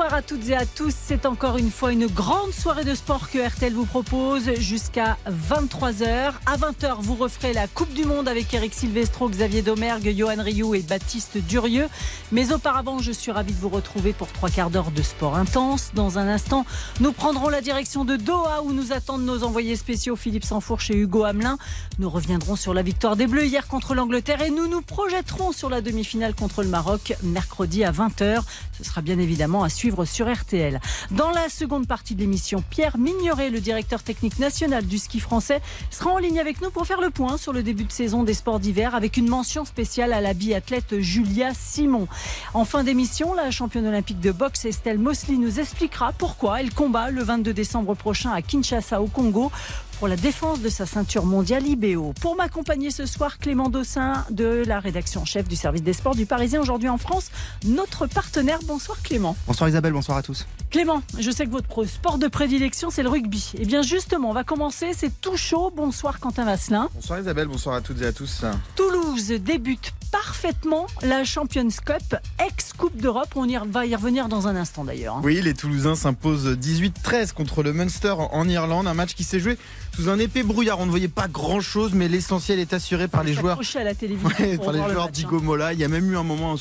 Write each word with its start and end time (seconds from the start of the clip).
Bonsoir 0.00 0.18
à 0.18 0.22
toutes 0.22 0.48
et 0.48 0.56
à 0.56 0.64
tous. 0.64 0.94
C'est 0.96 1.26
encore 1.26 1.58
une 1.58 1.70
fois 1.70 1.92
une 1.92 2.06
grande 2.06 2.52
soirée 2.52 2.84
de 2.84 2.94
sport 2.94 3.28
que 3.28 3.46
RTL 3.46 3.74
vous 3.74 3.84
propose 3.84 4.54
jusqu'à 4.54 5.18
23h. 5.28 6.32
À 6.46 6.56
20h, 6.56 6.96
vous 7.00 7.16
referez 7.16 7.52
la 7.52 7.68
Coupe 7.68 7.92
du 7.92 8.06
Monde 8.06 8.26
avec 8.26 8.54
Eric 8.54 8.72
Silvestro, 8.72 9.28
Xavier 9.28 9.60
Domergue, 9.60 10.14
Johan 10.16 10.36
Rioux 10.38 10.74
et 10.74 10.80
Baptiste 10.80 11.36
Durieux. 11.36 11.86
Mais 12.32 12.50
auparavant, 12.50 12.98
je 12.98 13.12
suis 13.12 13.30
ravie 13.30 13.52
de 13.52 13.58
vous 13.58 13.68
retrouver 13.68 14.14
pour 14.14 14.28
trois 14.28 14.48
quarts 14.48 14.70
d'heure 14.70 14.90
de 14.90 15.02
sport 15.02 15.36
intense. 15.36 15.90
Dans 15.92 16.18
un 16.18 16.28
instant, 16.28 16.64
nous 17.00 17.12
prendrons 17.12 17.50
la 17.50 17.60
direction 17.60 18.06
de 18.06 18.16
Doha 18.16 18.62
où 18.62 18.72
nous 18.72 18.92
attendent 18.92 19.26
nos 19.26 19.44
envoyés 19.44 19.76
spéciaux 19.76 20.16
Philippe 20.16 20.46
Sansfourche 20.46 20.90
et 20.90 20.96
Hugo 20.96 21.24
Hamelin. 21.24 21.58
Nous 21.98 22.08
reviendrons 22.08 22.56
sur 22.56 22.72
la 22.72 22.80
victoire 22.80 23.16
des 23.16 23.26
Bleus 23.26 23.44
hier 23.44 23.68
contre 23.68 23.94
l'Angleterre 23.94 24.40
et 24.40 24.50
nous 24.50 24.66
nous 24.66 24.80
projetterons 24.80 25.52
sur 25.52 25.68
la 25.68 25.82
demi-finale 25.82 26.34
contre 26.34 26.62
le 26.62 26.70
Maroc 26.70 27.12
mercredi 27.22 27.84
à 27.84 27.92
20h. 27.92 28.40
Ce 28.78 28.82
sera 28.82 29.02
bien 29.02 29.18
évidemment 29.18 29.62
à 29.62 29.68
suivre 29.68 29.89
sur 30.04 30.32
RTL. 30.32 30.80
Dans 31.10 31.30
la 31.30 31.48
seconde 31.48 31.86
partie 31.86 32.14
de 32.14 32.20
l'émission, 32.20 32.62
Pierre 32.70 32.96
Mignoret, 32.98 33.50
le 33.50 33.60
directeur 33.60 34.02
technique 34.02 34.38
national 34.38 34.86
du 34.86 34.98
ski 34.98 35.20
français, 35.20 35.60
sera 35.90 36.10
en 36.10 36.18
ligne 36.18 36.38
avec 36.38 36.60
nous 36.60 36.70
pour 36.70 36.86
faire 36.86 37.00
le 37.00 37.10
point 37.10 37.36
sur 37.36 37.52
le 37.52 37.62
début 37.62 37.84
de 37.84 37.92
saison 37.92 38.22
des 38.22 38.34
sports 38.34 38.60
d'hiver 38.60 38.94
avec 38.94 39.16
une 39.16 39.28
mention 39.28 39.64
spéciale 39.64 40.12
à 40.12 40.20
la 40.20 40.34
biathlète 40.34 41.00
Julia 41.00 41.52
Simon. 41.54 42.08
En 42.54 42.64
fin 42.64 42.84
d'émission, 42.84 43.34
la 43.34 43.50
championne 43.50 43.86
olympique 43.86 44.20
de 44.20 44.32
boxe 44.32 44.64
Estelle 44.64 44.98
Mosley 44.98 45.36
nous 45.36 45.60
expliquera 45.60 46.12
pourquoi 46.12 46.60
elle 46.60 46.72
combat 46.72 47.10
le 47.10 47.22
22 47.22 47.52
décembre 47.52 47.94
prochain 47.94 48.30
à 48.30 48.42
Kinshasa 48.42 49.02
au 49.02 49.06
Congo 49.06 49.50
pour 50.00 50.08
la 50.08 50.16
défense 50.16 50.62
de 50.62 50.70
sa 50.70 50.86
ceinture 50.86 51.26
mondiale 51.26 51.66
IBO. 51.66 52.14
Pour 52.22 52.34
m'accompagner 52.34 52.90
ce 52.90 53.04
soir, 53.04 53.36
Clément 53.36 53.68
Dossin 53.68 54.24
de 54.30 54.64
la 54.66 54.80
rédaction 54.80 55.26
chef 55.26 55.46
du 55.46 55.56
service 55.56 55.82
des 55.82 55.92
sports 55.92 56.14
du 56.14 56.24
Parisien 56.24 56.62
aujourd'hui 56.62 56.88
en 56.88 56.96
France, 56.96 57.30
notre 57.66 58.06
partenaire. 58.06 58.60
Bonsoir 58.64 59.02
Clément. 59.02 59.36
Bonsoir 59.46 59.68
Isabelle, 59.68 59.92
bonsoir 59.92 60.16
à 60.16 60.22
tous. 60.22 60.46
Clément, 60.70 61.02
je 61.18 61.30
sais 61.30 61.44
que 61.44 61.50
votre 61.50 61.84
sport 61.84 62.16
de 62.16 62.28
prédilection 62.28 62.88
c'est 62.88 63.02
le 63.02 63.10
rugby. 63.10 63.52
Et 63.56 63.60
eh 63.60 63.66
bien 63.66 63.82
justement, 63.82 64.30
on 64.30 64.32
va 64.32 64.42
commencer, 64.42 64.92
c'est 64.94 65.20
tout 65.20 65.36
chaud. 65.36 65.70
Bonsoir 65.76 66.18
Quentin 66.18 66.46
Vasselin. 66.46 66.88
Bonsoir 66.94 67.20
Isabelle, 67.20 67.48
bonsoir 67.48 67.74
à 67.74 67.82
toutes 67.82 68.00
et 68.00 68.06
à 68.06 68.12
tous. 68.14 68.46
Toulouse 68.76 69.28
débute 69.28 69.92
parfaitement 70.10 70.86
la 71.02 71.24
Champions 71.24 71.68
Cup, 71.84 72.16
ex-Coupe 72.44 72.96
d'Europe. 72.96 73.28
On 73.36 73.48
y 73.48 73.56
va 73.56 73.86
y 73.86 73.94
revenir 73.94 74.28
dans 74.28 74.48
un 74.48 74.56
instant 74.56 74.84
d'ailleurs. 74.84 75.16
Hein. 75.16 75.22
Oui, 75.24 75.40
les 75.42 75.54
Toulousains 75.54 75.94
s'imposent 75.94 76.56
18-13 76.56 77.32
contre 77.32 77.62
le 77.62 77.72
Munster 77.72 78.14
en 78.18 78.48
Irlande, 78.48 78.86
un 78.86 78.94
match 78.94 79.14
qui 79.14 79.24
s'est 79.24 79.40
joué 79.40 79.58
sous 79.94 80.08
un 80.08 80.18
épais 80.18 80.42
brouillard. 80.42 80.78
On 80.80 80.86
ne 80.86 80.90
voyait 80.90 81.08
pas 81.08 81.28
grand 81.28 81.60
chose, 81.60 81.92
mais 81.94 82.08
l'essentiel 82.08 82.58
est 82.58 82.72
assuré 82.72 83.08
par 83.08 83.24
les 83.24 83.34
joueurs. 83.34 83.60
à 83.74 83.84
la 83.84 83.94
télévision. 83.94 84.30
par 84.62 84.72
les 84.72 84.78
joueurs 84.78 85.10
d'Igo 85.10 85.38
hein. 85.38 85.42
Mola. 85.42 85.72
Il 85.72 85.78
y 85.78 85.84
a 85.84 85.88
même 85.88 86.10
eu 86.10 86.16
un 86.16 86.22
moment, 86.22 86.56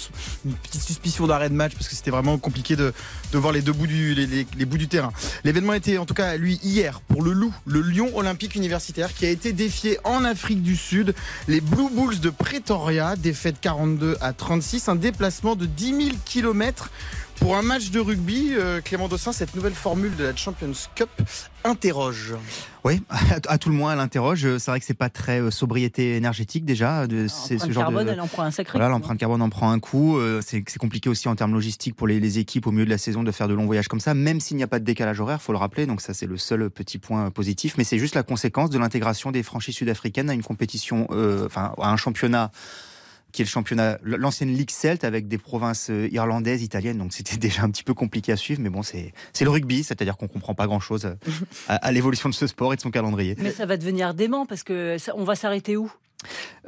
une 0.45 0.53
petite 0.53 0.81
suspicion 0.81 1.27
d'arrêt 1.27 1.49
de 1.49 1.55
match 1.55 1.73
parce 1.73 1.87
que 1.87 1.95
c'était 1.95 2.11
vraiment 2.11 2.37
compliqué 2.37 2.75
de, 2.75 2.93
de, 3.31 3.37
voir 3.37 3.53
les 3.53 3.61
deux 3.61 3.73
bouts 3.73 3.87
du, 3.87 4.13
les, 4.15 4.65
bouts 4.65 4.77
du 4.77 4.87
terrain. 4.87 5.11
L'événement 5.43 5.73
était 5.73 5.97
en 5.97 6.05
tout 6.05 6.13
cas, 6.13 6.37
lui, 6.37 6.59
hier 6.63 7.01
pour 7.01 7.21
le 7.21 7.31
Loup, 7.31 7.53
le 7.65 7.81
Lyon 7.81 8.11
Olympique 8.15 8.55
Universitaire 8.55 9.13
qui 9.13 9.25
a 9.25 9.29
été 9.29 9.53
défié 9.53 9.97
en 10.03 10.23
Afrique 10.23 10.61
du 10.61 10.75
Sud. 10.75 11.13
Les 11.47 11.61
Blue 11.61 11.89
Bulls 11.91 12.19
de 12.19 12.29
Pretoria, 12.29 13.15
défaite 13.39 13.61
42 13.61 14.17
à 14.19 14.33
36, 14.33 14.89
un 14.89 14.95
déplacement 14.97 15.55
de 15.55 15.65
10 15.65 16.07
000 16.07 16.17
km 16.25 16.89
pour 17.39 17.55
un 17.55 17.61
match 17.61 17.89
de 17.89 18.01
rugby, 18.01 18.49
euh, 18.51 18.81
Clément 18.81 19.07
Dossin, 19.07 19.31
cette 19.31 19.55
nouvelle 19.55 19.73
formule 19.73 20.13
de 20.17 20.25
la 20.25 20.35
Champions 20.35 20.73
Cup 20.93 21.09
interroge. 21.63 22.35
Oui, 22.83 23.01
à 23.47 23.57
tout 23.57 23.69
le 23.69 23.75
moins, 23.75 23.93
elle 23.93 23.99
interroge. 23.99 24.41
C'est 24.57 24.71
vrai 24.71 24.81
que 24.81 24.85
c'est 24.85 24.93
pas 24.93 25.09
très 25.09 25.39
euh, 25.39 25.51
sobriété 25.51 26.17
énergétique 26.17 26.65
déjà. 26.65 27.07
De, 27.07 27.27
c'est 27.27 27.57
ce 27.57 27.71
genre 27.71 27.85
carbone, 27.85 28.09
elle 28.09 28.19
en 28.19 28.27
prend 28.27 28.43
un 28.43 28.51
sacré. 28.51 28.77
Voilà, 28.77 28.89
l'empreinte 28.89 29.17
carbone 29.17 29.41
en 29.41 29.49
prend 29.49 29.71
un 29.71 29.79
coup. 29.79 30.17
Euh, 30.17 30.41
c'est, 30.45 30.61
compliqué 30.77 31.09
aussi 31.09 31.29
en 31.29 31.35
termes 31.35 31.53
logistiques 31.53 31.95
pour 31.95 32.07
les, 32.07 32.39
équipes 32.39 32.67
au 32.67 32.71
milieu 32.71 32.85
de 32.85 32.89
la 32.89 32.97
saison 32.97 33.23
de 33.23 33.31
faire 33.31 33.47
de 33.47 33.53
longs 33.53 33.65
voyages 33.65 33.87
comme 33.87 34.01
ça, 34.01 34.13
même 34.13 34.41
s'il 34.41 34.57
n'y 34.57 34.63
a 34.63 34.67
pas 34.67 34.79
de 34.79 34.85
décalage 34.85 35.21
horaire, 35.21 35.41
faut 35.41 35.53
le 35.53 35.59
rappeler. 35.59 35.85
Donc 35.85 36.01
ça, 36.01 36.13
c'est 36.13 36.27
le 36.27 36.37
seul 36.37 36.69
petit 36.69 36.97
point 36.97 37.31
positif. 37.31 37.75
Mais 37.77 37.85
c'est 37.85 37.99
juste 37.99 38.15
la 38.15 38.23
conséquence 38.23 38.69
de 38.69 38.77
l'intégration 38.77 39.31
des 39.31 39.43
franchises 39.43 39.75
sud-africaines 39.75 40.29
à 40.29 40.33
une 40.33 40.43
compétition, 40.43 41.07
enfin, 41.45 41.73
à 41.81 41.89
un 41.89 41.97
championnat 41.97 42.51
qui 43.31 43.41
est 43.41 43.45
le 43.45 43.49
championnat, 43.49 43.99
l'ancienne 44.03 44.53
Ligue 44.53 44.71
Celt 44.71 45.03
avec 45.03 45.27
des 45.27 45.37
provinces 45.37 45.89
euh, 45.89 46.07
irlandaises, 46.11 46.63
italiennes. 46.63 46.97
Donc 46.97 47.13
c'était 47.13 47.37
déjà 47.47 47.63
un 47.63 47.69
petit 47.69 47.83
peu 47.83 47.93
compliqué 47.93 48.31
à 48.31 48.35
suivre, 48.35 48.61
mais 48.61 48.69
bon, 48.69 48.83
c'est 48.83 49.13
le 49.41 49.49
rugby, 49.49 49.83
c'est-à-dire 49.83 50.17
qu'on 50.17 50.27
comprend 50.27 50.55
pas 50.55 50.67
grand-chose 50.67 51.05
euh, 51.05 51.15
à, 51.67 51.91
l'évolution 51.91 52.29
de 52.29 52.33
ce 52.33 52.47
sport 52.47 52.73
et 52.73 52.75
de 52.75 52.81
son 52.81 52.91
calendrier. 52.91 53.35
Mais 53.39 53.51
ça 53.51 53.65
va 53.65 53.77
devenir 53.77 54.13
dément 54.13 54.45
parce 54.45 54.63
que 54.63 54.97
on 55.15 55.23
va 55.23 55.35
s'arrêter 55.35 55.77
où? 55.77 55.91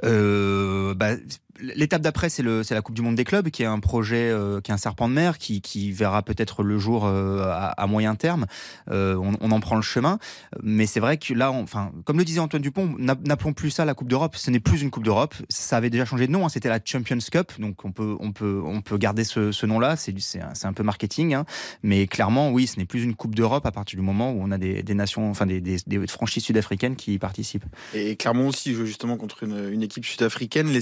Euh, 0.04 0.94
bah, 0.94 1.16
L'étape 1.60 2.02
d'après, 2.02 2.30
c'est 2.30 2.44
la 2.44 2.82
Coupe 2.82 2.96
du 2.96 3.02
Monde 3.02 3.16
des 3.16 3.24
clubs, 3.24 3.50
qui 3.50 3.64
est 3.64 3.68
un 3.68 3.80
projet, 3.80 4.30
euh, 4.30 4.62
qui 4.62 4.72
est 4.72 4.74
un 4.74 4.78
serpent 4.78 5.10
de 5.10 5.14
mer, 5.14 5.38
qui, 5.38 5.62
qui 5.62 5.92
verra 5.92 6.22
peut-être 6.22 6.64
le 6.64 6.78
jour 6.78 7.06
euh, 7.06 7.52
à, 7.52 7.88
moyen 7.88 8.16
terme. 8.16 8.46
Euh, 8.90 9.16
on, 9.16 9.52
en 9.52 9.60
prend 9.60 9.76
le 9.76 9.82
chemin, 9.82 10.18
mais 10.64 10.86
c'est 10.86 11.00
vrai 11.00 11.18
que 11.18 11.34
là, 11.34 11.52
enfin, 11.52 11.92
comme 12.06 12.18
le 12.18 12.26
disait 12.26 12.40
Antoine 12.40 12.62
Dupont, 12.62 12.96
n'appelons 12.98 13.54
plus 13.54 13.72
ça 13.72 13.86
la 13.86 13.94
Coupe 13.94 14.08
d'Europe. 14.08 14.36
Ce 14.36 14.50
n'est 14.50 14.60
plus 14.60 14.82
une 14.82 14.92
Coupe 14.92 15.04
d'Europe. 15.04 15.36
Ça 15.50 15.78
avait 15.78 15.90
déjà 15.90 16.06
changé 16.06 16.28
de 16.28 16.32
nom. 16.32 16.46
Hein, 16.46 16.50
C'était 16.50 16.70
la 16.70 16.80
Champions 16.84 17.18
Cup, 17.32 17.52
donc 17.60 17.84
on 17.86 17.92
peut, 17.92 18.16
on 18.20 18.32
peut, 18.32 18.62
on 18.64 18.82
peut 18.82 18.98
garder 18.98 19.24
ce, 19.24 19.66
nom-là. 19.66 19.96
C'est 19.96 20.14
un, 20.40 20.70
un, 20.70 20.74
peu 20.74 20.84
marketing, 20.84 21.34
hein, 21.34 21.46
mais 21.84 22.08
clairement, 22.08 22.52
oui, 22.52 22.68
ce 22.68 22.80
n'est 22.80 22.86
plus 22.86 23.04
une 23.04 23.16
Coupe 23.16 23.36
d'Europe 23.36 23.66
à 23.66 23.72
partir 23.72 24.00
du 24.00 24.06
moment 24.06 24.32
où 24.32 24.42
on 24.42 24.52
a 24.52 24.58
des, 24.58 24.84
nations, 24.94 25.30
enfin 25.30 25.46
des, 25.46 25.62
des, 25.62 26.08
franchises 26.08 26.44
sud-africaines 26.44 26.96
qui 26.96 27.14
y 27.14 27.20
participent. 27.20 27.66
Et 27.94 28.16
Clermont 28.16 28.48
aussi 28.48 28.74
joue 28.74 28.86
justement 28.86 29.18
contre 29.18 29.44
une, 29.44 29.70
une 29.72 29.84
équipe 29.84 30.06
sud-africaine, 30.06 30.68
les 30.68 30.82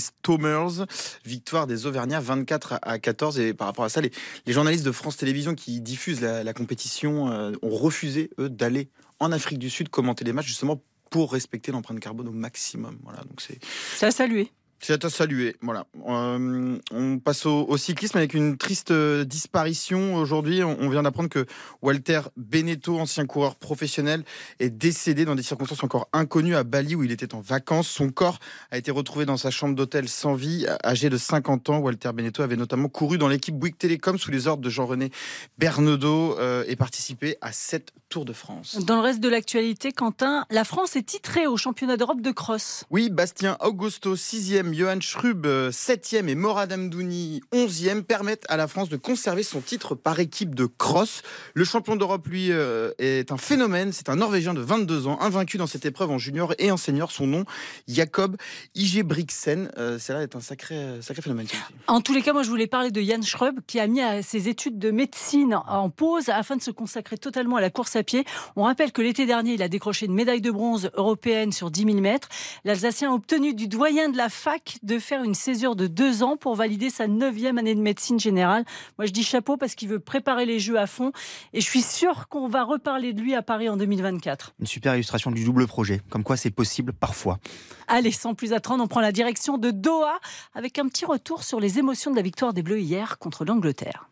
Victoire 1.26 1.68
des 1.68 1.86
Auvergnats 1.86 2.20
24 2.20 2.80
à 2.82 3.00
14. 3.00 3.40
Et 3.40 3.54
par 3.54 3.68
rapport 3.68 3.86
à 3.86 3.90
ça, 3.90 4.02
les, 4.02 4.12
journalistes 4.48 4.86
de 4.86 4.92
France 4.92 5.18
Télévisions 5.18 5.56
qui 5.56 5.82
diffusent 5.82 6.22
la, 6.22 6.54
compétition 6.54 7.32
euh, 7.32 7.52
ont 7.62 7.70
refusé, 7.70 8.30
eux, 8.40 8.50
d'aller 8.50 8.90
en 9.20 9.32
Afrique 9.32 9.60
du 9.60 9.70
Sud 9.70 9.90
commenter 9.90 10.24
les 10.26 10.34
matchs, 10.34 10.48
justement 10.48 10.82
pour 11.10 11.32
respecter 11.32 11.72
l'empreinte 11.72 12.00
carbone 12.00 12.28
au 12.28 12.32
maximum. 12.32 13.00
Voilà, 13.04 13.20
donc 13.24 13.42
c'est. 13.42 13.60
Ça 13.96 14.12
salué. 14.12 14.52
C'est 14.82 15.04
à 15.04 15.10
saluer. 15.10 15.56
Voilà. 15.62 15.86
Euh, 16.08 16.78
on 16.92 17.20
passe 17.20 17.46
au, 17.46 17.78
cyclisme 17.78 18.18
avec 18.18 18.34
une 18.34 18.58
triste 18.58 18.92
euh, 18.92 19.26
disparition 19.26 20.16
aujourd'hui. 20.16 20.64
On, 20.64 20.90
vient 20.90 21.04
d'apprendre 21.04 21.30
que 21.30 21.46
Walter 21.82 22.22
Beneteau, 22.38 22.98
ancien 22.98 23.26
coureur 23.26 23.56
professionnel, 23.56 24.24
est 24.60 24.70
décédé 24.70 25.26
dans 25.26 25.36
des 25.36 25.44
circonstances 25.44 25.84
encore 25.84 26.08
inconnues 26.14 26.56
à 26.56 26.64
Bali 26.64 26.96
où 26.96 27.04
il 27.04 27.12
était 27.12 27.36
en 27.36 27.42
vacances. 27.42 27.90
Son 27.90 28.10
corps 28.10 28.40
a 28.72 28.78
été 28.78 28.92
retrouvé 28.92 29.26
dans 29.26 29.38
sa 29.38 29.52
chambre 29.52 29.76
d'hôtel 29.76 30.08
sans 30.08 30.34
vie. 30.34 30.66
Âgé 30.84 31.10
de 31.10 31.18
50 31.18 31.70
ans, 31.70 31.80
Walter 31.80 32.12
Beneteau 32.14 32.44
avait 32.44 32.56
notamment 32.56 32.88
couru 32.88 33.18
dans 33.18 33.28
l'équipe 33.28 33.56
Bouygues 33.56 33.78
Télécom 33.78 34.18
sous 34.18 34.32
les 34.32 34.48
ordres 34.48 34.64
de 34.64 34.70
Jean-René 34.70 35.12
Bernaudot 35.58 36.38
euh, 36.40 36.64
et 36.68 36.76
participé 36.76 37.38
à 37.42 37.52
sept 37.52 37.92
Tours 38.10 38.26
de 38.26 38.34
France. 38.34 38.80
Dans 38.86 38.96
le 38.96 39.02
reste 39.02 39.20
de 39.20 39.30
l'actualité, 39.30 39.92
Quentin, 39.92 40.46
la 40.50 40.64
France 40.64 40.96
est 40.96 41.04
titrée 41.04 41.46
au 41.46 41.58
championnat 41.58 41.96
d'Europe 41.96 42.22
de 42.22 42.32
cross. 42.32 42.86
Oui, 42.90 43.12
Bastien 43.12 43.56
Augusto, 43.62 44.16
sixième 44.16 44.69
Johan 44.74 45.00
Schrub, 45.02 45.46
7e 45.46 46.28
et 46.28 46.36
Morad 46.36 46.72
Amdouni, 46.72 47.42
11e, 47.54 48.04
permettent 48.04 48.46
à 48.50 48.58
la 48.58 48.68
France 48.68 48.90
de 48.90 48.98
conserver 48.98 49.44
son 49.44 49.62
titre 49.62 49.96
par 49.96 50.20
équipe 50.20 50.56
de 50.56 50.66
cross. 50.66 51.22
Le 51.54 51.64
champion 51.64 51.96
d'Europe, 51.96 52.28
lui, 52.28 52.52
euh, 52.52 52.92
est 53.00 53.32
un 53.32 53.38
phénomène. 53.38 53.92
C'est 53.92 54.10
un 54.10 54.16
Norvégien 54.16 54.54
de 54.54 54.62
22 54.62 55.08
ans, 55.08 55.20
invaincu 55.22 55.58
dans 55.58 55.68
cette 55.68 55.86
épreuve 55.86 56.12
en 56.12 56.18
junior 56.18 56.54
et 56.58 56.72
en 56.72 56.78
senior. 56.78 57.12
Son 57.12 57.28
nom, 57.28 57.46
Jacob 57.88 58.38
Igebrigtsen. 58.76 59.72
Euh, 59.78 60.00
Cela 60.00 60.24
est 60.24 60.36
un 60.36 60.42
sacré, 60.42 61.02
sacré 61.02 61.22
phénomène. 61.22 61.48
En 61.88 62.02
tous 62.02 62.14
les 62.14 62.22
cas, 62.22 62.34
moi, 62.34 62.44
je 62.44 62.50
voulais 62.50 62.68
parler 62.68 62.92
de 62.92 63.02
Jan 63.02 63.22
Schrub, 63.22 63.60
qui 63.68 63.80
a 63.80 63.88
mis 63.88 64.02
ses 64.24 64.50
études 64.50 64.80
de 64.80 64.92
médecine 64.92 65.60
en 65.68 65.90
pause 65.90 66.30
afin 66.30 66.56
de 66.56 66.62
se 66.62 66.72
consacrer 66.72 67.18
totalement 67.18 67.58
à 67.58 67.62
la 67.62 67.70
course 67.70 67.96
à 67.96 68.04
pied. 68.04 68.26
On 68.56 68.64
rappelle 68.64 68.92
que 68.92 69.02
l'été 69.02 69.26
dernier, 69.26 69.54
il 69.54 69.62
a 69.62 69.70
décroché 69.70 70.06
une 70.06 70.14
médaille 70.14 70.42
de 70.42 70.52
bronze 70.52 70.92
européenne 70.96 71.52
sur 71.52 71.72
10 71.72 71.86
000 71.86 72.00
mètres. 72.00 72.30
L'Alsacien 72.66 73.12
a 73.12 73.14
obtenu 73.14 73.54
du 73.54 73.68
doyen 73.68 74.10
de 74.10 74.18
la 74.18 74.30
fac 74.30 74.59
de 74.84 75.00
faire 75.00 75.24
une 75.24 75.36
césure 75.36 75.76
de 75.76 75.88
deux 75.88 76.24
ans 76.24 76.38
pour 76.38 76.56
valider 76.56 76.90
sa 76.90 77.08
neuvième 77.08 77.58
année 77.58 77.76
de 77.76 77.82
médecine 77.82 78.20
générale. 78.20 78.66
Moi, 78.98 79.06
je 79.06 79.12
dis 79.12 79.24
chapeau 79.24 79.58
parce 79.58 79.76
qu'il 79.76 79.90
veut 79.90 80.00
préparer 80.00 80.46
les 80.46 80.60
Jeux 80.60 80.78
à 80.78 80.88
fond. 80.88 81.12
Et 81.54 81.62
je 81.62 81.66
suis 81.66 81.82
sûr 81.82 82.28
qu'on 82.28 82.48
va 82.48 82.64
reparler 82.64 83.14
de 83.14 83.22
lui 83.22 83.36
à 83.36 83.42
Paris 83.42 83.70
en 83.70 83.78
2024. 83.78 84.54
Une 84.60 84.66
super 84.66 84.96
illustration 84.96 85.32
du 85.32 85.44
double 85.44 85.68
projet. 85.68 86.02
Comme 86.10 86.24
quoi, 86.24 86.38
c'est 86.38 86.52
possible 86.52 86.94
parfois. 86.94 87.40
Allez, 87.88 88.12
sans 88.12 88.34
plus 88.34 88.54
attendre, 88.54 88.84
on 88.84 88.88
prend 88.88 89.02
la 89.02 89.12
direction 89.12 89.58
de 89.58 89.72
Doha 89.72 90.20
avec 90.54 90.80
un 90.80 90.88
petit 90.88 91.06
retour 91.06 91.44
sur 91.44 91.60
les 91.60 91.80
émotions 91.80 92.12
de 92.12 92.16
la 92.16 92.22
victoire 92.22 92.54
des 92.54 92.64
Bleus 92.64 92.82
hier 92.82 93.18
contre 93.18 93.46
l'Angleterre. 93.46 94.10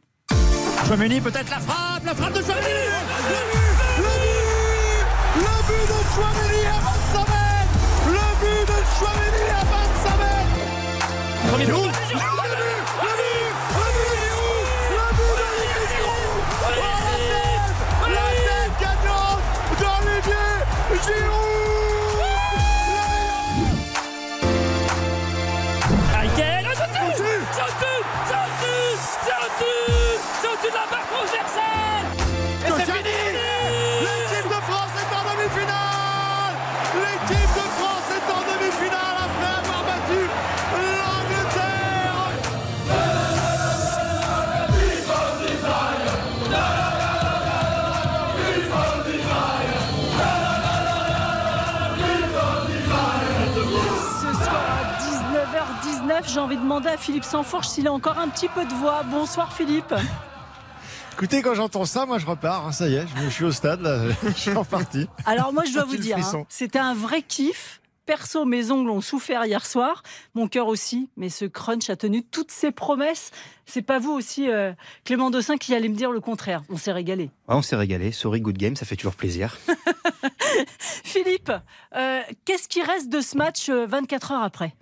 Chouameni, 0.85 1.19
peut-être 1.19 1.50
la 1.50 1.59
frappe, 1.59 2.05
la 2.05 2.15
frappe 2.15 2.33
de 2.33 2.41
Chouameni 2.41 2.67
Le 3.29 3.39
but 3.51 3.67
Le 3.97 4.03
but 4.03 5.43
Le 5.43 5.67
but 5.67 5.85
de 5.88 6.00
Chouameni 6.15 6.96
Premier 11.47 12.37
J'ai 56.38 56.44
envie 56.44 56.57
de 56.57 56.62
demander 56.62 56.89
à 56.89 56.98
Philippe 56.98 57.24
Sansfourche 57.24 57.68
s'il 57.68 57.88
a 57.88 57.92
encore 57.92 58.19
un 58.19 58.28
petit 58.28 58.48
peu 58.48 58.63
de 58.63 58.74
voix. 58.75 59.01
Bonsoir 59.10 59.51
Philippe. 59.51 59.92
Écoutez, 61.13 61.42
quand 61.42 61.56
j'entends 61.56 61.86
ça, 61.86 62.06
moi 62.06 62.19
je 62.19 62.28
repars. 62.28 62.68
Hein, 62.68 62.72
ça 62.72 62.88
y 62.88 62.94
est, 62.94 63.07
je 63.24 63.30
suis 63.30 63.44
au 63.44 63.51
stade, 63.51 63.81
là, 63.81 64.04
je 64.24 64.30
suis 64.34 64.56
en 64.56 64.63
partie. 64.63 65.07
Alors 65.25 65.51
moi 65.51 65.63
je 65.66 65.74
dois 65.74 65.86
vous 65.86 65.98
dire, 65.98 66.19
hein, 66.19 66.45
c'était 66.48 66.78
un 66.78 66.94
vrai 66.94 67.24
kiff. 67.24 67.81
Perso, 68.06 68.45
mes 68.45 68.69
ongles 68.69 68.92
ont 68.92 69.01
souffert 69.01 69.45
hier 69.45 69.66
soir, 69.66 70.04
mon 70.36 70.48
cœur 70.48 70.68
aussi, 70.68 71.10
mais 71.18 71.30
ce 71.30 71.45
crunch 71.45 71.89
a 71.89 71.95
tenu 71.95 72.22
toutes 72.22 72.51
ses 72.51 72.72
promesses. 72.72 73.31
C'est 73.66 73.81
pas 73.81 73.98
vous 73.98 74.12
aussi, 74.12 74.48
euh, 74.48 74.74
Clément 75.06 75.31
Dossin, 75.31 75.57
qui 75.57 75.74
allait 75.74 75.89
me 75.89 75.95
dire 75.95 76.12
le 76.12 76.22
contraire. 76.22 76.62
On 76.69 76.78
s'est 76.78 76.92
régalé. 76.92 77.31
on 77.48 77.63
s'est 77.63 77.75
régalé. 77.75 78.12
Sorry, 78.12 78.42
good 78.42 78.60
game, 78.60 78.75
ça 78.75 78.86
fait 78.86 78.95
toujours 78.95 79.16
plaisir. 79.16 79.57
Philippe, 81.04 81.51
euh, 81.95 82.22
qu'est-ce 82.45 82.68
qui 82.68 82.84
reste 82.84 83.10
de 83.10 83.22
ce 83.22 83.36
match 83.38 83.72
24 83.72 84.31
euh, 84.31 84.36
heures 84.36 84.44
après, 84.44 84.75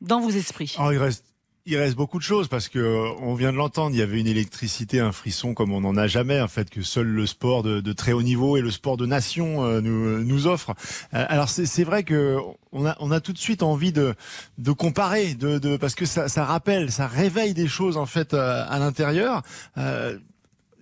dans 0.00 0.20
vos 0.20 0.30
esprits 0.30 0.76
oh, 0.78 0.90
Il 0.92 0.98
reste 0.98 1.24
il 1.66 1.76
reste 1.76 1.94
beaucoup 1.94 2.18
de 2.18 2.22
choses 2.22 2.48
parce 2.48 2.68
que 2.68 2.78
euh, 2.78 3.10
on 3.20 3.34
vient 3.34 3.52
de 3.52 3.56
l'entendre. 3.56 3.94
Il 3.94 3.98
y 3.98 4.02
avait 4.02 4.18
une 4.18 4.26
électricité, 4.26 4.98
un 4.98 5.12
frisson 5.12 5.54
comme 5.54 5.72
on 5.72 5.82
n'en 5.82 5.96
a 5.96 6.06
jamais 6.06 6.40
en 6.40 6.48
fait 6.48 6.70
que 6.70 6.82
seul 6.82 7.06
le 7.06 7.26
sport 7.26 7.62
de, 7.62 7.92
très 7.92 8.12
haut 8.12 8.22
niveau 8.22 8.56
et 8.56 8.60
le 8.60 8.70
sport 8.70 8.96
de 8.96 9.06
nation 9.06 9.64
euh, 9.64 9.80
nous, 9.80 10.06
euh, 10.06 10.22
nous 10.24 10.46
offre. 10.46 10.74
alors 11.12 11.48
c'est 11.48 11.84
vrai 11.84 12.02
que 12.02 12.38
on 12.72 12.86
a 12.86 12.96
on 13.00 13.10
a 13.10 13.20
tout 13.20 13.32
de 13.32 13.38
suite 13.38 13.62
envie 13.62 13.92
de 13.92 14.14
de 14.58 14.72
comparer, 14.72 15.34
de, 15.34 15.58
de 15.58 15.76
parce 15.76 15.94
que 15.94 16.06
ça, 16.06 16.28
ça 16.28 16.44
rappelle, 16.44 16.90
ça 16.90 17.06
réveille 17.06 17.54
des 17.54 17.68
choses 17.68 17.96
en 17.96 18.06
fait 18.06 18.34
à 18.34 18.78
l'intérieur. 18.78 19.42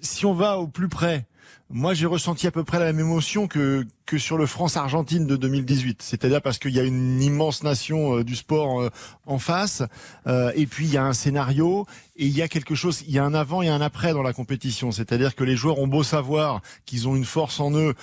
si 0.00 0.26
on 0.26 0.35
va 0.35 0.59
au 0.59 0.69
plus 0.69 0.88
près, 0.88 1.26
moi, 1.70 1.93
j'ai 1.93 2.06
ressenti 2.06 2.47
à 2.47 2.50
peu 2.50 2.65
près 2.65 2.79
la 2.79 2.87
même 2.87 3.00
émotion 3.00 3.47
que 3.47 3.87
que 4.06 4.17
sur 4.17 4.38
le 4.38 4.47
France-Argentine 4.47 5.26
de 5.26 5.37
2018. 5.37 6.00
C'est-à-dire 6.00 6.41
parce 6.41 6.59
qu'il 6.59 6.70
y 6.70 6.81
a 6.81 6.82
une 6.82 7.20
immense 7.20 7.62
nation 7.62 8.17
euh, 8.17 8.25
du 8.25 8.37
sport 8.37 8.81
euh, 8.81 8.88
en 9.26 9.38
face, 9.38 9.82
euh, 10.26 10.50
et 10.55 10.65
puis 10.65 10.87
il 10.87 10.93
y 10.93 10.97
a 10.97 11.05
un 11.05 11.12
scénario 11.12 11.87
et 12.17 12.25
il 12.25 12.35
y 12.35 12.41
a 12.41 12.49
quelque 12.49 12.75
chose, 12.75 13.05
il 13.06 13.12
y 13.12 13.19
a 13.19 13.25
un 13.25 13.35
avant 13.35 13.61
et 13.61 13.69
un 13.69 13.82
après 13.82 14.15
dans 14.15 14.23
la 14.23 14.32
compétition. 14.32 14.93
C'est-à-dire 14.93 15.35
que 15.35 15.44
les 15.44 15.56
joueurs 15.56 15.79
ont 15.79 15.87
beau 15.87 16.03
savoir 16.03 16.62
qu'ils 16.87 17.06
ont 17.06 17.17
une 17.17 17.26
force 17.26 17.61
en 17.61 17.70
eux, 17.73 17.94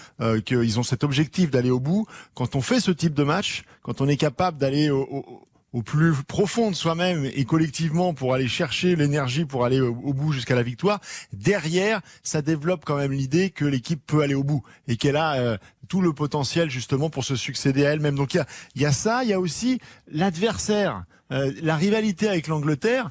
qu'ils 0.45 0.79
ont 0.79 0.83
cet 0.83 1.03
objectif 1.03 1.49
d'aller 1.49 1.71
au 1.71 1.79
bout. 1.79 2.05
Quand 2.35 2.55
on 2.55 2.61
fait 2.61 2.79
ce 2.79 2.91
type 2.91 3.15
de 3.15 3.23
match, 3.23 3.63
quand 3.81 3.99
on 3.99 4.07
est 4.07 4.15
capable 4.15 4.59
d'aller 4.59 4.91
au 4.91 5.01
au 5.01 5.41
plus 5.81 6.13
profond 6.23 6.71
de 6.71 6.75
soi-même 6.75 7.25
et 7.25 7.45
collectivement 7.45 8.13
pour 8.13 8.33
aller 8.33 8.47
chercher 8.47 8.95
l'énergie 8.95 9.45
pour 9.45 9.65
aller 9.65 9.81
au, 9.81 10.13
bout 10.13 10.31
jusqu'à 10.31 10.55
la 10.55 10.63
victoire. 10.63 10.99
Derrière, 11.33 12.01
ça 12.23 12.41
développe 12.41 12.83
quand 12.85 12.97
même 12.97 13.11
l'idée 13.11 13.49
que 13.49 13.65
l'équipe 13.65 14.01
peut 14.05 14.21
aller 14.21 14.35
au 14.35 14.43
bout 14.43 14.63
et 14.87 14.97
qu'elle 14.97 15.17
a 15.17 15.33
euh, 15.35 15.57
tout 15.87 16.01
le 16.01 16.13
potentiel 16.13 16.69
justement 16.69 17.09
pour 17.09 17.23
se 17.23 17.35
succéder 17.35 17.85
à 17.85 17.91
elle-même. 17.91 18.15
Donc 18.15 18.33
il 18.33 18.37
y 18.37 18.39
a, 18.39 18.45
y 18.75 18.85
a, 18.85 18.91
ça, 18.91 19.23
il 19.23 19.29
y 19.29 19.33
a 19.33 19.39
aussi 19.39 19.79
l'adversaire, 20.11 21.03
euh, 21.31 21.51
la 21.61 21.75
rivalité 21.75 22.27
avec 22.27 22.47
l'Angleterre. 22.47 23.09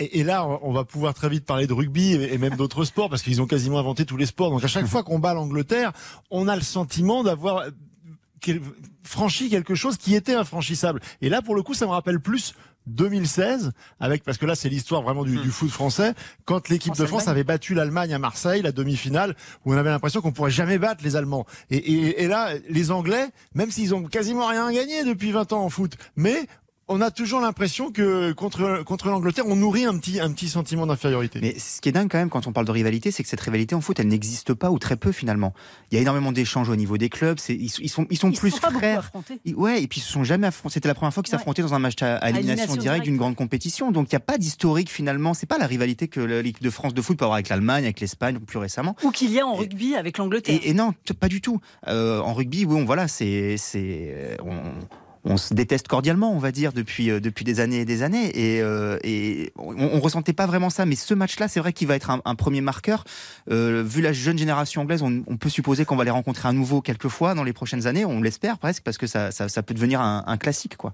Et, 0.00 0.22
là, 0.22 0.46
on 0.62 0.70
va 0.70 0.84
pouvoir 0.84 1.12
très 1.12 1.28
vite 1.28 1.44
parler 1.44 1.66
de 1.66 1.72
rugby 1.72 2.12
et 2.12 2.38
même 2.38 2.54
d'autres 2.54 2.84
sports 2.84 3.10
parce 3.10 3.20
qu'ils 3.20 3.42
ont 3.42 3.48
quasiment 3.48 3.80
inventé 3.80 4.04
tous 4.04 4.16
les 4.16 4.26
sports. 4.26 4.50
Donc 4.50 4.62
à 4.62 4.68
chaque 4.68 4.86
fois 4.92 5.02
qu'on 5.02 5.18
bat 5.18 5.34
l'Angleterre, 5.34 5.92
on 6.30 6.46
a 6.46 6.54
le 6.54 6.62
sentiment 6.62 7.24
d'avoir 7.24 7.64
franchi 9.02 9.50
quelque 9.50 9.74
chose 9.74 9.96
qui 9.96 10.14
était 10.14 10.34
infranchissable. 10.34 11.00
Et 11.20 11.28
là, 11.28 11.42
pour 11.42 11.54
le 11.54 11.62
coup, 11.62 11.74
ça 11.74 11.86
me 11.86 11.90
rappelle 11.90 12.20
plus 12.20 12.54
2016, 12.88 13.72
avec 14.00 14.24
parce 14.24 14.38
que 14.38 14.46
là 14.46 14.54
c'est 14.54 14.68
l'histoire 14.68 15.02
vraiment 15.02 15.24
du, 15.24 15.36
du, 15.36 15.50
foot 15.50 15.70
français, 15.70 16.14
quand 16.44 16.68
l'équipe 16.68 16.96
de 16.96 17.06
France 17.06 17.28
avait 17.28 17.44
battu 17.44 17.74
l'Allemagne 17.74 18.14
à 18.14 18.18
Marseille, 18.18 18.62
la 18.62 18.72
demi-finale, 18.72 19.36
où 19.64 19.74
on 19.74 19.76
avait 19.76 19.90
l'impression 19.90 20.20
qu'on 20.20 20.32
pourrait 20.32 20.50
jamais 20.50 20.78
battre 20.78 21.04
les 21.04 21.14
Allemands. 21.16 21.46
Et, 21.70 21.76
et, 21.76 22.22
et 22.24 22.28
là, 22.28 22.50
les 22.68 22.90
Anglais, 22.90 23.28
même 23.54 23.70
s'ils 23.70 23.94
ont 23.94 24.04
quasiment 24.04 24.46
rien 24.46 24.72
gagné 24.72 25.04
depuis 25.04 25.32
20 25.32 25.52
ans 25.52 25.64
en 25.64 25.68
foot, 25.68 25.96
mais 26.16 26.46
on 26.88 27.00
a 27.00 27.10
toujours 27.10 27.40
l'impression 27.40 27.90
que 27.90 28.32
contre 28.32 28.82
contre 28.84 29.08
l'Angleterre, 29.08 29.44
on 29.46 29.56
nourrit 29.56 29.84
un 29.84 29.98
petit 29.98 30.20
un 30.20 30.32
petit 30.32 30.48
sentiment 30.48 30.86
d'infériorité. 30.86 31.38
Mais 31.42 31.58
ce 31.58 31.80
qui 31.80 31.88
est 31.88 31.92
dingue 31.92 32.10
quand 32.10 32.18
même 32.18 32.30
quand 32.30 32.46
on 32.46 32.52
parle 32.52 32.66
de 32.66 32.72
rivalité, 32.72 33.10
c'est 33.10 33.22
que 33.22 33.28
cette 33.28 33.40
rivalité 33.40 33.74
en 33.74 33.80
foot, 33.80 34.00
elle 34.00 34.08
n'existe 34.08 34.54
pas 34.54 34.70
ou 34.70 34.78
très 34.78 34.96
peu 34.96 35.12
finalement. 35.12 35.52
Il 35.90 35.96
y 35.96 35.98
a 35.98 36.00
énormément 36.00 36.32
d'échanges 36.32 36.68
au 36.68 36.76
niveau 36.76 36.96
des 36.96 37.08
clubs. 37.08 37.38
C'est 37.38 37.54
ils, 37.54 37.68
sont 37.68 38.06
ils 38.10 38.18
sont 38.18 38.32
plus 38.32 38.50
frères. 38.50 39.10
ouais, 39.54 39.82
et 39.82 39.86
puis 39.86 40.00
ils 40.00 40.02
se 40.02 40.12
sont 40.12 40.24
jamais 40.24 40.46
affrontés. 40.46 40.74
C'était 40.74 40.88
la 40.88 40.94
première 40.94 41.12
fois 41.12 41.22
qu'ils 41.22 41.32
s'affrontaient 41.32 41.62
dans 41.62 41.74
un 41.74 41.78
match 41.78 42.02
à, 42.02 42.30
élimination 42.30 42.76
directe 42.76 43.04
d'une 43.04 43.16
grande 43.16 43.36
compétition. 43.36 43.90
Donc 43.92 44.10
il 44.10 44.14
n'y 44.14 44.18
a 44.18 44.20
pas 44.20 44.38
d'historique 44.38 44.90
finalement. 44.90 45.34
C'est 45.34 45.46
pas 45.46 45.58
la 45.58 45.66
rivalité 45.66 46.08
que 46.08 46.20
l'équipe 46.20 46.62
de 46.62 46.70
France 46.70 46.94
de 46.94 47.02
foot 47.02 47.18
peut 47.18 47.24
avoir 47.24 47.36
avec 47.36 47.48
l'Allemagne, 47.48 47.84
avec 47.84 48.00
l'Espagne 48.00 48.38
plus 48.38 48.58
récemment. 48.58 48.96
Ou 49.02 49.10
qu'il 49.10 49.30
y 49.30 49.40
a 49.40 49.46
en 49.46 49.54
rugby 49.54 49.94
avec 49.94 50.18
l'Angleterre. 50.18 50.58
Et, 50.62 50.72
non, 50.72 50.94
pas 51.20 51.28
du 51.28 51.40
tout. 51.40 51.60
Euh, 51.86 52.20
en 52.20 52.32
rugby, 52.32 52.64
oui, 52.64 52.80
on, 52.80 52.84
voilà, 52.84 53.08
c'est 53.08 53.56
c'est 53.56 54.38
on 55.24 55.36
se 55.36 55.54
déteste 55.54 55.88
cordialement, 55.88 56.32
on 56.32 56.38
va 56.38 56.52
dire, 56.52 56.72
depuis, 56.72 57.10
euh, 57.10 57.20
depuis 57.20 57.44
des 57.44 57.60
années 57.60 57.80
et 57.80 57.84
des 57.84 58.02
années. 58.02 58.30
Et, 58.34 58.60
euh, 58.62 58.98
on, 59.56 59.74
ne 59.74 60.00
ressentait 60.00 60.32
pas 60.32 60.46
vraiment 60.46 60.70
ça. 60.70 60.86
Mais 60.86 60.96
ce 60.96 61.14
match-là, 61.14 61.48
c'est 61.48 61.60
vrai 61.60 61.72
qu'il 61.72 61.88
va 61.88 61.96
être 61.96 62.10
un, 62.10 62.34
premier 62.34 62.60
marqueur. 62.60 63.04
Euh, 63.50 63.82
vu 63.84 64.00
la 64.00 64.12
jeune 64.12 64.38
génération 64.38 64.82
anglaise, 64.82 65.02
on, 65.02 65.36
peut 65.36 65.48
supposer 65.48 65.84
qu'on 65.84 65.96
va 65.96 66.04
les 66.04 66.10
rencontrer 66.10 66.48
à 66.48 66.52
nouveau 66.52 66.80
quelques 66.80 67.08
fois 67.08 67.34
dans 67.34 67.44
les 67.44 67.52
prochaines 67.52 67.86
années. 67.86 68.04
On 68.04 68.20
l'espère 68.20 68.58
presque, 68.58 68.82
parce 68.82 68.98
que 68.98 69.06
ça, 69.06 69.30
peut 69.62 69.74
devenir 69.74 70.00
un, 70.00 70.36
classique, 70.36 70.76
quoi. 70.76 70.92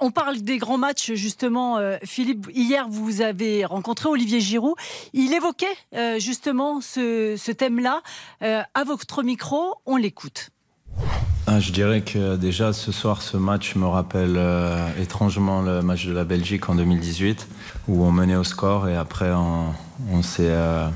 on 0.00 0.10
parle 0.10 0.38
des 0.42 0.58
grands 0.58 0.78
matchs, 0.78 1.12
justement. 1.14 1.78
Philippe, 2.04 2.48
hier, 2.54 2.88
vous 2.88 3.20
avez 3.20 3.64
rencontré 3.64 4.08
Olivier 4.08 4.40
Giroud. 4.40 4.74
Il 5.12 5.32
évoquait 5.32 5.66
justement 6.18 6.80
ce, 6.80 7.36
ce 7.36 7.52
thème-là. 7.52 8.02
à 8.40 8.84
votre 8.84 9.22
micro, 9.22 9.74
on 9.86 9.96
l'écoute. 9.96 10.50
Ah, 11.48 11.60
je 11.60 11.70
dirais 11.70 12.02
que 12.02 12.36
déjà 12.36 12.72
ce 12.72 12.90
soir, 12.90 13.22
ce 13.22 13.36
match 13.36 13.76
me 13.76 13.86
rappelle 13.86 14.34
euh, 14.36 14.88
étrangement 15.00 15.62
le 15.62 15.80
match 15.80 16.06
de 16.06 16.12
la 16.12 16.24
Belgique 16.24 16.68
en 16.68 16.74
2018, 16.74 17.46
où 17.88 18.04
on 18.04 18.10
menait 18.10 18.34
au 18.34 18.44
score 18.44 18.88
et 18.88 18.96
après 18.96 19.30
on, 19.30 19.66
euh, 20.40 20.88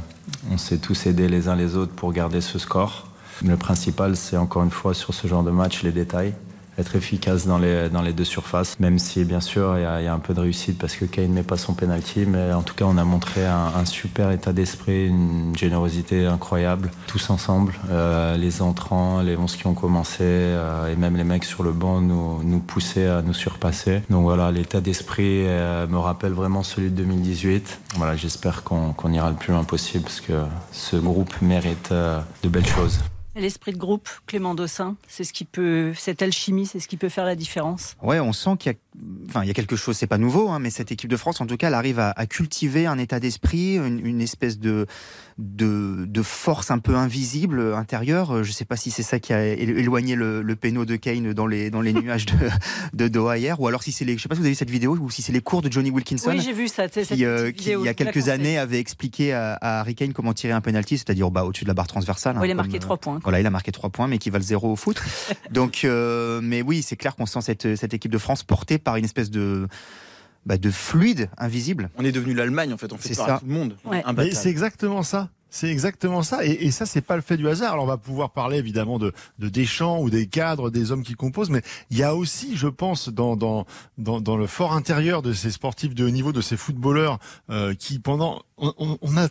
on 0.50 0.58
s'est 0.58 0.78
tous 0.78 1.06
aidés 1.06 1.28
les 1.28 1.48
uns 1.48 1.54
les 1.54 1.76
autres 1.76 1.92
pour 1.92 2.12
garder 2.12 2.40
ce 2.40 2.58
score. 2.58 3.06
Le 3.44 3.56
principal, 3.56 4.16
c'est 4.16 4.36
encore 4.36 4.64
une 4.64 4.70
fois 4.70 4.92
sur 4.92 5.14
ce 5.14 5.28
genre 5.28 5.44
de 5.44 5.50
match 5.50 5.82
les 5.82 5.92
détails 5.92 6.34
être 6.78 6.96
efficace 6.96 7.46
dans 7.46 7.58
les, 7.58 7.88
dans 7.88 8.02
les 8.02 8.12
deux 8.12 8.24
surfaces, 8.24 8.78
même 8.80 8.98
si 8.98 9.24
bien 9.24 9.40
sûr 9.40 9.76
il 9.76 9.82
y, 9.82 9.84
a, 9.84 10.14
un 10.14 10.18
peu 10.18 10.34
de 10.34 10.40
réussite 10.40 10.78
parce 10.78 10.96
que 10.96 11.04
Kane 11.04 11.28
ne 11.28 11.34
met 11.34 11.42
pas 11.42 11.56
son 11.56 11.74
penalty, 11.74 12.26
mais 12.26 12.52
en 12.52 12.62
tout 12.62 12.74
cas 12.74 12.84
on 12.86 12.96
a 12.96 13.04
montré 13.04 13.46
un, 13.46 13.84
super 13.84 14.30
état 14.30 14.52
d'esprit, 14.52 15.06
une 15.06 15.56
générosité 15.56 16.26
incroyable, 16.26 16.90
tous 17.06 17.30
ensemble, 17.30 17.74
euh, 17.90 18.36
les 18.36 18.62
entrants, 18.62 19.20
les 19.20 19.36
11 19.36 19.56
qui 19.56 19.66
ont 19.66 19.74
commencé 19.74 20.18
euh, 20.20 20.92
et 20.92 20.96
même 20.96 21.16
les 21.16 21.24
mecs 21.24 21.44
sur 21.44 21.62
le 21.62 21.72
banc 21.72 22.00
nous, 22.00 22.42
nous 22.42 22.60
poussaient 22.60 23.08
à 23.08 23.22
nous 23.22 23.34
surpasser. 23.34 24.02
Donc 24.10 24.22
voilà, 24.22 24.50
l'état 24.50 24.80
d'esprit 24.80 25.46
euh, 25.46 25.86
me 25.86 25.98
rappelle 25.98 26.32
vraiment 26.32 26.62
celui 26.62 26.90
de 26.90 26.96
2018. 26.96 27.80
Voilà, 27.96 28.16
j'espère 28.16 28.62
qu'on 28.62 29.12
ira 29.12 29.30
le 29.30 29.36
plus 29.36 29.52
loin 29.52 29.64
possible 29.64 30.04
parce 30.04 30.20
que 30.20 30.32
ce 30.72 30.96
groupe 30.96 31.40
mérite 31.42 31.92
de 31.92 32.48
belles 32.48 32.66
choses. 32.66 33.00
L'esprit 33.36 33.72
de 33.72 33.78
groupe, 33.78 34.08
Clément 34.26 34.56
Dossin, 34.56 34.96
c'est 35.06 35.22
ce 35.22 35.32
qui 35.32 35.44
peut, 35.44 35.92
cette 35.96 36.20
alchimie, 36.20 36.66
c'est 36.66 36.80
ce 36.80 36.88
qui 36.88 36.96
peut 36.96 37.08
faire 37.08 37.24
la 37.24 37.36
différence? 37.36 37.96
Ouais, 38.02 38.18
on 38.18 38.32
sent 38.32 38.56
qu'il 38.58 38.72
y 38.72 38.74
a, 38.74 38.78
enfin, 39.28 39.42
il 39.42 39.48
y 39.48 39.50
a 39.50 39.54
quelque 39.54 39.76
chose, 39.76 39.96
c'est 39.96 40.06
pas 40.06 40.18
nouveau, 40.18 40.48
hein, 40.48 40.58
mais 40.58 40.70
cette 40.70 40.90
équipe 40.90 41.10
de 41.10 41.16
France, 41.16 41.40
en 41.40 41.46
tout 41.46 41.56
cas, 41.56 41.68
elle 41.68 41.74
arrive 41.74 41.98
à, 41.98 42.14
cultiver 42.26 42.86
un 42.86 42.98
état 42.98 43.20
d'esprit, 43.20 43.76
une, 43.76 44.20
espèce 44.20 44.58
de, 44.58 44.86
de, 45.38 46.04
de, 46.06 46.22
force 46.22 46.70
un 46.70 46.78
peu 46.78 46.96
invisible 46.96 47.74
intérieure. 47.74 48.42
Je 48.42 48.52
sais 48.52 48.64
pas 48.64 48.76
si 48.76 48.90
c'est 48.90 49.02
ça 49.02 49.18
qui 49.18 49.32
a 49.32 49.44
éloigné 49.46 50.16
le, 50.16 50.42
le 50.42 50.56
péno 50.56 50.84
de 50.84 50.96
Kane 50.96 51.32
dans 51.32 51.46
les, 51.46 51.70
dans 51.70 51.80
les 51.80 51.92
nuages 51.92 52.26
de, 52.26 52.36
de 52.92 53.08
Doha 53.08 53.38
hier, 53.38 53.60
ou 53.60 53.68
alors 53.68 53.82
si 53.82 53.92
c'est 53.92 54.04
les, 54.04 54.16
je 54.16 54.22
sais 54.22 54.28
pas 54.28 54.34
si 54.34 54.40
vous 54.40 54.46
avez 54.46 54.52
vu 54.52 54.56
cette 54.56 54.70
vidéo, 54.70 54.96
ou 54.96 55.10
si 55.10 55.22
c'est 55.22 55.32
les 55.32 55.40
cours 55.40 55.62
de 55.62 55.70
Johnny 55.70 55.90
Wilkinson. 55.90 56.30
Oui, 56.30 56.40
j'ai 56.40 56.52
vu 56.52 56.68
ça. 56.68 56.88
Qui, 56.88 57.24
euh, 57.24 57.52
qui, 57.52 57.70
il 57.70 57.82
y 57.82 57.88
a 57.88 57.94
quelques 57.94 58.28
années, 58.28 58.58
avait 58.58 58.80
expliqué 58.80 59.32
à, 59.32 59.58
Harry 59.60 59.94
Kane 59.94 60.12
comment 60.12 60.34
tirer 60.34 60.52
un 60.52 60.60
penalty, 60.60 60.98
c'est-à-dire 60.98 61.30
bah, 61.30 61.44
au-dessus 61.44 61.64
de 61.64 61.68
la 61.68 61.74
barre 61.74 61.86
transversale. 61.86 62.36
il 62.42 62.50
a 62.50 62.52
hein, 62.52 62.54
marqué 62.54 62.78
trois 62.78 62.96
points. 62.96 63.20
Voilà, 63.22 63.40
il 63.40 63.46
a 63.46 63.50
marqué 63.50 63.70
trois 63.70 63.90
points, 63.90 64.08
mais 64.08 64.18
qui 64.18 64.30
valent 64.30 64.44
zéro 64.44 64.72
au 64.72 64.76
foot. 64.76 65.00
Donc, 65.50 65.82
euh, 65.84 66.40
mais 66.42 66.62
oui, 66.62 66.82
c'est 66.82 66.96
clair 66.96 67.14
qu'on 67.14 67.26
sent 67.26 67.40
cette, 67.42 67.76
cette 67.76 67.94
équipe 67.94 68.10
de 68.10 68.18
France 68.18 68.42
portée 68.42 68.79
par 68.82 68.96
une 68.96 69.04
espèce 69.04 69.30
de 69.30 69.68
bah, 70.46 70.56
de 70.56 70.70
fluide 70.70 71.28
invisible. 71.38 71.90
On 71.96 72.04
est 72.04 72.12
devenu 72.12 72.34
l'Allemagne 72.34 72.72
en 72.72 72.78
fait, 72.78 72.92
on 72.92 72.96
fait 72.96 73.14
ça. 73.14 73.38
tout 73.40 73.46
le 73.46 73.52
monde. 73.52 73.76
C'est 74.32 74.50
exactement 74.50 75.02
ça. 75.02 75.28
C'est 75.52 75.68
exactement 75.68 76.22
ça. 76.22 76.44
Et, 76.46 76.66
et 76.66 76.70
ça, 76.70 76.86
c'est 76.86 77.00
pas 77.00 77.16
le 77.16 77.22
fait 77.22 77.36
du 77.36 77.48
hasard. 77.48 77.72
Alors, 77.72 77.84
on 77.84 77.88
va 77.88 77.96
pouvoir 77.96 78.30
parler 78.30 78.58
évidemment 78.58 79.00
de, 79.00 79.12
de 79.40 79.48
Deschamps 79.48 80.00
ou 80.00 80.08
des 80.08 80.28
cadres, 80.28 80.70
des 80.70 80.92
hommes 80.92 81.02
qui 81.02 81.14
composent, 81.14 81.50
mais 81.50 81.62
il 81.90 81.98
y 81.98 82.04
a 82.04 82.14
aussi, 82.14 82.56
je 82.56 82.68
pense, 82.68 83.08
dans, 83.08 83.34
dans, 83.36 83.66
dans, 83.98 84.20
dans 84.20 84.36
le 84.36 84.46
fort 84.46 84.72
intérieur 84.74 85.22
de 85.22 85.32
ces 85.32 85.50
sportifs 85.50 85.92
de 85.96 86.04
haut 86.06 86.10
niveau, 86.10 86.32
de 86.32 86.40
ces 86.40 86.56
footballeurs, 86.56 87.18
euh, 87.50 87.74
qui 87.74 87.98
pendant, 87.98 88.42
on, 88.58 88.96
on 89.02 89.16
a 89.16 89.26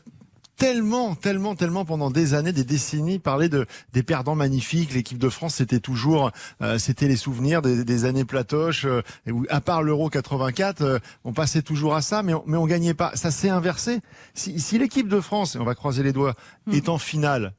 tellement, 0.59 1.15
tellement, 1.15 1.55
tellement 1.55 1.85
pendant 1.85 2.11
des 2.11 2.33
années, 2.33 2.51
des 2.51 2.65
décennies, 2.65 3.17
parler 3.17 3.49
de 3.49 3.65
des 3.93 4.03
perdants 4.03 4.35
magnifiques. 4.35 4.93
L'équipe 4.93 5.17
de 5.17 5.29
France, 5.29 5.55
c'était 5.55 5.79
toujours, 5.79 6.31
euh, 6.61 6.77
c'était 6.77 7.07
les 7.07 7.15
souvenirs 7.15 7.61
des, 7.61 7.83
des 7.83 8.05
années 8.05 8.25
platoches. 8.25 8.85
Euh, 8.85 9.01
où, 9.27 9.45
à 9.49 9.61
part 9.61 9.81
l'Euro 9.81 10.09
84, 10.09 10.81
euh, 10.81 10.99
on 11.23 11.33
passait 11.33 11.61
toujours 11.61 11.95
à 11.95 12.01
ça, 12.01 12.21
mais 12.21 12.33
on, 12.33 12.43
mais 12.45 12.57
on 12.57 12.67
gagnait 12.67 12.93
pas. 12.93 13.11
Ça 13.15 13.31
s'est 13.31 13.49
inversé. 13.49 14.01
Si, 14.33 14.59
si 14.59 14.77
l'équipe 14.77 15.07
de 15.07 15.21
France, 15.21 15.55
et 15.55 15.59
on 15.59 15.65
va 15.65 15.75
croiser 15.75 16.03
les 16.03 16.11
doigts, 16.13 16.35
mm. 16.67 16.73
est 16.73 16.89
en 16.89 16.97
finale 16.97 17.53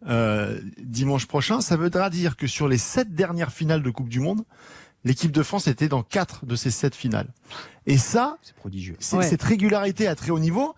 dimanche 0.79 1.27
prochain, 1.27 1.61
ça 1.61 1.77
voudra 1.77 2.11
dire 2.11 2.37
que 2.37 2.47
sur 2.47 2.69
les 2.69 2.79
sept 2.79 3.15
dernières 3.15 3.53
finales 3.53 3.83
de 3.83 3.91
Coupe 3.91 4.09
du 4.09 4.21
Monde, 4.21 4.45
l'équipe 5.05 5.33
de 5.33 5.43
France 5.43 5.67
était 5.69 5.89
dans 5.89 6.03
quatre 6.03 6.45
de 6.45 6.55
ces 6.57 6.71
sept 6.71 6.95
finales. 6.95 7.29
Et 7.87 7.97
ça, 7.97 8.37
c'est 8.43 8.55
prodigieux. 8.55 8.97
Cette 9.01 9.43
régularité 9.43 10.07
à 10.07 10.15
très 10.15 10.31
haut 10.31 10.39
niveau, 10.39 10.75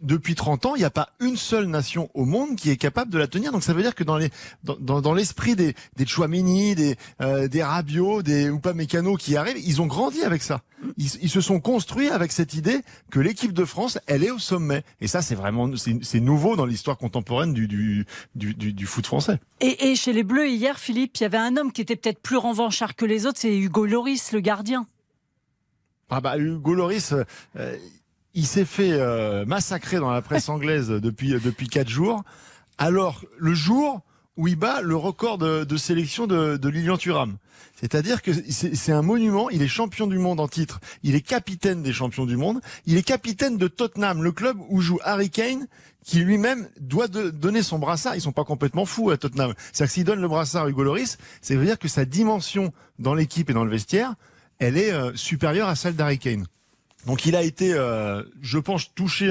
depuis 0.00 0.34
30 0.34 0.66
ans, 0.66 0.74
il 0.76 0.78
n'y 0.78 0.84
a 0.84 0.90
pas 0.90 1.10
une 1.20 1.36
seule 1.36 1.66
nation 1.66 2.10
au 2.14 2.24
monde 2.24 2.56
qui 2.56 2.70
est 2.70 2.76
capable 2.76 3.12
de 3.12 3.18
la 3.18 3.26
tenir. 3.26 3.52
Donc 3.52 3.62
ça 3.62 3.74
veut 3.74 3.82
dire 3.82 3.94
que 3.94 4.04
dans 4.04 4.16
les 4.16 4.30
dans, 4.64 5.00
dans, 5.00 5.14
l'esprit 5.14 5.56
des 5.56 5.74
des 5.96 6.06
Chouamini, 6.06 6.74
des 6.74 6.96
euh, 7.20 7.48
des 7.48 7.62
Rabiot, 7.62 8.22
des 8.22 8.48
ou 8.48 8.60
pas 8.60 8.72
Mécano 8.72 9.16
qui 9.16 9.36
arrivent, 9.36 9.58
ils 9.58 9.82
ont 9.82 9.86
grandi 9.86 10.22
avec 10.22 10.42
ça. 10.42 10.62
Ils, 10.96 11.10
ils, 11.22 11.28
se 11.28 11.40
sont 11.40 11.60
construits 11.60 12.08
avec 12.08 12.30
cette 12.30 12.54
idée 12.54 12.82
que 13.10 13.18
l'équipe 13.18 13.52
de 13.52 13.64
France, 13.64 13.98
elle 14.06 14.22
est 14.22 14.30
au 14.30 14.38
sommet. 14.38 14.84
Et 15.00 15.08
ça, 15.08 15.22
c'est 15.22 15.34
vraiment 15.34 15.70
c'est 15.76 16.20
nouveau 16.20 16.56
dans 16.56 16.66
l'histoire 16.66 16.96
contemporaine 16.96 17.52
du 17.52 17.66
du, 17.66 18.06
du 18.34 18.54
du, 18.54 18.86
foot 18.86 19.06
français. 19.06 19.38
Et, 19.60 19.90
et 19.90 19.96
chez 19.96 20.12
les 20.12 20.22
Bleus 20.22 20.48
hier, 20.48 20.78
Philippe, 20.78 21.16
il 21.18 21.24
y 21.24 21.26
avait 21.26 21.38
un 21.38 21.56
homme 21.56 21.72
qui 21.72 21.82
était 21.82 21.96
peut-être 21.96 22.20
plus 22.20 22.36
revanchard 22.36 22.96
que 22.96 23.04
les 23.04 23.26
autres, 23.26 23.38
c'est 23.40 23.56
Hugo 23.56 23.86
Loris, 23.86 24.32
le 24.32 24.40
gardien. 24.40 24.86
Ah 26.10 26.20
bah 26.20 26.38
Hugo 26.38 26.74
Loris, 26.74 27.14
euh, 27.56 27.76
il 28.34 28.46
s'est 28.46 28.64
fait 28.64 28.92
euh, 28.92 29.44
massacrer 29.44 29.98
dans 29.98 30.10
la 30.10 30.22
presse 30.22 30.48
anglaise 30.48 30.88
depuis 30.88 31.30
depuis 31.32 31.68
quatre 31.68 31.88
jours. 31.88 32.22
Alors 32.78 33.24
le 33.36 33.54
jour 33.54 34.02
où 34.36 34.46
il 34.46 34.56
bat 34.56 34.80
le 34.82 34.94
record 34.94 35.36
de, 35.36 35.76
sélection 35.76 36.28
de, 36.28 36.56
de 36.56 36.68
Lilian 36.68 36.96
Thuram. 36.96 37.36
C'est-à-dire 37.80 38.22
que 38.22 38.30
c'est 38.50 38.92
un 38.92 39.02
monument, 39.02 39.50
il 39.50 39.62
est 39.62 39.68
champion 39.68 40.06
du 40.06 40.18
monde 40.18 40.40
en 40.40 40.48
titre, 40.48 40.80
il 41.02 41.14
est 41.14 41.20
capitaine 41.20 41.82
des 41.82 41.92
champions 41.92 42.24
du 42.24 42.36
monde, 42.36 42.60
il 42.86 42.96
est 42.96 43.02
capitaine 43.02 43.56
de 43.56 43.68
Tottenham, 43.68 44.22
le 44.22 44.32
club 44.32 44.56
où 44.68 44.80
joue 44.80 44.98
Harry 45.04 45.30
Kane, 45.30 45.66
qui 46.04 46.20
lui-même 46.20 46.68
doit 46.80 47.06
donner 47.06 47.62
son 47.62 47.78
brassard. 47.78 48.16
Ils 48.16 48.20
sont 48.20 48.32
pas 48.32 48.44
complètement 48.44 48.84
fous 48.84 49.10
à 49.10 49.16
Tottenham. 49.16 49.54
C'est-à-dire 49.72 49.86
que 49.86 49.92
s'il 49.92 50.04
donne 50.04 50.20
le 50.20 50.28
brassard 50.28 50.64
à 50.64 50.68
Hugo 50.68 50.82
Loris, 50.82 51.18
ça 51.40 51.54
veut 51.54 51.64
dire 51.64 51.78
que 51.78 51.88
sa 51.88 52.04
dimension 52.04 52.72
dans 52.98 53.14
l'équipe 53.14 53.50
et 53.50 53.52
dans 53.52 53.64
le 53.64 53.70
vestiaire, 53.70 54.14
elle 54.58 54.76
est 54.76 54.92
euh, 54.92 55.14
supérieure 55.14 55.68
à 55.68 55.76
celle 55.76 55.94
d'Harry 55.94 56.18
Kane. 56.18 56.46
Donc 57.06 57.26
il 57.26 57.36
a 57.36 57.42
été, 57.42 57.72
euh, 57.72 58.22
je 58.42 58.58
pense, 58.58 58.92
touché 58.94 59.30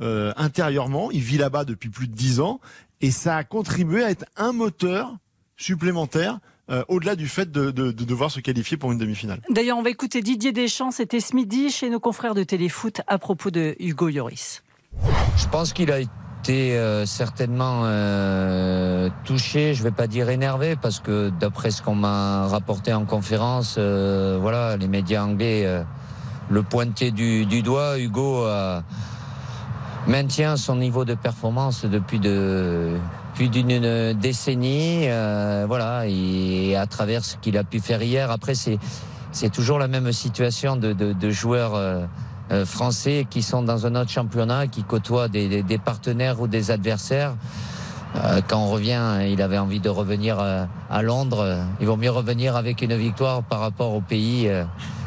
euh, 0.00 0.32
intérieurement. 0.36 1.10
Il 1.10 1.20
vit 1.20 1.38
là-bas 1.38 1.64
depuis 1.64 1.88
plus 1.88 2.06
de 2.06 2.14
dix 2.14 2.40
ans 2.40 2.60
et 3.00 3.10
ça 3.10 3.36
a 3.36 3.44
contribué 3.44 4.04
à 4.04 4.10
être 4.10 4.26
un 4.36 4.52
moteur 4.52 5.16
supplémentaire 5.56 6.38
au-delà 6.88 7.16
du 7.16 7.28
fait 7.28 7.50
de, 7.50 7.70
de, 7.70 7.92
de, 7.92 8.04
devoir 8.04 8.30
se 8.30 8.40
qualifier 8.40 8.76
pour 8.76 8.92
une 8.92 8.98
demi-finale. 8.98 9.40
D'ailleurs, 9.48 9.78
on 9.78 9.82
va 9.82 9.88
écouter 9.88 10.20
Didier 10.20 10.52
Deschamps, 10.52 10.90
c'était 10.90 11.20
ce 11.20 11.34
midi 11.34 11.70
chez 11.70 11.88
nos 11.88 11.98
confrères 11.98 12.34
de 12.34 12.44
Téléfoot 12.44 13.00
à 13.06 13.16
propos 13.16 13.50
de 13.50 13.74
Hugo 13.80 14.10
Lloris. 14.10 14.62
Je 15.38 15.48
pense 15.48 15.72
qu'il 15.72 15.90
a 15.90 16.00
été 16.48 17.04
certainement 17.04 17.84
touché, 19.24 19.74
je 19.74 19.82
vais 19.82 19.90
pas 19.90 20.06
dire 20.06 20.30
énervé, 20.30 20.76
parce 20.80 21.00
que 21.00 21.30
d'après 21.38 21.70
ce 21.70 21.82
qu'on 21.82 21.94
m'a 21.94 22.46
rapporté 22.46 22.92
en 22.92 23.04
conférence, 23.04 23.76
euh, 23.78 24.38
voilà, 24.40 24.76
les 24.76 24.88
médias 24.88 25.22
anglais 25.22 25.64
euh, 25.66 25.82
le 26.48 26.62
pointaient 26.62 27.10
du, 27.10 27.44
doigt. 27.62 27.98
Hugo 27.98 28.46
maintient 30.06 30.56
son 30.56 30.76
niveau 30.76 31.04
de 31.04 31.14
performance 31.14 31.84
depuis 31.84 32.20
de 32.20 32.96
plus 33.34 33.48
d'une 33.48 34.14
décennie, 34.14 35.02
euh, 35.04 35.66
voilà, 35.68 36.04
et 36.06 36.74
à 36.74 36.86
travers 36.86 37.24
ce 37.24 37.36
qu'il 37.36 37.58
a 37.58 37.64
pu 37.64 37.80
faire 37.80 38.02
hier. 38.02 38.30
Après, 38.30 38.54
c'est 38.54 39.50
toujours 39.50 39.78
la 39.78 39.88
même 39.88 40.10
situation 40.12 40.76
de, 40.76 40.94
de, 40.94 41.30
joueurs. 41.30 42.08
Français 42.64 43.26
qui 43.28 43.42
sont 43.42 43.62
dans 43.62 43.86
un 43.86 43.94
autre 43.94 44.10
championnat, 44.10 44.66
qui 44.66 44.82
côtoient 44.82 45.28
des, 45.28 45.80
partenaires 45.84 46.40
ou 46.40 46.46
des 46.46 46.70
adversaires. 46.70 47.36
Euh, 48.16 48.40
quand 48.46 48.58
on 48.58 48.70
revient, 48.70 49.20
il 49.28 49.42
avait 49.42 49.58
envie 49.58 49.80
de 49.80 49.88
revenir 49.88 50.38
euh, 50.40 50.64
à 50.90 51.02
Londres. 51.02 51.64
Il 51.80 51.86
vaut 51.86 51.96
mieux 51.96 52.10
revenir 52.10 52.56
avec 52.56 52.82
une 52.82 52.96
victoire 52.96 53.42
par 53.42 53.60
rapport 53.60 53.94
au 53.94 54.00
pays 54.00 54.48
euh, 54.48 54.64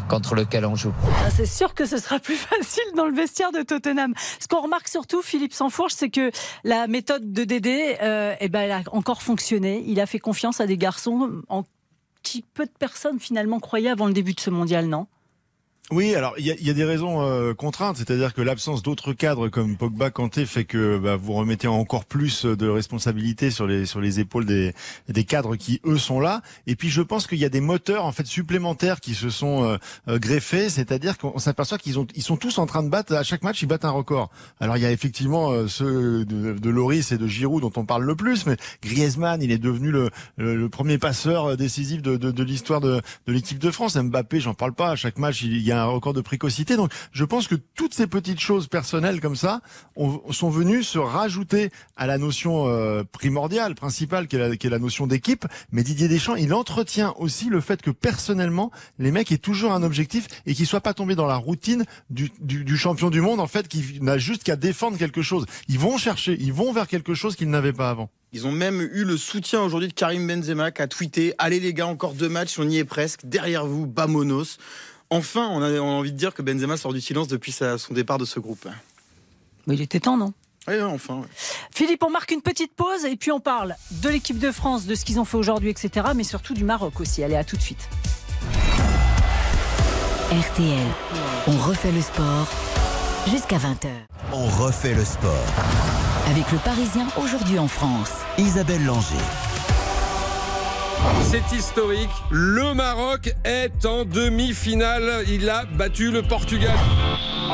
contre 0.08 0.36
lequel 0.36 0.66
on 0.66 0.76
joue. 0.76 0.94
Ah, 1.26 1.30
c'est 1.32 1.48
sûr 1.48 1.74
que 1.74 1.86
ce 1.86 1.98
sera 1.98 2.20
plus 2.20 2.36
facile 2.36 2.84
dans 2.96 3.06
le 3.06 3.14
vestiaire 3.14 3.52
de 3.52 3.62
Tottenham. 3.64 4.14
Ce 4.40 4.48
qu'on 4.48 4.62
remarque 4.62 4.88
surtout, 4.88 5.22
Philippe 5.22 5.54
Sansfourche, 5.54 5.94
c'est 5.96 6.10
que 6.10 6.32
la 6.64 6.88
méthode 6.88 7.34
de 7.34 7.44
Dédé, 7.44 7.98
eh 8.40 8.50
ben, 8.50 8.62
elle 8.62 8.72
a 8.72 8.82
encore 8.92 9.22
fonctionné. 9.24 9.84
Il 9.88 10.00
a 10.00 10.06
fait 10.06 10.20
confiance 10.20 10.62
à 10.62 10.68
des 10.68 10.78
garçons 10.78 11.42
en 11.50 11.64
qui 12.24 12.44
peu 12.54 12.66
de 12.66 12.72
personnes 12.72 13.20
finalement 13.20 13.60
croyaient 13.60 13.90
avant 13.90 14.06
le 14.06 14.14
début 14.14 14.34
de 14.34 14.40
ce 14.40 14.52
mondial, 14.52 14.86
non? 14.86 15.08
Oui, 15.90 16.16
alors 16.16 16.36
il 16.38 16.46
y 16.46 16.70
a, 16.70 16.74
des 16.74 16.86
raisons 16.86 17.22
euh, 17.22 17.54
contraintes, 17.54 17.98
c'est-à-dire 17.98 18.34
que 18.34 18.42
l'absence 18.42 18.82
d'autres 18.82 19.12
cadres 19.12 19.50
comme 19.50 19.76
Pogba, 19.76 20.10
Kanté 20.10 20.46
fait 20.46 20.64
que 20.64 20.98
bah, 20.98 21.18
vous 21.18 21.34
remettez 21.34 21.68
encore 21.68 22.06
plus 22.06 22.46
de 22.46 22.70
responsabilités 22.70 23.52
sur 23.52 23.68
les 23.68 23.86
sur 23.86 24.00
les 24.00 24.22
épaules 24.22 24.46
des 24.46 24.74
des 25.10 25.26
cadres 25.26 25.58
qui 25.58 25.82
eux 25.86 25.98
sont 25.98 26.22
là. 26.22 26.44
Et 26.66 26.78
puis 26.78 26.90
je 26.90 27.02
pense 27.02 27.28
qu'il 27.28 27.40
y 27.40 27.46
a 27.46 27.50
des 27.50 27.60
moteurs 27.60 28.06
en 28.06 28.14
fait 28.14 28.26
supplémentaires 28.26 29.02
qui 29.02 29.14
se 29.14 29.30
sont 29.30 29.66
euh, 29.66 29.78
euh, 30.08 30.18
greffés, 30.18 30.70
c'est-à-dire 30.70 31.18
qu'on 31.18 31.40
s'aperçoit 31.40 31.78
qu'ils 31.78 32.00
ont 32.00 32.08
ils 32.16 32.24
sont 32.24 32.38
tous 32.38 32.58
en 32.58 32.66
train 32.68 32.84
de 32.84 32.90
battre 32.90 33.14
à 33.14 33.24
chaque 33.24 33.44
match 33.44 33.62
ils 33.62 33.68
battent 33.68 33.84
un 33.84 33.90
record. 33.90 34.30
Alors 34.62 34.78
il 34.78 34.84
y 34.84 34.86
a 34.86 34.92
effectivement 34.92 35.68
ceux 35.68 36.24
de, 36.24 36.54
de, 36.54 36.70
Loris 36.70 37.12
et 37.12 37.18
de 37.18 37.28
Giroud 37.28 37.64
dont 37.64 37.74
on 37.76 37.86
parle 37.86 38.06
le 38.06 38.16
plus, 38.16 38.46
mais 38.46 38.56
Griezmann 38.82 39.42
il 39.42 39.52
est 39.52 39.58
devenu 39.58 39.92
le, 39.92 40.10
le, 40.38 40.70
premier 40.70 40.98
passeur 40.98 41.58
décisif 41.58 42.02
de, 42.02 42.16
de, 42.16 42.32
de 42.32 42.44
l'histoire 42.44 42.80
de, 42.80 43.02
de 43.28 43.34
l'équipe 43.34 43.60
de 43.60 43.72
France. 43.72 43.98
Mbappé 43.98 44.40
j'en 44.40 44.54
parle 44.54 44.74
pas 44.74 44.92
à 44.92 44.96
chaque 44.96 45.18
match 45.18 45.42
il 45.42 45.62
y 45.62 45.74
a 45.74 45.81
un 45.84 45.90
record 45.90 46.14
de 46.14 46.22
précocité. 46.22 46.76
Donc 46.76 46.92
je 47.12 47.24
pense 47.24 47.48
que 47.48 47.56
toutes 47.56 47.94
ces 47.94 48.08
petites 48.08 48.40
choses 48.40 48.68
personnelles 48.68 49.22
comme 49.22 49.36
ça 49.36 49.62
sont 50.32 50.50
venues 50.50 50.84
se 50.84 51.00
rajouter 51.00 51.70
à 51.96 52.08
la 52.08 52.18
notion 52.18 52.68
euh, 52.68 53.04
primordiale, 53.04 53.76
principale, 53.76 54.28
qui 54.28 54.36
est, 54.36 54.70
la, 54.70 54.80
notion 54.80 55.08
d'équipe. 55.08 55.46
Mais 55.72 55.84
Didier 55.84 56.08
Deschamps, 56.08 56.36
il 56.36 56.54
entretient 56.54 57.14
aussi 57.18 57.50
le 57.50 57.62
fait 57.62 57.82
que 57.82 57.92
personnellement, 57.92 58.72
les 59.00 59.12
mecs 59.12 59.32
aient 59.32 59.38
toujours 59.38 59.72
un 59.72 59.84
objectif 59.84 60.28
et 60.46 60.54
qu'ils 60.54 60.68
soient 60.68 60.82
pas 60.82 60.94
tombés 60.94 61.16
dans 61.16 61.28
la 61.28 61.36
routine 61.36 61.86
du, 62.10 62.32
du 62.40 62.78
champion 62.78 63.10
du 63.10 63.22
monde, 63.22 63.40
en 63.40 63.48
fait, 63.48 63.68
qui 63.68 64.00
n'a 64.02 64.18
juste 64.18 64.44
qu'à 64.44 64.56
défendre 64.56 64.98
quelque 64.98 65.22
chose. 65.22 65.46
Ils 65.68 65.80
vont 65.80 65.98
chercher, 65.98 66.38
ils 66.40 66.54
vont 66.54 66.72
vers 66.74 66.88
quelque 66.88 67.14
chose 67.14 67.36
qu'ils 67.36 67.50
n'avaient 67.50 67.74
pas 67.74 67.90
avant. 67.90 68.10
Ils 68.34 68.48
ont 68.48 68.52
même 68.52 68.80
eu 68.80 69.04
le 69.04 69.18
soutien 69.18 69.62
aujourd'hui 69.62 69.90
de 69.90 69.94
Karim 69.94 70.26
Benzema 70.26 70.72
qui 70.72 70.82
a 70.82 70.88
tweeté 70.88 71.34
Allez 71.38 71.60
les 71.60 71.74
gars, 71.74 71.88
encore 71.88 72.14
deux 72.14 72.30
matchs, 72.30 72.58
on 72.60 72.70
y 72.70 72.78
est 72.78 72.86
presque. 72.86 73.26
Derrière 73.26 73.66
vous, 73.66 73.88
Bamonos. 73.88 74.58
Enfin, 75.12 75.50
on 75.52 75.62
a, 75.62 75.80
envie 75.80 76.14
de 76.14 76.18
dire 76.18 76.34
que 76.34 76.42
Benzema 76.42 76.78
sort 76.78 76.94
du 76.94 77.02
silence 77.02 77.28
depuis 77.28 77.52
son 77.52 77.94
départ 77.94 78.18
de 78.18 78.24
ce 78.24 78.40
groupe. 78.40 78.66
Mais 79.68 79.76
il 79.76 79.82
était 79.82 80.00
temps, 80.00 80.16
non? 80.16 80.34
Oui, 80.70 80.82
enfin. 80.82 81.24
Philippe, 81.76 82.02
on 82.04 82.10
marque 82.10 82.32
une 82.32 82.42
petite 82.42 82.74
pause 82.74 83.04
et 83.04 83.18
puis 83.18 83.30
on 83.32 83.42
parle 83.42 83.76
de 83.92 84.08
l'équipe 84.08 84.40
de 84.40 84.52
France, 84.52 84.86
de 84.86 84.96
ce 84.96 85.04
qu'ils 85.04 85.20
ont 85.20 85.26
fait 85.26 85.36
aujourd'hui, 85.36 85.70
etc. 85.70 86.08
Mais 86.16 86.24
surtout 86.24 86.54
du 86.54 86.64
Maroc 86.64 87.02
aussi. 87.02 87.24
Allez, 87.24 87.36
à 87.36 87.44
tout 87.44 87.58
de 87.58 87.62
suite. 87.62 87.90
RTL, 90.32 90.88
on 91.48 91.58
refait 91.58 91.92
le 91.92 92.02
sport 92.02 92.48
jusqu'à 93.28 93.58
20h. 93.58 93.90
On 94.32 94.46
refait 94.64 94.96
le 94.96 95.04
sport. 95.04 95.46
Avec 96.28 96.50
le 96.54 96.58
Parisien 96.60 97.08
aujourd'hui 97.22 97.60
en 97.60 97.68
France. 97.68 98.12
Isabelle 98.38 98.86
Langer. 98.86 99.51
C'est 101.24 101.56
historique. 101.56 102.10
Le 102.30 102.74
Maroc 102.74 103.34
est 103.46 103.86
en 103.86 104.06
demi-finale. 104.06 105.24
Il 105.28 105.50
a 105.50 105.66
battu 105.66 106.12
le 106.12 106.22
Portugal. 106.22 106.76
Oh, 107.50 107.54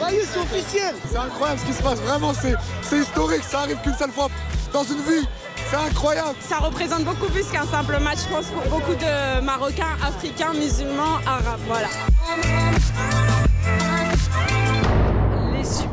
là 0.00 0.08
c'est 0.32 0.38
officiel. 0.38 0.94
C'est 1.10 1.16
incroyable 1.16 1.60
ce 1.60 1.66
qui 1.66 1.72
se 1.72 1.82
passe. 1.82 2.00
Vraiment, 2.00 2.32
c'est 2.34 2.98
historique. 2.98 3.44
Ça 3.44 3.60
arrive 3.60 3.78
qu'une 3.82 3.94
seule 3.94 4.10
fois 4.10 4.28
dans 4.72 4.84
une 4.84 5.02
vie. 5.02 5.26
C'est 5.70 5.76
incroyable. 5.76 6.36
Ça 6.40 6.58
représente 6.58 7.04
beaucoup 7.04 7.28
plus 7.28 7.44
qu'un 7.44 7.66
simple 7.66 7.98
match, 8.00 8.18
je 8.28 8.34
pense, 8.34 8.46
pour 8.46 8.64
beaucoup 8.78 8.94
de 8.94 9.40
Marocains, 9.40 9.96
Africains, 10.06 10.52
musulmans, 10.52 11.18
Arabes. 11.26 11.60
Voilà 11.66 11.88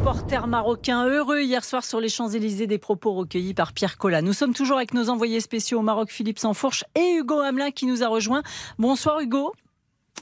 supporters 0.09 0.47
marocains 0.47 1.05
heureux 1.05 1.41
hier 1.41 1.63
soir 1.63 1.85
sur 1.85 1.99
les 1.99 2.09
Champs-Élysées 2.09 2.65
des 2.65 2.79
propos 2.79 3.13
recueillis 3.13 3.53
par 3.53 3.73
Pierre 3.73 3.99
Collat. 3.99 4.23
Nous 4.23 4.33
sommes 4.33 4.55
toujours 4.55 4.77
avec 4.77 4.95
nos 4.95 5.07
envoyés 5.09 5.39
spéciaux 5.39 5.77
au 5.77 5.81
Maroc, 5.83 6.09
Philippe 6.09 6.39
Sansfourche 6.39 6.83
et 6.95 7.17
Hugo 7.17 7.39
Hamelin 7.41 7.69
qui 7.69 7.85
nous 7.85 8.01
a 8.01 8.07
rejoint. 8.07 8.41
Bonsoir 8.79 9.19
Hugo. 9.19 9.53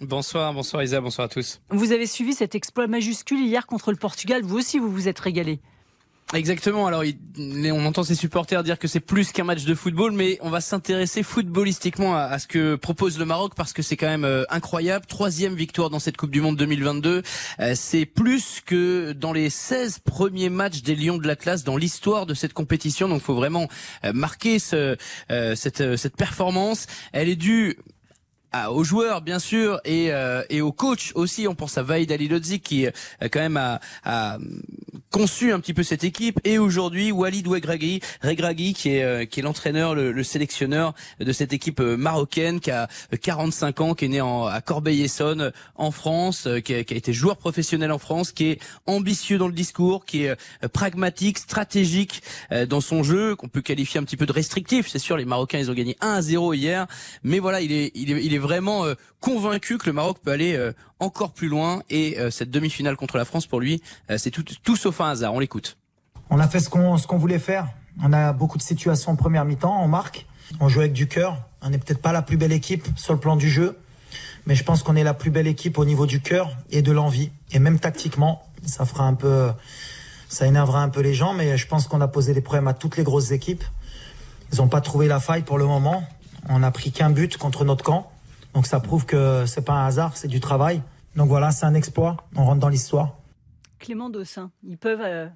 Bonsoir, 0.02 0.54
bonsoir 0.54 0.84
Isa, 0.84 1.00
bonsoir 1.00 1.28
à 1.28 1.30
tous. 1.30 1.62
Vous 1.70 1.94
avez 1.94 2.06
suivi 2.06 2.34
cet 2.34 2.54
exploit 2.54 2.88
majuscule 2.88 3.40
hier 3.40 3.66
contre 3.66 3.92
le 3.92 3.98
Portugal. 3.98 4.42
Vous 4.44 4.58
aussi, 4.58 4.78
vous 4.78 4.92
vous 4.92 5.08
êtes 5.08 5.20
régalé. 5.20 5.62
Exactement. 6.34 6.88
Alors, 6.88 7.04
on 7.38 7.86
entend 7.86 8.04
ses 8.04 8.16
supporters 8.16 8.62
dire 8.62 8.78
que 8.78 8.90
c'est 8.90 9.00
plus 9.00 9.32
qu'un 9.32 9.46
match 9.46 9.64
de 9.64 9.74
football, 9.74 10.12
mais 10.12 10.38
on 10.42 10.50
va 10.50 10.60
s'intéresser 10.60 11.24
footballistiquement 11.24 12.18
à, 12.18 12.38
ce 12.38 12.48
que 12.48 12.76
propose 12.76 13.18
le 13.18 13.24
Maroc 13.24 13.54
parce 13.56 13.72
que 13.72 13.82
c'est 13.82 13.96
quand 13.96 14.08
même 14.08 14.26
euh, 14.26 14.44
incroyable. 14.50 15.06
Troisième 15.06 15.56
victoire 15.56 15.90
dans 15.90 16.00
cette 16.00 16.18
Coupe 16.18 16.32
du 16.32 16.42
Monde 16.42 16.58
2022. 16.58 17.24
Euh, 17.62 17.74
c'est 17.76 18.06
plus 18.06 18.62
que 18.66 19.14
dans 19.14 19.32
les 19.32 19.50
16 19.50 20.00
premiers 20.00 20.50
matchs 20.50 20.82
des 20.82 20.96
Lions 20.96 21.18
de 21.18 21.28
la 21.28 21.38
classe 21.38 21.64
dans 21.64 21.78
l'histoire 21.78 22.26
de 22.26 22.34
cette 22.34 22.54
compétition. 22.54 23.08
Donc, 23.08 23.22
faut 23.22 23.36
vraiment 23.36 23.70
euh, 24.04 24.12
marquer 24.12 24.60
ce, 24.60 24.98
cette, 25.30 25.96
cette 25.96 26.18
performance. 26.18 26.88
Elle 27.14 27.30
est 27.30 27.38
due 27.38 27.78
aux 28.70 28.84
joueurs 28.84 29.22
bien 29.22 29.40
sûr 29.40 29.80
et, 29.86 30.12
euh, 30.12 30.44
et 30.50 30.62
aux 30.62 30.72
coachs 30.72 31.12
aussi. 31.16 31.48
On 31.48 31.56
pense 31.56 31.78
à 31.78 31.84
Vaïd 31.84 32.12
Alilodzi 32.12 32.60
qui 32.60 32.86
euh, 32.86 32.92
quand 33.32 33.40
même 33.40 33.58
a, 33.58 33.80
a 34.04 34.38
conçu 35.12 35.52
un 35.52 35.60
petit 35.60 35.74
peu 35.74 35.84
cette 35.84 36.04
équipe. 36.04 36.40
Et 36.44 36.58
aujourd'hui, 36.58 37.12
Walid 37.12 37.48
Regragui, 37.48 38.02
Regragui 38.22 38.74
qui 38.74 38.90
est, 38.90 39.28
qui 39.28 39.40
est 39.40 39.44
l'entraîneur, 39.44 39.96
le, 39.96 40.12
le, 40.12 40.24
sélectionneur 40.24 40.94
de 41.20 41.32
cette 41.32 41.54
équipe 41.54 41.80
marocaine, 41.80 42.60
qui 42.60 42.72
a 42.72 42.88
45 43.22 43.82
ans, 43.82 43.94
qui 43.94 44.06
est 44.06 44.10
né 44.10 44.22
en, 44.22 44.46
à 44.46 44.62
Corbeil-Essonne, 44.62 45.52
en 45.76 45.92
France, 45.92 46.48
qui 46.64 46.74
a, 46.74 46.84
qui 46.84 46.94
a 46.94 46.98
été 46.98 47.14
joueur 47.14 47.38
professionnel 47.38 47.92
en 47.92 48.00
France, 48.00 48.32
qui 48.32 48.48
est 48.48 48.60
ambitieux 48.86 49.38
dans 49.38 49.48
le 49.48 49.54
discours, 49.54 50.06
qui 50.06 50.24
est 50.24 50.36
pragmatique, 50.74 51.38
stratégique 51.38 52.22
dans 52.68 52.82
son 52.82 53.04
jeu, 53.04 53.36
qu'on 53.36 53.48
peut 53.48 53.62
qualifier 53.62 54.00
un 54.00 54.04
petit 54.04 54.18
peu 54.18 54.26
de 54.26 54.34
restrictif. 54.34 54.88
C'est 54.90 55.00
sûr, 55.00 55.16
les 55.18 55.26
Marocains, 55.26 55.60
ils 55.60 55.72
ont 55.72 55.76
gagné 55.76 55.96
1 56.02 56.16
à 56.16 56.22
0 56.22 56.54
hier, 56.54 56.88
mais 57.24 57.40
voilà, 57.40 57.62
il 57.62 57.72
est, 57.72 57.92
il 57.96 58.12
est, 58.12 58.24
il 58.24 58.34
est 58.34 58.37
vraiment 58.38 58.86
convaincu 59.20 59.78
que 59.78 59.86
le 59.86 59.94
Maroc 59.94 60.20
peut 60.24 60.32
aller 60.32 60.60
encore 61.00 61.34
plus 61.34 61.48
loin 61.48 61.82
et 61.90 62.18
cette 62.32 62.52
demi-finale 62.52 62.96
contre 62.96 63.18
la 63.18 63.26
France 63.26 63.48
pour 63.48 63.60
lui, 63.60 63.82
c'est 64.18 64.32
tout, 64.32 64.76
sauf 64.76 65.02
un 65.02 65.10
hasard. 65.10 65.34
On 65.34 65.40
l'écoute. 65.40 65.78
On 66.30 66.40
a 66.40 66.48
fait 66.48 66.60
ce 66.60 66.70
qu'on 66.70 66.98
ce 66.98 67.08
qu'on 67.08 67.18
voulait 67.18 67.40
faire. 67.40 67.68
On 68.04 68.14
a 68.14 68.34
beaucoup 68.34 68.58
de 68.58 68.64
situations 68.64 69.14
en 69.14 69.16
première 69.16 69.46
mi-temps, 69.46 69.82
on 69.82 69.88
marque, 69.88 70.28
on 70.60 70.70
joue 70.70 70.82
avec 70.82 70.94
du 70.94 71.08
cœur. 71.08 71.38
On 71.62 71.70
n'est 71.72 71.80
peut-être 71.80 72.02
pas 72.02 72.12
la 72.12 72.22
plus 72.22 72.38
belle 72.38 72.52
équipe 72.52 72.86
sur 72.96 73.14
le 73.14 73.20
plan 73.20 73.36
du 73.36 73.50
jeu, 73.50 73.78
mais 74.46 74.54
je 74.54 74.64
pense 74.64 74.84
qu'on 74.84 74.96
est 74.96 75.04
la 75.04 75.16
plus 75.16 75.32
belle 75.32 75.48
équipe 75.48 75.80
au 75.80 75.86
niveau 75.86 76.06
du 76.06 76.22
cœur 76.22 76.52
et 76.70 76.84
de 76.84 76.92
l'envie. 76.92 77.32
Et 77.52 77.60
même 77.60 77.80
tactiquement, 77.80 78.44
ça 78.64 78.86
fera 78.86 79.06
un 79.06 79.16
peu, 79.16 79.50
ça 80.30 80.46
énervera 80.46 80.84
un 80.84 80.90
peu 80.90 81.02
les 81.02 81.16
gens, 81.16 81.34
mais 81.34 81.58
je 81.58 81.68
pense 81.68 81.88
qu'on 81.88 82.02
a 82.02 82.08
posé 82.08 82.36
des 82.36 82.42
problèmes 82.42 82.68
à 82.68 82.76
toutes 82.76 82.98
les 82.98 83.04
grosses 83.04 83.32
équipes. 83.32 83.64
Ils 84.54 84.60
n'ont 84.60 84.68
pas 84.68 84.82
trouvé 84.82 85.08
la 85.08 85.20
faille 85.20 85.42
pour 85.42 85.58
le 85.58 85.66
moment. 85.66 86.04
On 86.50 86.60
n'a 86.60 86.72
pris 86.72 86.92
qu'un 86.92 87.10
but 87.10 87.36
contre 87.38 87.66
notre 87.66 87.84
camp, 87.84 88.12
donc 88.58 88.66
ça 88.66 88.80
prouve 88.80 89.06
que 89.06 89.46
c'est 89.46 89.62
pas 89.62 89.74
un 89.74 89.86
hasard, 89.86 90.18
c'est 90.18 90.28
du 90.28 90.40
travail. 90.40 90.82
Donc 91.16 91.28
voilà, 91.28 91.52
c'est 91.52 91.68
un 91.68 91.76
exploit. 91.76 92.18
On 92.36 92.44
rentre 92.44 92.60
dans 92.60 92.70
l'histoire. 92.70 93.14
Clément 93.78 94.10
Dossin, 94.10 94.50
ils 94.64 94.80
peuvent 94.80 95.04
euh, 95.04 95.28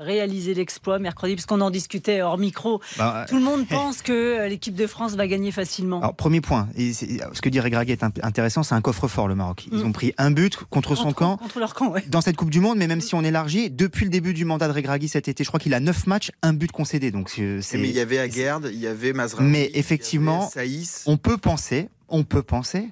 réaliser 0.00 0.54
l'exploit 0.54 0.98
mercredi, 0.98 1.34
puisqu'on 1.34 1.60
en 1.60 1.70
discutait 1.70 2.22
hors 2.22 2.38
micro. 2.38 2.80
Bah, 2.98 3.26
Tout 3.28 3.36
le 3.36 3.42
monde 3.44 3.66
pense 3.68 4.02
que 4.02 4.12
euh, 4.12 4.48
l'équipe 4.48 4.74
de 4.74 4.86
France 4.86 5.14
va 5.14 5.26
gagner 5.28 5.52
facilement. 5.52 6.00
Alors, 6.00 6.14
premier 6.16 6.40
point, 6.40 6.68
et 6.74 6.92
ce 6.92 7.40
que 7.40 7.48
dit 7.48 7.60
Regragui 7.60 7.92
est 7.92 8.02
intéressant, 8.22 8.62
c'est 8.62 8.74
un 8.74 8.80
coffre-fort, 8.80 9.28
le 9.28 9.34
Maroc. 9.34 9.66
Ils 9.70 9.78
Mm. 9.78 9.86
ont 9.86 9.92
pris 9.92 10.12
un 10.18 10.30
but 10.30 10.56
contre 10.70 10.94
son 10.96 11.12
camp. 11.12 11.36
Contre 11.36 11.60
leur 11.60 11.74
camp, 11.74 11.90
ouais. 11.92 12.02
Dans 12.08 12.20
cette 12.20 12.36
Coupe 12.36 12.50
du 12.50 12.60
Monde, 12.60 12.78
mais 12.78 12.86
même 12.86 13.00
si 13.00 13.14
on 13.14 13.22
élargit, 13.22 13.70
depuis 13.70 14.04
le 14.04 14.10
début 14.10 14.32
du 14.34 14.44
mandat 14.44 14.66
de 14.68 14.72
Regragui 14.72 15.08
cet 15.08 15.28
été, 15.28 15.44
je 15.44 15.48
crois 15.48 15.60
qu'il 15.60 15.74
a 15.74 15.80
9 15.80 16.06
matchs, 16.06 16.30
un 16.42 16.52
but 16.54 16.72
concédé. 16.72 17.10
Donc 17.10 17.28
c'est. 17.30 17.78
Mais 17.78 17.88
il 17.88 17.94
y 17.94 18.00
avait 18.00 18.18
Aguerd, 18.18 18.68
il 18.72 18.78
y 18.80 18.86
avait 18.86 19.12
Mazraoui. 19.12 19.46
Mais 19.48 19.70
effectivement, 19.74 20.48
Saïs. 20.48 21.02
on 21.06 21.16
peut 21.18 21.36
penser, 21.36 21.88
on 22.08 22.24
peut 22.24 22.42
penser. 22.42 22.88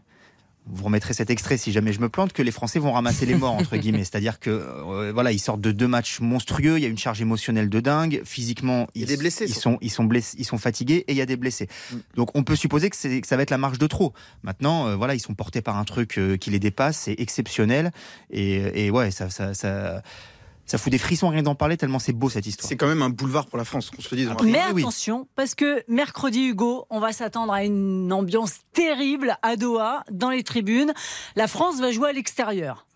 Vous 0.70 0.84
remettrez 0.84 1.14
cet 1.14 1.30
extrait 1.30 1.56
si 1.56 1.72
jamais 1.72 1.92
je 1.92 2.00
me 2.00 2.08
plante 2.08 2.32
que 2.32 2.42
les 2.42 2.50
Français 2.50 2.78
vont 2.78 2.92
ramasser 2.92 3.26
les 3.26 3.34
morts 3.34 3.54
entre 3.54 3.76
guillemets, 3.76 3.98
c'est-à-dire 4.04 4.38
que 4.38 4.50
euh, 4.50 5.12
voilà 5.12 5.32
ils 5.32 5.38
sortent 5.38 5.60
de 5.60 5.72
deux 5.72 5.88
matchs 5.88 6.20
monstrueux, 6.20 6.78
il 6.78 6.82
y 6.82 6.87
a 6.87 6.88
une 6.88 6.98
charge 6.98 7.20
émotionnelle 7.20 7.68
de 7.68 7.80
dingue, 7.80 8.22
physiquement 8.25 8.87
Il 8.94 9.02
y 9.02 9.04
a 9.04 9.07
ils, 9.07 9.09
des 9.09 9.16
blessés, 9.16 9.46
ils 9.46 9.54
sont 9.54 9.78
ils 9.81 9.90
sont 9.90 10.04
blessés, 10.04 10.37
ils 10.38 10.44
sont 10.44 10.59
fatigués 10.59 11.04
et 11.09 11.12
il 11.12 11.16
y 11.16 11.22
a 11.22 11.26
des 11.26 11.37
blessés. 11.37 11.68
Mm. 11.92 11.96
Donc 12.16 12.31
on 12.35 12.42
peut 12.42 12.57
supposer 12.57 12.90
que, 12.90 13.20
que 13.20 13.26
ça 13.26 13.37
va 13.37 13.42
être 13.42 13.50
la 13.50 13.59
marche 13.59 13.78
de 13.78 13.87
trop. 13.87 14.12
Maintenant 14.42 14.88
euh, 14.88 14.96
voilà 14.96 15.14
ils 15.14 15.20
sont 15.20 15.35
portés 15.35 15.62
par 15.62 15.76
un 15.76 15.85
truc 15.85 16.18
euh, 16.18 16.37
qui 16.37 16.50
les 16.50 16.59
dépasse, 16.59 16.98
c'est 16.98 17.18
exceptionnel 17.18 17.92
et, 18.31 18.87
et 18.87 18.90
ouais 18.90 19.11
ça 19.11 19.31
ça, 19.31 19.54
ça 19.54 20.02
ça 20.68 20.76
fout 20.76 20.92
des 20.92 20.98
frissons 20.98 21.31
rien 21.31 21.42
d'en 21.42 21.54
parler 21.54 21.78
tellement 21.78 21.98
c'est 21.98 22.12
beau 22.12 22.28
cette 22.28 22.46
histoire. 22.46 22.68
C'est 22.68 22.76
quand 22.76 22.87
même 22.87 23.02
un 23.02 23.09
boulevard 23.09 23.46
pour 23.46 23.57
la 23.57 23.64
France, 23.64 23.90
qu'on 23.90 24.02
se 24.02 24.14
le 24.14 24.18
dise. 24.18 24.31
Mais 24.44 24.59
attention, 24.59 25.26
parce 25.35 25.54
que 25.54 25.83
mercredi, 25.88 26.48
Hugo, 26.48 26.87
on 26.90 27.00
va 27.00 27.12
s'attendre 27.12 27.52
à 27.52 27.64
une 27.64 28.12
ambiance 28.12 28.61
terrible 28.74 29.38
à 29.42 29.57
Doha, 29.57 30.04
dans 30.11 30.31
les 30.31 30.42
tribunes. 30.42 30.92
La 31.37 31.48
France 31.48 31.81
va 31.81 31.90
jouer 31.90 32.11
à 32.11 32.12
l'extérieur. 32.12 32.87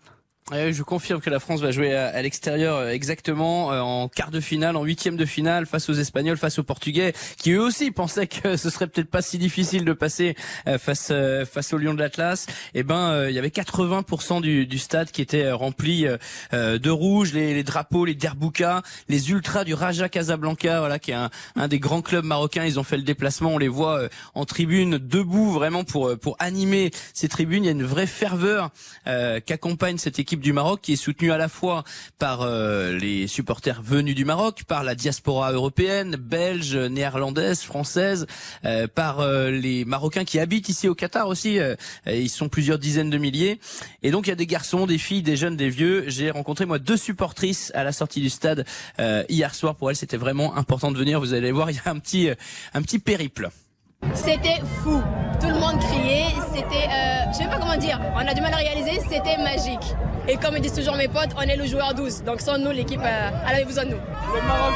Ouais, 0.51 0.73
je 0.73 0.83
confirme 0.83 1.21
que 1.21 1.29
la 1.29 1.39
France 1.39 1.61
va 1.61 1.71
jouer 1.71 1.95
à, 1.95 2.21
l'extérieur 2.21 2.75
euh, 2.75 2.89
exactement 2.89 3.71
euh, 3.71 3.79
en 3.79 4.09
quart 4.09 4.29
de 4.29 4.41
finale, 4.41 4.75
en 4.75 4.83
huitième 4.83 5.15
de 5.15 5.23
finale 5.23 5.65
face 5.65 5.87
aux 5.87 5.93
Espagnols, 5.93 6.35
face 6.35 6.59
aux 6.59 6.63
Portugais, 6.63 7.13
qui 7.37 7.51
eux 7.51 7.61
aussi 7.61 7.91
pensaient 7.91 8.27
que 8.27 8.57
ce 8.57 8.69
serait 8.69 8.87
peut-être 8.87 9.09
pas 9.09 9.21
si 9.21 9.37
difficile 9.37 9.85
de 9.85 9.93
passer 9.93 10.35
euh, 10.67 10.77
face 10.77 11.13
face 11.49 11.71
aux 11.71 11.77
Lions 11.77 11.93
de 11.93 11.99
l'Atlas. 11.99 12.47
Et 12.73 12.83
ben, 12.83 13.09
euh, 13.09 13.29
il 13.29 13.35
y 13.35 13.39
avait 13.39 13.47
80% 13.47 14.41
du, 14.41 14.67
du 14.67 14.79
stade 14.79 15.11
qui 15.11 15.21
était 15.21 15.49
rempli 15.49 16.05
de 16.51 16.89
rouge, 16.89 17.31
les, 17.31 17.53
les 17.53 17.63
drapeaux, 17.63 18.03
les 18.03 18.15
derboukas, 18.15 18.81
les 19.07 19.31
ultras 19.31 19.63
du 19.63 19.73
Raja 19.73 20.09
Casablanca, 20.09 20.79
voilà, 20.79 20.99
qui 20.99 21.11
est 21.11 21.15
un, 21.15 21.29
un 21.55 21.69
des 21.69 21.79
grands 21.79 22.01
clubs 22.01 22.25
marocains. 22.25 22.65
Ils 22.65 22.81
ont 22.81 22.83
fait 22.83 22.97
le 22.97 23.03
déplacement, 23.03 23.51
on 23.51 23.57
les 23.57 23.69
voit 23.69 24.09
en 24.33 24.43
tribune, 24.43 24.97
debout 24.97 25.51
vraiment 25.51 25.85
pour 25.85 26.17
pour 26.19 26.35
animer 26.39 26.91
ces 27.13 27.29
tribunes. 27.29 27.63
Il 27.63 27.67
y 27.67 27.69
a 27.69 27.73
une 27.73 27.83
vraie 27.83 28.07
ferveur 28.07 28.71
qu'accompagne 29.05 29.97
cette 29.97 30.19
équipe 30.19 30.32
du 30.41 30.53
Maroc, 30.53 30.81
qui 30.81 30.93
est 30.93 30.97
soutenue 30.97 31.31
à 31.31 31.37
la 31.37 31.49
fois 31.49 31.83
par 32.19 32.41
euh, 32.41 32.97
les 32.97 33.27
supporters 33.27 33.81
venus 33.81 34.15
du 34.15 34.25
Maroc, 34.25 34.63
par 34.67 34.83
la 34.83 34.95
diaspora 34.95 35.51
européenne, 35.51 36.15
belge, 36.15 36.75
néerlandaise, 36.75 37.61
française, 37.61 38.25
euh, 38.65 38.87
par 38.87 39.19
euh, 39.19 39.51
les 39.51 39.85
Marocains 39.85 40.25
qui 40.25 40.39
habitent 40.39 40.69
ici 40.69 40.87
au 40.87 40.95
Qatar 40.95 41.27
aussi. 41.27 41.59
euh, 41.59 41.75
ils 42.05 42.29
sont 42.29 42.49
plusieurs 42.49 42.79
dizaines 42.79 43.09
de 43.09 43.17
milliers. 43.17 43.59
Et 44.01 44.11
donc 44.11 44.27
il 44.27 44.29
y 44.29 44.33
a 44.33 44.35
des 44.35 44.47
garçons, 44.47 44.85
des 44.85 44.97
filles, 44.97 45.21
des 45.21 45.37
jeunes, 45.37 45.57
des 45.57 45.69
vieux. 45.69 46.05
J'ai 46.07 46.31
rencontré 46.31 46.65
moi 46.65 46.79
deux 46.79 46.97
supportrices 46.97 47.71
à 47.75 47.83
la 47.83 47.91
sortie 47.91 48.21
du 48.21 48.29
stade 48.29 48.65
euh, 48.99 49.23
hier 49.29 49.53
soir. 49.55 49.75
Pour 49.75 49.89
elles, 49.89 49.95
c'était 49.95 50.17
vraiment 50.17 50.55
important 50.55 50.91
de 50.91 50.97
venir. 50.97 51.19
Vous 51.19 51.33
allez 51.33 51.51
voir, 51.51 51.71
il 51.71 51.77
y 51.77 51.81
a 51.85 51.89
un 51.89 51.99
petit 51.99 52.29
euh, 52.29 52.35
un 52.73 52.81
petit 52.81 52.99
périple. 52.99 53.49
C'était 54.13 54.61
fou. 54.81 55.01
Tout 55.39 55.47
le 55.47 55.59
monde 55.59 55.79
criait. 55.79 56.33
C'était, 56.53 56.87
euh, 56.89 57.31
je 57.31 57.37
sais 57.37 57.47
pas 57.47 57.57
comment 57.57 57.77
dire. 57.77 57.99
On 58.15 58.27
a 58.27 58.33
du 58.33 58.41
mal 58.41 58.53
à 58.53 58.57
réaliser. 58.57 59.01
C'était 59.09 59.37
magique. 59.37 59.95
Et 60.27 60.37
comme 60.37 60.57
disent 60.59 60.73
toujours 60.73 60.95
mes 60.95 61.07
potes, 61.07 61.31
on 61.37 61.41
est 61.41 61.55
le 61.55 61.65
joueur 61.65 61.93
12. 61.93 62.23
Donc 62.23 62.41
sans 62.41 62.57
nous, 62.57 62.71
l'équipe, 62.71 63.01
euh, 63.03 63.29
elle 63.47 63.55
avait 63.55 63.65
besoin 63.65 63.85
de 63.85 63.91
nous. 63.91 63.97
Le 63.97 64.41
Maroc. 64.47 64.73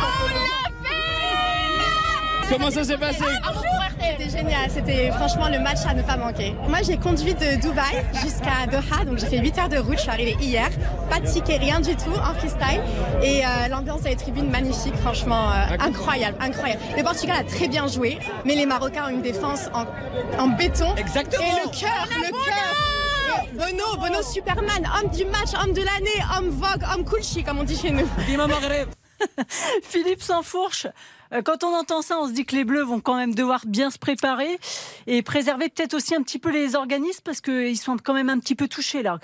Comment 2.49 2.71
ça 2.71 2.83
s'est 2.83 2.97
passé? 2.97 3.23
C'était 3.99 4.29
génial, 4.29 4.69
c'était 4.69 5.11
franchement 5.11 5.49
le 5.49 5.59
match 5.59 5.79
à 5.87 5.93
ne 5.93 6.01
pas 6.01 6.17
manquer. 6.17 6.55
Moi 6.67 6.79
j'ai 6.83 6.97
conduit 6.97 7.33
de 7.33 7.59
Dubaï 7.59 8.05
jusqu'à 8.21 8.65
Doha, 8.69 9.05
donc 9.05 9.17
j'ai 9.17 9.27
fait 9.27 9.39
8 9.39 9.57
heures 9.57 9.69
de 9.69 9.77
route, 9.77 9.97
je 9.97 10.01
suis 10.01 10.09
arrivée 10.09 10.37
hier, 10.39 10.69
pas 11.09 11.19
de 11.19 11.27
ticket, 11.27 11.57
rien 11.57 11.79
du 11.79 11.95
tout, 11.95 12.13
en 12.13 12.33
freestyle. 12.35 12.81
Et 13.23 13.45
euh, 13.45 13.67
l'ambiance 13.69 14.05
à 14.05 14.09
les 14.09 14.15
tribunes 14.15 14.49
magnifique, 14.49 14.95
franchement 14.97 15.49
euh, 15.51 15.77
incroyable, 15.79 16.37
incroyable. 16.39 16.81
Le 16.95 17.03
Portugal 17.03 17.37
a 17.39 17.43
très 17.43 17.67
bien 17.67 17.87
joué, 17.87 18.19
mais 18.45 18.55
les 18.55 18.65
Marocains 18.65 19.05
ont 19.05 19.09
une 19.09 19.21
défense 19.21 19.69
en, 19.73 19.85
en 20.41 20.47
béton. 20.49 20.95
Exactement. 20.95 21.43
Et 21.43 21.65
le 21.65 21.79
cœur, 21.79 22.07
le 22.09 22.31
cœur. 22.31 22.87
Bono, 23.53 23.97
Bono 23.99 24.21
Superman, 24.21 24.89
homme 25.01 25.09
du 25.11 25.25
match, 25.25 25.49
homme 25.61 25.73
de 25.73 25.81
l'année, 25.81 26.23
homme 26.37 26.49
Vogue, 26.49 26.83
homme 26.93 27.05
Kulchi 27.05 27.43
comme 27.43 27.59
on 27.59 27.63
dit 27.63 27.77
chez 27.77 27.91
nous. 27.91 28.07
Philippe 29.83 30.21
Sansfourche, 30.21 30.85
euh, 30.85 30.89
quand 31.43 31.63
on 31.63 31.73
entend 31.75 32.01
ça, 32.01 32.19
on 32.19 32.27
se 32.27 32.33
dit 32.33 32.45
que 32.45 32.55
les 32.55 32.63
Bleus 32.63 32.83
vont 32.83 32.99
quand 32.99 33.15
même 33.15 33.35
devoir 33.35 33.61
bien 33.65 33.89
se 33.89 33.97
préparer 33.97 34.59
et 35.07 35.21
préserver 35.21 35.69
peut-être 35.69 35.93
aussi 35.93 36.15
un 36.15 36.21
petit 36.21 36.39
peu 36.39 36.51
les 36.51 36.75
organismes 36.75 37.21
parce 37.23 37.41
qu'ils 37.41 37.77
sont 37.77 37.97
quand 38.03 38.13
même 38.13 38.29
un 38.29 38.39
petit 38.39 38.55
peu 38.55 38.67
touchés 38.67 39.03
là. 39.03 39.19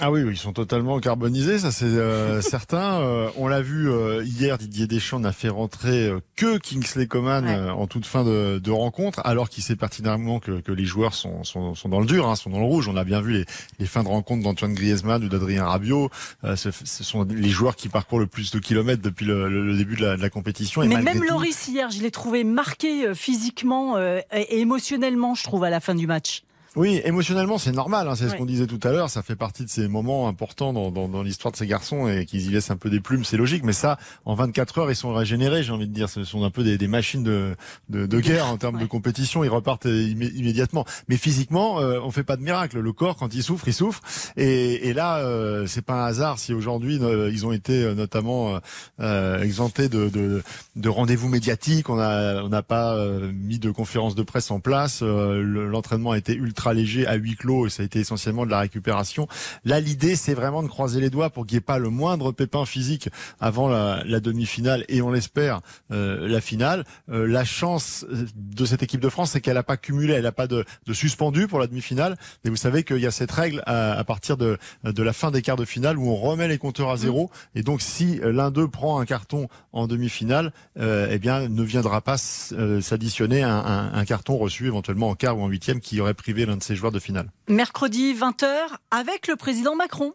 Ah 0.00 0.10
oui, 0.10 0.22
oui, 0.22 0.32
ils 0.32 0.38
sont 0.38 0.54
totalement 0.54 0.98
carbonisés, 1.00 1.58
ça 1.58 1.70
c'est 1.70 1.84
euh, 1.84 2.40
certain. 2.40 3.00
Euh, 3.02 3.28
on 3.36 3.46
l'a 3.46 3.60
vu 3.60 3.90
euh, 3.90 4.24
hier, 4.24 4.56
Didier 4.56 4.86
Deschamps 4.86 5.20
n'a 5.20 5.32
fait 5.32 5.50
rentrer 5.50 6.06
euh, 6.08 6.20
que 6.34 6.56
Kingsley 6.56 7.06
Coman 7.06 7.44
Ouais. 7.44 7.54
euh, 7.54 7.72
en 7.72 7.86
toute 7.86 8.06
fin 8.06 8.24
de, 8.24 8.58
de 8.58 8.70
rencontre, 8.70 9.20
alors 9.24 9.50
qu'il 9.50 9.62
sait 9.62 9.76
pertinemment 9.76 10.40
que, 10.40 10.60
que 10.62 10.72
les 10.72 10.86
joueurs 10.86 11.12
sont, 11.12 11.44
sont, 11.44 11.74
sont 11.74 11.90
dans 11.90 12.00
le 12.00 12.06
dur, 12.06 12.26
hein, 12.26 12.36
sont 12.36 12.48
dans 12.48 12.58
le 12.58 12.64
rouge. 12.64 12.88
On 12.88 12.96
a 12.96 13.04
bien 13.04 13.20
vu 13.20 13.32
les, 13.34 13.44
les 13.78 13.86
fins 13.86 14.02
de 14.02 14.08
rencontre 14.08 14.42
d'Antoine 14.42 14.72
Griezmann 14.72 15.22
ou 15.24 15.28
d'Adrien 15.28 15.66
Rabiot. 15.66 16.08
Euh, 16.44 16.56
ce, 16.56 16.70
ce 16.72 17.04
sont 17.04 17.24
les 17.24 17.50
joueurs 17.50 17.76
qui 17.76 17.90
parcourent 17.90 18.18
le 18.20 18.26
plus 18.26 18.50
de 18.50 18.58
kilomètres 18.60 19.02
depuis 19.02 19.26
le, 19.26 19.50
le- 19.50 19.66
le 19.66 19.76
début 19.76 19.96
de 19.96 20.06
la, 20.06 20.16
de 20.16 20.22
la 20.22 20.30
compétition. 20.30 20.82
Et 20.82 20.88
Mais 20.88 21.02
même 21.02 21.18
tout- 21.18 21.24
Loris 21.28 21.68
hier, 21.68 21.90
je 21.90 22.00
l'ai 22.00 22.10
trouvé 22.10 22.44
marqué 22.44 23.14
physiquement 23.14 23.98
euh, 23.98 24.20
et 24.34 24.60
émotionnellement, 24.60 25.34
je 25.34 25.44
trouve, 25.44 25.64
à 25.64 25.70
la 25.70 25.80
fin 25.80 25.94
du 25.94 26.06
match. 26.06 26.44
Oui, 26.74 27.02
émotionnellement, 27.04 27.58
c'est 27.58 27.72
normal. 27.72 28.08
Hein, 28.08 28.14
c'est 28.14 28.30
ce 28.30 28.34
qu'on 28.34 28.46
disait 28.46 28.66
tout 28.66 28.80
à 28.82 28.92
l'heure. 28.92 29.10
Ça 29.10 29.22
fait 29.22 29.36
partie 29.36 29.62
de 29.64 29.68
ces 29.68 29.88
moments 29.88 30.26
importants 30.26 30.72
dans, 30.72 30.90
dans, 30.90 31.06
dans 31.06 31.22
l'histoire 31.22 31.52
de 31.52 31.58
ces 31.58 31.66
garçons 31.66 32.08
et 32.08 32.24
qu'ils 32.24 32.46
y 32.46 32.48
laissent 32.48 32.70
un 32.70 32.78
peu 32.78 32.88
des 32.88 33.00
plumes, 33.00 33.24
c'est 33.26 33.36
logique. 33.36 33.62
Mais 33.62 33.74
ça, 33.74 33.98
en 34.24 34.34
24 34.34 34.78
heures, 34.78 34.90
ils 34.90 34.96
sont 34.96 35.12
régénérés. 35.12 35.62
J'ai 35.62 35.72
envie 35.72 35.86
de 35.86 35.92
dire, 35.92 36.08
ce 36.08 36.24
sont 36.24 36.44
un 36.44 36.50
peu 36.50 36.64
des, 36.64 36.78
des 36.78 36.88
machines 36.88 37.22
de, 37.22 37.54
de, 37.90 38.06
de 38.06 38.20
guerre 38.20 38.46
en 38.46 38.56
termes 38.56 38.78
de 38.80 38.86
compétition. 38.86 39.44
Ils 39.44 39.50
repartent 39.50 39.84
immé- 39.84 40.32
immédiatement. 40.34 40.86
Mais 41.08 41.18
physiquement, 41.18 41.78
euh, 41.80 42.00
on 42.02 42.10
fait 42.10 42.24
pas 42.24 42.36
de 42.38 42.42
miracle. 42.42 42.78
Le 42.80 42.92
corps, 42.94 43.16
quand 43.16 43.34
il 43.34 43.42
souffre, 43.42 43.68
il 43.68 43.74
souffre. 43.74 44.00
Et, 44.38 44.88
et 44.88 44.94
là, 44.94 45.18
euh, 45.18 45.66
c'est 45.66 45.82
pas 45.84 46.04
un 46.04 46.06
hasard 46.06 46.38
si 46.38 46.54
aujourd'hui 46.54 46.98
euh, 47.02 47.28
ils 47.30 47.44
ont 47.44 47.52
été 47.52 47.82
euh, 47.84 47.94
notamment 47.94 48.54
euh, 48.54 48.58
euh, 49.00 49.42
exemptés 49.42 49.90
de, 49.90 50.08
de, 50.08 50.42
de 50.76 50.88
rendez-vous 50.88 51.28
médiatiques. 51.28 51.90
On 51.90 51.98
a 51.98 52.42
on 52.42 52.48
n'a 52.48 52.62
pas 52.62 52.94
euh, 52.96 53.30
mis 53.30 53.58
de 53.58 53.70
conférences 53.70 54.14
de 54.14 54.22
presse 54.22 54.50
en 54.50 54.58
place. 54.60 55.00
Euh, 55.02 55.42
le- 55.42 55.68
L'entraînement 55.68 56.12
a 56.12 56.18
été 56.18 56.32
ultra 56.34 56.61
ultra 56.62 56.74
léger 56.74 57.06
à 57.06 57.14
huis 57.14 57.34
clos 57.34 57.66
et 57.66 57.70
ça 57.70 57.82
a 57.82 57.86
été 57.86 57.98
essentiellement 57.98 58.46
de 58.46 58.50
la 58.50 58.60
récupération. 58.60 59.26
Là, 59.64 59.80
l'idée, 59.80 60.14
c'est 60.14 60.34
vraiment 60.34 60.62
de 60.62 60.68
croiser 60.68 61.00
les 61.00 61.10
doigts 61.10 61.30
pour 61.30 61.44
qu'il 61.44 61.56
n'y 61.56 61.58
ait 61.58 61.60
pas 61.60 61.78
le 61.78 61.90
moindre 61.90 62.30
pépin 62.30 62.64
physique 62.64 63.08
avant 63.40 63.68
la, 63.68 64.02
la 64.06 64.20
demi-finale 64.20 64.84
et 64.88 65.02
on 65.02 65.10
l'espère 65.10 65.60
euh, 65.90 66.28
la 66.28 66.40
finale. 66.40 66.84
Euh, 67.10 67.26
la 67.26 67.44
chance 67.44 68.06
de 68.36 68.64
cette 68.64 68.82
équipe 68.82 69.00
de 69.00 69.08
France, 69.08 69.32
c'est 69.32 69.40
qu'elle 69.40 69.54
n'a 69.54 69.64
pas 69.64 69.76
cumulé, 69.76 70.14
elle 70.14 70.22
n'a 70.22 70.32
pas 70.32 70.46
de, 70.46 70.64
de, 70.86 70.92
suspendu 70.92 71.48
pour 71.48 71.58
la 71.58 71.66
demi-finale. 71.66 72.16
Et 72.44 72.50
vous 72.50 72.56
savez 72.56 72.84
qu'il 72.84 72.98
y 72.98 73.06
a 73.06 73.10
cette 73.10 73.32
règle 73.32 73.62
à, 73.66 73.98
à, 73.98 74.04
partir 74.04 74.36
de, 74.36 74.56
de 74.84 75.02
la 75.02 75.12
fin 75.12 75.32
des 75.32 75.42
quarts 75.42 75.56
de 75.56 75.64
finale 75.64 75.98
où 75.98 76.08
on 76.08 76.16
remet 76.16 76.46
les 76.46 76.58
compteurs 76.58 76.90
à 76.90 76.96
zéro. 76.96 77.24
Mmh. 77.24 77.58
Et 77.58 77.62
donc, 77.62 77.82
si 77.82 78.20
l'un 78.22 78.50
d'eux 78.52 78.68
prend 78.68 79.00
un 79.00 79.04
carton 79.04 79.48
en 79.72 79.88
demi-finale, 79.88 80.52
euh, 80.78 81.08
eh 81.10 81.18
bien, 81.18 81.48
ne 81.48 81.62
viendra 81.62 82.00
pas 82.02 82.18
s'additionner 82.18 83.42
un, 83.42 83.50
un, 83.50 83.94
un 83.94 84.04
carton 84.04 84.36
reçu 84.36 84.66
éventuellement 84.66 85.08
en 85.08 85.14
quart 85.14 85.36
ou 85.38 85.42
en 85.42 85.48
huitième 85.48 85.80
qui 85.80 86.00
aurait 86.00 86.14
privé 86.14 86.46
l'un 86.52 86.58
de 86.58 86.62
ses 86.62 86.76
joueurs 86.76 86.92
de 86.92 86.98
finale. 86.98 87.30
Mercredi 87.48 88.14
20h 88.14 88.46
avec 88.90 89.26
le 89.26 89.36
président 89.36 89.74
Macron. 89.74 90.12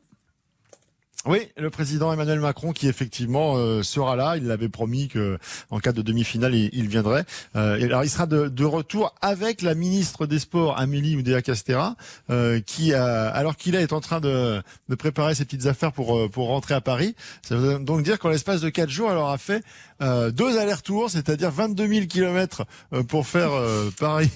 Oui, 1.26 1.50
le 1.58 1.70
président 1.72 2.14
Emmanuel 2.14 2.40
Macron 2.40 2.72
qui 2.72 2.88
effectivement 2.88 3.56
euh, 3.58 3.82
sera 3.82 4.16
là. 4.16 4.38
Il 4.38 4.46
l'avait 4.46 4.70
promis 4.70 5.08
que 5.08 5.40
en 5.72 5.80
cas 5.80 5.92
de 5.92 6.02
demi-finale, 6.02 6.54
il, 6.54 6.70
il 6.74 6.88
viendrait. 6.88 7.26
Euh, 7.56 7.78
et 7.78 7.86
alors, 7.86 8.04
il 8.04 8.10
sera 8.10 8.28
de, 8.28 8.48
de, 8.48 8.64
retour 8.64 9.14
avec 9.20 9.64
la 9.64 9.74
ministre 9.74 10.28
des 10.28 10.38
Sports, 10.40 10.80
Amélie 10.80 11.18
Oudéa 11.18 11.42
Castera, 11.42 11.96
euh, 12.30 12.62
qui, 12.62 12.94
a, 12.94 13.28
alors 13.30 13.58
qu'il 13.58 13.76
est 13.76 13.94
en 13.94 14.00
train 14.00 14.22
de, 14.22 14.62
de, 14.90 14.96
préparer 14.96 15.34
ses 15.34 15.44
petites 15.44 15.66
affaires 15.66 15.92
pour 15.92 16.30
pour 16.30 16.48
rentrer 16.48 16.76
à 16.76 16.82
Paris. 16.82 17.16
Ça 17.42 17.56
veut 17.56 17.80
donc 17.80 18.04
dire 18.04 18.20
qu'en 18.20 18.30
l'espace 18.30 18.62
de 18.62 18.70
quatre 18.70 18.92
jours, 18.92 19.12
elle 19.12 19.18
aura 19.18 19.40
fait 19.40 19.64
euh, 20.02 20.32
deux 20.32 20.58
allers-retours, 20.60 21.10
c'est-à-dire 21.10 21.50
22 21.50 21.88
000 21.88 22.06
kilomètres 22.06 22.66
pour 23.08 23.26
faire 23.26 23.52
euh, 23.54 23.90
Paris, 24.00 24.30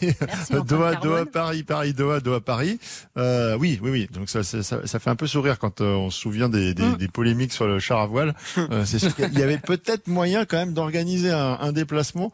Doha, 0.49 0.95
Doha, 0.95 1.25
Paris, 1.25 1.63
Paris, 1.63 1.93
Doha, 1.93 2.19
Doha, 2.19 2.41
Paris. 2.41 2.79
Euh, 3.17 3.55
oui, 3.59 3.79
oui, 3.81 3.91
oui. 3.91 4.09
Donc 4.11 4.29
ça, 4.29 4.43
ça, 4.43 4.63
ça, 4.63 4.99
fait 4.99 5.09
un 5.09 5.15
peu 5.15 5.27
sourire 5.27 5.59
quand 5.59 5.81
on 5.81 6.09
se 6.09 6.19
souvient 6.19 6.49
des, 6.49 6.73
des, 6.73 6.83
mmh. 6.83 6.97
des, 6.97 7.07
polémiques 7.07 7.53
sur 7.53 7.67
le 7.67 7.79
char 7.79 7.99
à 7.99 8.07
voile. 8.07 8.33
c'est 8.85 8.99
sûr 8.99 9.15
qu'il 9.15 9.37
y 9.37 9.43
avait 9.43 9.59
peut-être 9.59 10.07
moyen 10.07 10.45
quand 10.45 10.57
même 10.57 10.73
d'organiser 10.73 11.31
un, 11.31 11.57
un, 11.61 11.71
déplacement. 11.71 12.31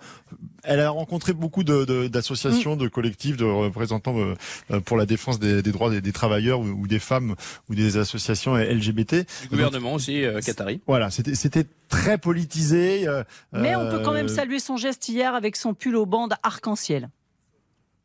Elle 0.63 0.79
a 0.79 0.89
rencontré 0.89 1.33
beaucoup 1.33 1.63
d'associations, 1.63 2.75
de, 2.75 2.81
de, 2.81 2.85
de, 2.85 2.89
collectifs, 2.89 3.37
de 3.37 3.45
représentants 3.45 4.15
pour 4.85 4.97
la 4.97 5.05
défense 5.05 5.39
des, 5.39 5.61
des 5.61 5.71
droits 5.71 5.89
des, 5.89 6.01
des 6.01 6.11
travailleurs 6.11 6.59
ou, 6.59 6.67
ou, 6.67 6.87
des 6.87 6.99
femmes 6.99 7.35
ou 7.69 7.75
des 7.75 7.97
associations 7.97 8.55
LGBT. 8.55 9.25
Du 9.43 9.49
gouvernement 9.49 9.91
Donc, 9.91 9.97
aussi, 9.97 10.23
Qatari. 10.45 10.81
Voilà, 10.87 11.09
c'était 11.11 11.65
très 11.89 12.17
politisé. 12.17 13.07
Euh, 13.17 13.59
Mais 13.61 13.75
on 13.75 13.89
peut 13.89 13.99
quand 13.99 14.13
même 14.13 14.29
saluer 14.29 14.59
son 14.59 14.77
geste 14.77 15.07
hier 15.09 15.35
avec 15.35 15.55
son 15.55 15.73
pull 15.73 15.95
aux 15.95 16.05
bandes 16.05 16.35
arc-en-ciel. 16.43 17.09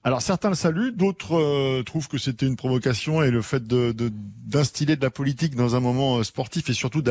Alors 0.05 0.21
certains 0.21 0.49
le 0.49 0.57
saluent, 0.57 0.91
d'autres 0.91 1.37
euh, 1.37 1.83
trouvent 1.85 2.09
que 2.09 2.19
c'était 2.19 2.47
une 2.47 2.57
provocation 2.57 3.23
et 3.23 3.31
le 3.31 3.41
fait 3.41 3.65
de, 3.65 3.95
d'instiller 4.45 4.97
de, 4.97 5.01
de, 5.01 5.05
la 5.05 5.11
politique 5.11 5.55
dans 5.55 5.77
un 5.77 5.81
moment 5.81 6.19
euh, 6.19 6.25
sportif 6.25 6.69
et 6.71 6.73
surtout 6.73 7.03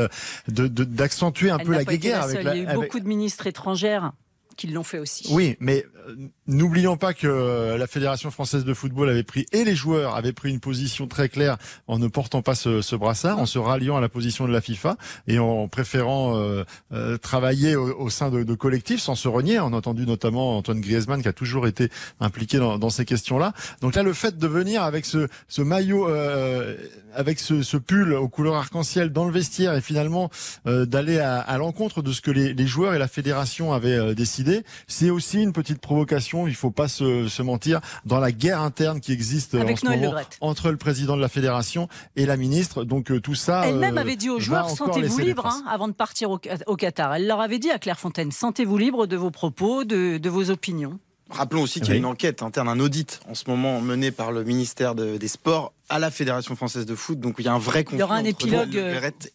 d'accentuer 0.47 1.51
un 1.51 1.57
Elle 1.57 1.65
peu 1.65 1.71
la 1.71 1.85
guéguerre. 1.85 2.23
Avec 2.23 2.39
Il 2.41 2.45
y 2.45 2.49
a 2.49 2.55
eu 2.57 2.65
avec... 2.65 2.75
beaucoup 2.75 2.99
de 2.99 3.07
ministres 3.07 3.47
étrangères 3.47 4.11
qui 4.57 4.67
l'ont 4.67 4.83
fait 4.83 4.99
aussi. 4.99 5.27
Oui, 5.31 5.55
mais 5.61 5.85
euh, 6.07 6.27
n'oublions 6.51 6.97
pas 6.97 7.13
que 7.13 7.75
la 7.77 7.87
Fédération 7.87 8.31
française 8.31 8.65
de 8.65 8.73
football 8.73 9.09
avait 9.09 9.23
pris 9.23 9.45
et 9.51 9.63
les 9.63 9.75
joueurs 9.75 10.15
avaient 10.15 10.33
pris 10.33 10.49
une 10.49 10.59
position 10.59 11.07
très 11.07 11.29
claire 11.29 11.57
en 11.87 11.99
ne 11.99 12.07
portant 12.07 12.41
pas 12.41 12.55
ce, 12.55 12.81
ce 12.81 12.95
brassard, 12.95 13.39
en 13.39 13.45
se 13.45 13.59
ralliant 13.59 13.97
à 13.97 14.01
la 14.01 14.09
position 14.09 14.47
de 14.47 14.51
la 14.51 14.61
FIFA 14.61 14.97
et 15.27 15.39
en 15.39 15.67
préférant 15.67 16.37
euh, 16.37 16.63
euh, 16.93 17.17
travailler 17.17 17.75
au, 17.75 18.09
sein 18.09 18.29
de, 18.29 18.53
collectifs 18.53 19.01
sans 19.01 19.15
se 19.15 19.27
renier. 19.27 19.59
On 19.59 19.73
a 19.73 19.77
entendu 19.77 20.05
notamment 20.05 20.57
Antoine 20.57 20.81
Griezmann 20.81 21.21
qui 21.21 21.27
a 21.27 21.33
toujours 21.33 21.67
été 21.67 21.89
impliqué 22.19 22.57
dans, 22.57 22.89
ces 22.89 23.05
questions-là. 23.05 23.53
Donc 23.81 23.95
là, 23.95 24.03
le 24.03 24.13
fait 24.13 24.37
de 24.37 24.47
venir 24.47 24.83
avec 24.83 25.05
ce, 25.05 25.27
maillot, 25.61 26.09
euh, 26.09 26.75
avec 27.15 27.39
ce, 27.39 27.77
pull 27.77 28.13
aux 28.13 28.27
couleurs 28.27 28.55
arc-en-ciel 28.55 29.11
dans 29.11 29.25
le 29.25 29.31
vestiaire 29.31 29.73
et 29.75 29.81
finalement 29.81 30.29
euh, 30.67 30.85
d'aller 30.85 31.19
à, 31.19 31.57
l'encontre 31.57 32.01
de 32.01 32.11
ce 32.11 32.21
que 32.21 32.31
les, 32.31 32.67
joueurs 32.67 32.93
et 32.93 32.99
la 32.99 33.07
fédération 33.07 33.73
avaient 33.73 34.13
décidé, 34.13 34.63
c'est 34.87 35.09
aussi 35.09 35.41
une 35.41 35.53
petite 35.53 35.79
provocation. 35.79 36.40
Il 36.47 36.55
faut 36.55 36.71
pas 36.71 36.87
se, 36.87 37.27
se, 37.27 37.41
mentir 37.41 37.81
dans 38.05 38.19
la 38.19 38.31
guerre 38.31 38.61
interne 38.61 38.99
qui 38.99 39.11
existe 39.11 39.55
avec 39.55 39.77
en 39.77 39.81
ce 39.81 39.85
Noël 39.85 40.01
moment 40.01 40.21
entre 40.41 40.71
le 40.71 40.77
président 40.77 41.15
de 41.15 41.21
la 41.21 41.29
fédération 41.29 41.87
et 42.15 42.25
la 42.25 42.37
ministre. 42.37 42.83
Donc 42.83 43.21
tout 43.21 43.35
ça. 43.35 43.63
Elle-même 43.67 43.97
avait 43.97 44.15
dit 44.15 44.29
aux 44.29 44.39
joueurs 44.39 44.69
sentez-vous 44.69 45.19
libre 45.19 45.45
hein, 45.45 45.63
avant 45.67 45.87
de 45.87 45.93
partir 45.93 46.31
au, 46.31 46.39
au, 46.67 46.75
Qatar. 46.75 47.15
Elle 47.15 47.27
leur 47.27 47.41
avait 47.41 47.59
dit 47.59 47.71
à 47.71 47.79
Clairefontaine 47.79 48.31
sentez-vous 48.31 48.77
libre 48.77 49.07
de 49.07 49.17
vos 49.17 49.31
propos, 49.31 49.83
de, 49.83 50.17
de 50.17 50.29
vos 50.29 50.49
opinions. 50.49 50.99
Rappelons 51.31 51.63
aussi 51.63 51.79
qu'il 51.79 51.89
y 51.89 51.93
a 51.93 51.95
une 51.97 52.05
enquête 52.05 52.43
interne, 52.43 52.67
un 52.67 52.79
audit 52.79 53.19
en 53.29 53.35
ce 53.35 53.49
moment 53.49 53.81
mené 53.81 54.11
par 54.11 54.31
le 54.31 54.43
ministère 54.43 54.95
de, 54.95 55.17
des 55.17 55.27
Sports 55.27 55.73
à 55.89 55.99
la 55.99 56.11
Fédération 56.11 56.55
française 56.55 56.85
de 56.85 56.95
foot. 56.95 57.19
Donc 57.19 57.35
il 57.39 57.45
y 57.45 57.47
a 57.47 57.53
un 57.53 57.59
vrai 57.59 57.83
conflit. 57.83 57.97
Il 57.97 58.01
y 58.01 58.03
aura 58.03 58.15
un 58.15 58.23
épilogue. 58.23 58.79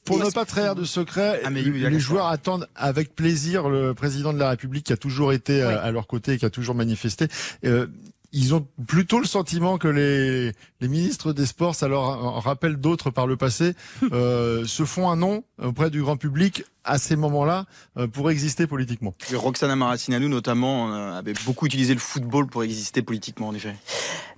Pour 0.04 0.18
ne 0.18 0.30
pas 0.30 0.44
trahir 0.44 0.74
de 0.74 0.84
secret, 0.84 1.42
les 1.50 2.00
joueurs 2.00 2.26
attendent 2.26 2.68
avec 2.74 3.14
plaisir 3.14 3.68
le 3.68 3.94
président 3.94 4.32
de 4.32 4.38
la 4.38 4.50
République 4.50 4.86
qui 4.86 4.92
a 4.92 4.96
toujours 4.96 5.32
été 5.32 5.64
oui. 5.64 5.72
à 5.72 5.90
leur 5.90 6.06
côté 6.06 6.32
et 6.32 6.38
qui 6.38 6.44
a 6.44 6.50
toujours 6.50 6.74
manifesté. 6.74 7.28
Euh, 7.64 7.86
ils 8.32 8.54
ont 8.54 8.66
plutôt 8.86 9.18
le 9.18 9.26
sentiment 9.26 9.78
que 9.78 9.88
les, 9.88 10.52
les 10.80 10.88
ministres 10.88 11.32
des 11.32 11.46
Sports, 11.46 11.74
ça 11.74 11.88
leur 11.88 12.42
rappelle 12.42 12.76
d'autres 12.76 13.10
par 13.10 13.26
le 13.26 13.36
passé, 13.36 13.74
euh, 14.12 14.64
se 14.66 14.84
font 14.84 15.08
un 15.08 15.16
nom 15.16 15.44
auprès 15.62 15.90
du 15.90 16.02
grand 16.02 16.16
public 16.16 16.64
à 16.86 16.98
ces 16.98 17.16
moments-là 17.16 17.66
euh, 17.98 18.06
pour 18.06 18.30
exister 18.30 18.66
politiquement. 18.66 19.14
Roxana 19.34 19.76
Maracineanu 19.76 20.28
notamment 20.28 20.92
euh, 20.92 21.18
avait 21.18 21.34
beaucoup 21.44 21.66
utilisé 21.66 21.92
le 21.92 22.00
football 22.00 22.46
pour 22.46 22.62
exister 22.62 23.02
politiquement 23.02 23.48
en 23.48 23.54
effet. 23.54 23.74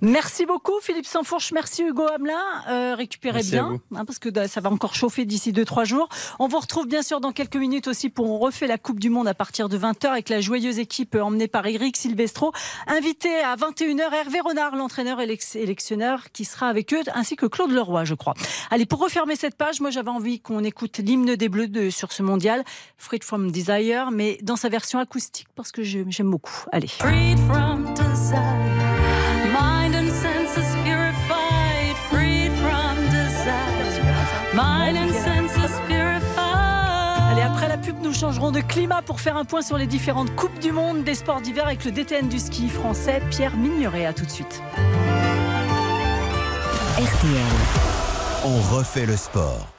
Merci 0.01 0.45
beaucoup 0.45 0.73
Philippe 0.81 1.05
Sansfourche, 1.05 1.51
merci 1.51 1.83
Hugo 1.83 2.07
Hamelin, 2.07 2.33
euh, 2.69 2.95
récupérez 2.95 3.35
merci 3.35 3.51
bien 3.51 3.79
hein, 3.95 4.05
parce 4.05 4.19
que 4.19 4.29
ça 4.47 4.61
va 4.61 4.69
encore 4.69 4.95
chauffer 4.95 5.25
d'ici 5.25 5.51
2-3 5.51 5.85
jours. 5.85 6.09
On 6.39 6.47
vous 6.47 6.59
retrouve 6.59 6.87
bien 6.87 7.03
sûr 7.03 7.21
dans 7.21 7.31
quelques 7.31 7.55
minutes 7.55 7.87
aussi 7.87 8.09
pour 8.09 8.29
on 8.29 8.39
refait 8.39 8.67
la 8.67 8.77
Coupe 8.77 8.99
du 8.99 9.09
Monde 9.09 9.27
à 9.27 9.33
partir 9.33 9.69
de 9.69 9.77
20h 9.77 10.07
avec 10.07 10.29
la 10.29 10.41
joyeuse 10.41 10.79
équipe 10.79 11.15
emmenée 11.15 11.47
par 11.47 11.65
Eric 11.65 11.97
Silvestro, 11.97 12.51
invité 12.87 13.39
à 13.39 13.55
21h 13.55 14.13
Hervé 14.13 14.39
Renard, 14.39 14.75
l'entraîneur 14.75 15.19
électionneur 15.21 16.31
qui 16.31 16.45
sera 16.45 16.67
avec 16.67 16.93
eux 16.93 17.01
ainsi 17.13 17.35
que 17.35 17.45
Claude 17.45 17.71
Leroy 17.71 18.05
je 18.05 18.15
crois. 18.15 18.33
Allez 18.71 18.85
pour 18.85 18.99
refermer 18.99 19.35
cette 19.35 19.55
page, 19.55 19.81
moi 19.81 19.91
j'avais 19.91 20.09
envie 20.09 20.39
qu'on 20.39 20.63
écoute 20.63 20.97
l'hymne 20.97 21.35
des 21.35 21.49
Bleus 21.49 21.67
de, 21.67 21.89
sur 21.89 22.11
ce 22.11 22.23
monde 22.23 22.38
Freed 22.97 23.23
from 23.23 23.51
Desire, 23.51 24.11
mais 24.11 24.37
dans 24.41 24.55
sa 24.55 24.69
version 24.69 24.99
acoustique 24.99 25.47
parce 25.55 25.71
que 25.71 25.83
j'aime 25.83 26.29
beaucoup. 26.29 26.65
Allez. 26.71 26.87
Freed 26.87 27.37
from 27.47 27.93
desire, 27.93 28.41
mind 29.51 29.95
and 29.95 30.09
senses 30.09 30.75
purified, 30.83 31.95
freed 32.09 32.51
from 32.53 32.95
desire, 33.09 34.53
mind 34.53 34.97
and 34.97 35.13
senses 35.13 35.79
purified. 35.87 36.19
Allez, 37.31 37.41
après 37.41 37.67
la 37.67 37.77
pub, 37.77 37.95
nous 38.01 38.13
changerons 38.13 38.51
de 38.51 38.61
climat 38.61 39.01
pour 39.01 39.19
faire 39.19 39.37
un 39.37 39.45
point 39.45 39.61
sur 39.61 39.77
les 39.77 39.87
différentes 39.87 40.35
coupes 40.35 40.59
du 40.59 40.71
monde 40.71 41.03
des 41.03 41.15
sports 41.15 41.41
d'hiver 41.41 41.65
avec 41.65 41.85
le 41.85 41.91
DTN 41.91 42.27
du 42.27 42.39
ski 42.39 42.69
français 42.69 43.21
Pierre 43.29 43.55
Migneret. 43.55 44.05
À 44.05 44.13
tout 44.13 44.25
de 44.25 44.31
suite. 44.31 44.61
RTL. 46.97 47.89
On 48.45 48.75
refait 48.75 49.05
le 49.05 49.15
sport. 49.15 49.78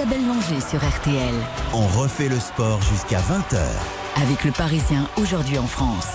Isabelle 0.00 0.26
Langer 0.26 0.60
sur 0.62 0.78
RTL. 0.78 1.34
On 1.74 1.86
refait 2.00 2.30
le 2.30 2.40
sport 2.40 2.80
jusqu'à 2.80 3.18
20h. 3.18 3.60
Avec 4.22 4.44
le 4.44 4.50
Parisien 4.50 5.06
aujourd'hui 5.18 5.58
en 5.58 5.66
France. 5.66 6.06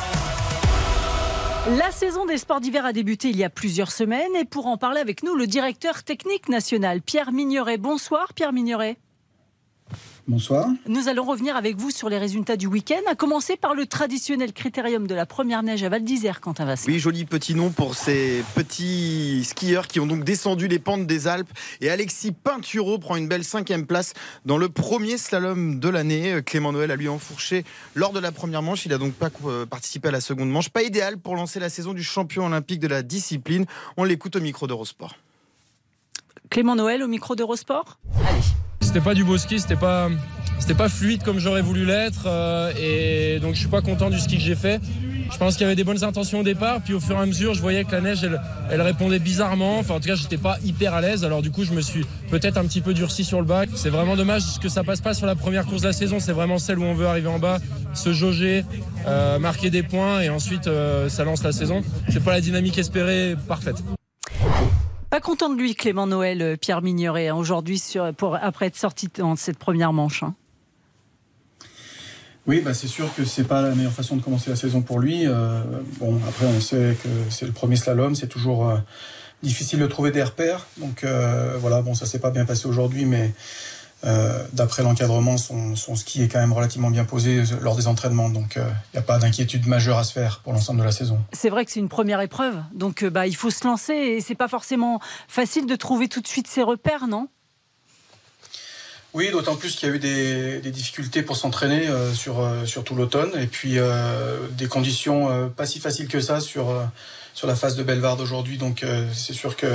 La 1.77 1.91
saison 1.91 2.25
des 2.25 2.39
sports 2.39 2.61
d'hiver 2.61 2.83
a 2.83 2.93
débuté 2.93 3.29
il 3.29 3.37
y 3.37 3.43
a 3.43 3.51
plusieurs 3.51 3.91
semaines 3.91 4.35
et 4.39 4.43
pour 4.43 4.65
en 4.65 4.77
parler 4.77 5.01
avec 5.01 5.21
nous, 5.21 5.35
le 5.35 5.45
directeur 5.45 6.01
technique 6.01 6.49
national, 6.49 7.03
Pierre 7.03 7.31
Migneret. 7.31 7.77
Bonsoir 7.77 8.33
Pierre 8.33 8.53
Migneret. 8.53 8.97
Bonsoir. 10.27 10.69
Nous 10.87 11.07
allons 11.07 11.23
revenir 11.23 11.55
avec 11.55 11.75
vous 11.75 11.91
sur 11.91 12.09
les 12.09 12.17
résultats 12.17 12.57
du 12.57 12.65
week-end, 12.65 13.01
à 13.07 13.13
commencer 13.13 13.57
par 13.57 13.75
le 13.75 13.85
traditionnel 13.85 14.53
critérium 14.53 15.05
de 15.05 15.13
la 15.13 15.27
première 15.27 15.61
neige 15.61 15.83
à 15.83 15.89
Val 15.89 16.03
d'Isère, 16.03 16.41
Quentin 16.41 16.65
Vassin. 16.65 16.91
Oui, 16.91 16.97
joli 16.97 17.25
petit 17.25 17.53
nom 17.53 17.69
pour 17.69 17.93
ces 17.93 18.43
petits 18.55 19.43
skieurs 19.43 19.87
qui 19.87 19.99
ont 19.99 20.07
donc 20.07 20.23
descendu 20.23 20.67
les 20.67 20.79
pentes 20.79 21.05
des 21.05 21.27
Alpes. 21.27 21.51
Et 21.79 21.91
Alexis 21.91 22.31
Pinturo 22.31 22.97
prend 22.97 23.17
une 23.17 23.27
belle 23.27 23.43
cinquième 23.43 23.85
place 23.85 24.13
dans 24.45 24.57
le 24.57 24.67
premier 24.67 25.19
slalom 25.19 25.79
de 25.79 25.89
l'année. 25.89 26.41
Clément 26.43 26.71
Noël 26.71 26.89
a 26.89 26.95
lui 26.95 27.07
enfourché 27.07 27.63
lors 27.93 28.11
de 28.11 28.19
la 28.19 28.31
première 28.31 28.63
manche. 28.63 28.87
Il 28.87 28.89
n'a 28.89 28.97
donc 28.97 29.13
pas 29.13 29.29
participé 29.69 30.07
à 30.07 30.11
la 30.11 30.21
seconde 30.21 30.49
manche. 30.49 30.69
Pas 30.69 30.81
idéal 30.81 31.19
pour 31.19 31.35
lancer 31.35 31.59
la 31.59 31.69
saison 31.69 31.93
du 31.93 32.03
champion 32.03 32.47
olympique 32.47 32.79
de 32.79 32.87
la 32.87 33.03
discipline. 33.03 33.65
On 33.95 34.03
l'écoute 34.03 34.35
au 34.35 34.41
micro 34.41 34.65
d'Eurosport. 34.65 35.17
Clément 36.49 36.75
Noël 36.75 37.03
au 37.03 37.07
micro 37.07 37.35
d'Eurosport? 37.35 37.99
Allez. 38.27 38.39
C'était 38.95 39.03
pas 39.03 39.13
du 39.13 39.25
beau 39.25 39.37
ski, 39.37 39.59
c'était 39.59 39.75
pas, 39.75 40.07
c'était 40.57 40.73
pas 40.73 40.87
fluide 40.87 41.21
comme 41.21 41.37
j'aurais 41.37 41.61
voulu 41.61 41.85
l'être, 41.85 42.27
euh, 42.27 42.71
et 42.79 43.41
donc 43.41 43.55
je 43.55 43.59
suis 43.59 43.67
pas 43.67 43.81
content 43.81 44.09
du 44.09 44.17
ski 44.17 44.37
que 44.37 44.41
j'ai 44.41 44.55
fait. 44.55 44.79
Je 45.29 45.37
pense 45.37 45.55
qu'il 45.55 45.63
y 45.63 45.65
avait 45.65 45.75
des 45.75 45.83
bonnes 45.83 46.05
intentions 46.05 46.39
au 46.39 46.43
départ, 46.43 46.79
puis 46.79 46.93
au 46.93 47.01
fur 47.01 47.17
et 47.17 47.19
à 47.19 47.25
mesure, 47.25 47.53
je 47.53 47.59
voyais 47.59 47.83
que 47.83 47.91
la 47.91 47.99
neige, 47.99 48.23
elle, 48.23 48.39
elle 48.71 48.81
répondait 48.81 49.19
bizarrement. 49.19 49.79
Enfin, 49.79 49.95
en 49.95 49.99
tout 49.99 50.07
cas, 50.07 50.15
j'étais 50.15 50.37
pas 50.37 50.59
hyper 50.63 50.93
à 50.93 51.01
l'aise. 51.01 51.25
Alors 51.25 51.41
du 51.41 51.51
coup, 51.51 51.65
je 51.65 51.73
me 51.73 51.81
suis 51.81 52.05
peut-être 52.31 52.55
un 52.55 52.63
petit 52.63 52.79
peu 52.79 52.93
durci 52.93 53.25
sur 53.25 53.41
le 53.41 53.45
bac. 53.45 53.67
C'est 53.75 53.89
vraiment 53.89 54.15
dommage 54.15 54.43
que 54.61 54.69
ça 54.69 54.85
passe 54.85 55.01
pas 55.01 55.13
sur 55.13 55.27
la 55.27 55.35
première 55.35 55.65
course 55.65 55.81
de 55.81 55.87
la 55.87 55.93
saison. 55.93 56.21
C'est 56.21 56.31
vraiment 56.31 56.57
celle 56.57 56.79
où 56.79 56.83
on 56.85 56.93
veut 56.93 57.07
arriver 57.07 57.27
en 57.27 57.37
bas, 57.37 57.57
se 57.93 58.13
jauger, 58.13 58.63
euh, 59.07 59.39
marquer 59.39 59.69
des 59.69 59.83
points 59.83 60.21
et 60.21 60.29
ensuite 60.29 60.67
euh, 60.67 61.09
ça 61.09 61.25
lance 61.25 61.43
la 61.43 61.51
saison. 61.51 61.81
C'est 62.07 62.23
pas 62.23 62.31
la 62.31 62.39
dynamique 62.39 62.77
espérée 62.77 63.35
parfaite. 63.45 63.83
Content 65.25 65.49
de 65.49 65.57
lui, 65.57 65.73
Clément 65.73 66.05
Noël, 66.05 66.39
euh, 66.43 66.55
Pierre 66.55 66.83
Migneret, 66.83 67.29
hein, 67.29 67.35
aujourd'hui, 67.35 67.81
après 68.43 68.67
être 68.67 68.75
sorti 68.75 69.09
dans 69.17 69.35
cette 69.35 69.57
première 69.57 69.91
manche. 69.91 70.21
hein. 70.21 70.35
Oui, 72.45 72.61
bah 72.61 72.75
c'est 72.75 72.85
sûr 72.85 73.11
que 73.15 73.25
c'est 73.25 73.45
pas 73.45 73.63
la 73.63 73.73
meilleure 73.73 73.91
façon 73.91 74.17
de 74.17 74.21
commencer 74.21 74.51
la 74.51 74.55
saison 74.55 74.83
pour 74.83 74.99
lui. 74.99 75.25
Euh, 75.25 75.63
bon, 75.99 76.21
après, 76.29 76.45
on 76.45 76.59
sait 76.59 76.95
que 77.01 77.09
c'est 77.31 77.47
le 77.47 77.53
premier 77.53 77.75
slalom, 77.75 78.13
c'est 78.13 78.27
toujours 78.27 78.69
euh, 78.69 78.77
difficile 79.41 79.79
de 79.79 79.87
trouver 79.87 80.11
des 80.11 80.21
repères. 80.21 80.67
Donc 80.77 81.03
voilà, 81.57 81.81
bon, 81.81 81.95
ça 81.95 82.05
s'est 82.05 82.19
pas 82.19 82.29
bien 82.29 82.45
passé 82.45 82.67
aujourd'hui, 82.67 83.05
mais 83.05 83.33
euh, 84.05 84.43
d'après 84.53 84.83
l'encadrement, 84.83 85.37
son, 85.37 85.75
son 85.75 85.95
ski 85.95 86.23
est 86.23 86.27
quand 86.27 86.39
même 86.39 86.53
relativement 86.53 86.89
bien 86.89 87.05
posé 87.05 87.43
lors 87.61 87.75
des 87.75 87.87
entraînements. 87.87 88.29
Donc 88.29 88.55
il 88.57 88.63
n'y 88.93 88.99
a 88.99 89.01
pas 89.01 89.17
d'inquiétude 89.17 89.67
majeure 89.67 89.97
à 89.97 90.03
se 90.03 90.13
faire 90.13 90.41
pour 90.43 90.53
l'ensemble 90.53 90.79
de 90.79 90.85
la 90.85 90.91
saison. 90.91 91.19
C'est 91.33 91.49
vrai 91.49 91.65
que 91.65 91.71
c'est 91.71 91.79
une 91.79 91.89
première 91.89 92.21
épreuve, 92.21 92.55
donc 92.73 93.03
euh, 93.03 93.09
bah, 93.09 93.27
il 93.27 93.35
faut 93.35 93.49
se 93.49 93.65
lancer 93.65 93.93
et 93.93 94.21
c'est 94.21 94.35
pas 94.35 94.47
forcément 94.47 94.99
facile 95.27 95.65
de 95.65 95.75
trouver 95.75 96.07
tout 96.07 96.21
de 96.21 96.27
suite 96.27 96.47
ses 96.47 96.63
repères, 96.63 97.07
non? 97.07 97.27
Oui, 99.13 99.31
d'autant 99.31 99.55
plus 99.55 99.75
qu'il 99.75 99.87
y 99.87 99.91
a 99.91 99.95
eu 99.95 99.99
des, 99.99 100.59
des 100.59 100.71
difficultés 100.71 101.21
pour 101.21 101.37
s'entraîner 101.37 101.87
euh, 101.87 102.13
sur, 102.13 102.41
euh, 102.41 102.65
sur 102.65 102.83
tout 102.83 102.95
l'automne 102.95 103.31
et 103.39 103.47
puis 103.47 103.79
euh, 103.79 104.37
des 104.51 104.67
conditions 104.67 105.29
euh, 105.29 105.47
pas 105.47 105.65
si 105.65 105.79
faciles 105.79 106.09
que 106.09 106.19
ça 106.19 106.41
sur, 106.41 106.69
euh, 106.69 106.83
sur 107.35 107.47
la 107.47 107.55
phase 107.55 107.75
de 107.75 107.83
Belvarde 107.83 108.21
aujourd'hui. 108.21 108.57
Donc 108.57 108.81
euh, 108.81 109.07
c'est 109.13 109.33
sûr 109.33 109.55
que 109.55 109.67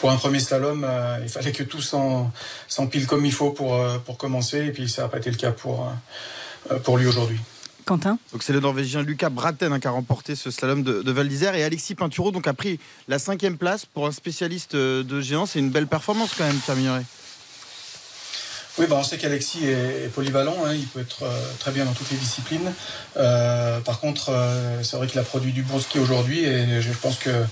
pour 0.00 0.10
un 0.10 0.16
premier 0.16 0.38
slalom, 0.38 0.84
euh, 0.84 1.18
il 1.22 1.28
fallait 1.28 1.50
que 1.50 1.64
tout 1.64 1.80
s'empile 1.82 3.06
comme 3.06 3.24
il 3.24 3.32
faut 3.32 3.50
pour, 3.50 3.74
euh, 3.74 3.98
pour 3.98 4.18
commencer 4.18 4.66
et 4.66 4.70
puis 4.70 4.88
ça 4.88 5.02
n'a 5.02 5.08
pas 5.08 5.18
été 5.18 5.30
le 5.30 5.36
cas 5.36 5.50
pour, 5.50 5.92
euh, 6.70 6.78
pour 6.78 6.98
lui 6.98 7.06
aujourd'hui. 7.06 7.40
Quentin? 7.86 8.18
Donc 8.32 8.42
c'est 8.42 8.52
le 8.52 8.60
Norvégien 8.60 9.02
Lucas 9.02 9.30
Braten 9.30 9.72
hein, 9.72 9.80
qui 9.80 9.88
a 9.88 9.90
remporté 9.90 10.36
ce 10.36 10.50
slalom 10.50 10.82
de, 10.82 11.02
de 11.02 11.12
Val 11.12 11.26
d'Isère 11.26 11.54
et 11.54 11.64
Alexis 11.64 11.94
Pinturo 11.94 12.30
donc 12.30 12.46
a 12.46 12.52
pris 12.52 12.78
la 13.08 13.18
cinquième 13.18 13.56
place 13.56 13.86
pour 13.86 14.06
un 14.06 14.12
spécialiste 14.12 14.76
de 14.76 15.20
géant. 15.20 15.46
C'est 15.46 15.58
une 15.58 15.70
belle 15.70 15.86
performance 15.86 16.34
quand 16.36 16.44
même, 16.44 16.60
Mignoret. 16.76 17.04
Oui, 18.80 18.86
bah 18.88 18.96
on 18.98 19.02
sait 19.02 19.18
qu'Alexis 19.18 19.66
est, 19.66 20.10
polyvalent, 20.10 20.56
hein, 20.64 20.72
il 20.72 20.86
peut 20.86 21.00
être 21.00 21.24
euh, 21.24 21.52
très 21.58 21.70
bien 21.70 21.84
dans 21.84 21.92
toutes 21.92 22.10
les 22.10 22.16
disciplines. 22.16 22.72
Euh, 23.18 23.78
par 23.80 24.00
contre, 24.00 24.30
euh, 24.30 24.82
c'est 24.82 24.96
vrai 24.96 25.06
qu'il 25.06 25.20
a 25.20 25.22
produit 25.22 25.52
du 25.52 25.62
bon 25.62 25.78
ski 25.78 25.98
aujourd'hui 25.98 26.46
et 26.46 26.80
je 26.80 26.90
pense 26.92 27.18
que, 27.18 27.44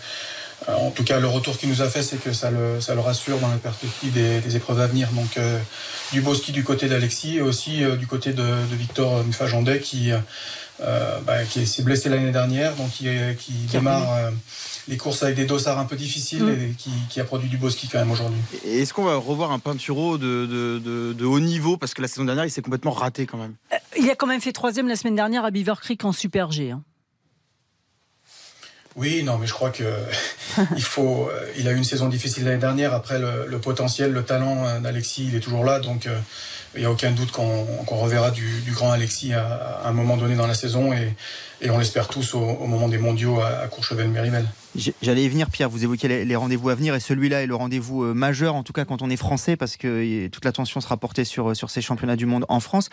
en 0.68 0.90
tout 0.90 1.04
cas, 1.04 1.20
le 1.20 1.26
retour 1.26 1.58
qu'il 1.58 1.68
nous 1.68 1.82
a 1.82 1.90
fait, 1.90 2.02
c'est 2.02 2.16
que 2.16 2.32
ça 2.32 2.50
le, 2.50 2.80
ça 2.80 2.94
le 2.94 3.00
rassure 3.00 3.36
dans 3.40 3.48
la 3.48 3.58
perspective 3.58 4.10
des, 4.10 4.56
épreuves 4.56 4.80
à 4.80 4.86
venir. 4.86 5.10
Donc, 5.12 5.38
du 6.12 6.22
beau 6.22 6.34
ski 6.34 6.52
du 6.52 6.64
côté 6.64 6.88
d'Alexis 6.88 7.36
et 7.36 7.42
aussi 7.42 7.82
du 7.98 8.06
côté 8.06 8.32
de, 8.32 8.46
Victor 8.72 9.22
Mfajandet 9.22 9.80
qui, 9.80 10.10
euh, 10.80 11.18
bah, 11.20 11.44
qui 11.44 11.66
s'est 11.66 11.82
blessé 11.82 12.08
l'année 12.08 12.30
dernière, 12.32 12.74
donc 12.76 12.90
qui, 12.90 13.08
qui 13.38 13.52
démarre 13.72 14.12
euh, 14.14 14.30
les 14.88 14.96
courses 14.96 15.22
avec 15.22 15.34
des 15.36 15.44
dossards 15.44 15.78
un 15.78 15.84
peu 15.84 15.96
difficiles 15.96 16.44
Mm. 16.44 16.48
et 16.62 16.74
qui, 16.78 16.90
qui 17.10 17.20
a 17.20 17.24
produit 17.24 17.48
du 17.48 17.56
beau 17.58 17.68
ski 17.70 17.88
quand 17.88 17.98
même 17.98 18.10
aujourd'hui. 18.10 18.38
Est-ce 18.64 18.94
qu'on 18.94 19.04
va 19.04 19.16
revoir 19.16 19.50
un 19.52 19.58
Pinturo 19.58 20.18
de, 20.18 20.46
de- 20.46 20.78
de- 20.78 21.12
de 21.12 21.24
haut 21.24 21.40
niveau? 21.40 21.76
Parce 21.76 21.94
que 21.94 22.02
la 22.02 22.08
saison 22.08 22.24
dernière, 22.24 22.44
il 22.44 22.50
s'est 22.50 22.62
complètement 22.62 22.92
raté 22.92 23.26
quand 23.26 23.38
même. 23.38 23.54
Il 23.98 24.08
a 24.10 24.14
quand 24.14 24.26
même 24.26 24.40
fait 24.40 24.52
troisième 24.52 24.88
la 24.88 24.96
semaine 24.96 25.16
dernière 25.16 25.44
à 25.44 25.50
Beaver 25.50 25.74
Creek 25.80 26.04
en 26.04 26.12
Super 26.12 26.50
G. 26.52 26.70
hein. 26.70 26.82
Oui, 28.96 29.22
non, 29.22 29.38
mais 29.38 29.46
je 29.46 29.52
crois 29.52 29.70
que 29.70 29.84
il 30.76 30.82
faut. 30.82 31.28
euh, 31.30 31.52
il 31.56 31.68
a 31.68 31.72
eu 31.72 31.76
une 31.76 31.84
saison 31.84 32.08
difficile 32.08 32.44
l'année 32.44 32.58
dernière. 32.58 32.92
Après, 32.94 33.18
le, 33.20 33.46
le 33.46 33.58
potentiel, 33.60 34.10
le 34.12 34.24
talent 34.24 34.66
euh, 34.66 34.80
d'Alexis, 34.80 35.26
il 35.28 35.36
est 35.36 35.40
toujours 35.40 35.62
là. 35.64 35.78
Donc, 35.78 36.06
euh, 36.06 36.18
il 36.74 36.80
n'y 36.80 36.86
a 36.86 36.90
aucun 36.90 37.10
doute 37.12 37.30
qu'on 37.32 37.64
reverra 37.96 38.30
du, 38.30 38.60
du 38.60 38.72
grand 38.72 38.92
Alexis 38.92 39.32
à, 39.32 39.80
à 39.84 39.88
un 39.88 39.92
moment 39.92 40.16
donné 40.16 40.36
dans 40.36 40.46
la 40.46 40.54
saison. 40.54 40.92
Et, 40.92 41.14
et 41.60 41.70
on 41.70 41.78
l'espère 41.78 42.08
tous 42.08 42.34
au, 42.34 42.40
au 42.40 42.66
moment 42.66 42.88
des 42.88 42.98
mondiaux 42.98 43.40
à, 43.40 43.48
à 43.48 43.66
Courchevel-Méribel. 43.66 44.44
J'allais 45.02 45.24
y 45.24 45.28
venir, 45.28 45.50
Pierre. 45.50 45.68
Vous 45.68 45.82
évoquez 45.82 46.06
les, 46.06 46.24
les 46.24 46.36
rendez-vous 46.36 46.68
à 46.68 46.74
venir 46.74 46.94
et 46.94 47.00
celui-là 47.00 47.42
est 47.42 47.46
le 47.46 47.54
rendez-vous 47.54 48.04
euh, 48.04 48.14
majeur, 48.14 48.54
en 48.54 48.62
tout 48.62 48.72
cas 48.72 48.84
quand 48.84 49.02
on 49.02 49.10
est 49.10 49.16
français, 49.16 49.56
parce 49.56 49.76
que 49.76 49.88
euh, 49.88 50.28
toute 50.28 50.44
l'attention 50.44 50.80
sera 50.80 50.96
portée 50.96 51.24
sur, 51.24 51.50
euh, 51.50 51.54
sur 51.54 51.70
ces 51.70 51.80
championnats 51.80 52.16
du 52.16 52.26
monde 52.26 52.44
en 52.48 52.60
France. 52.60 52.90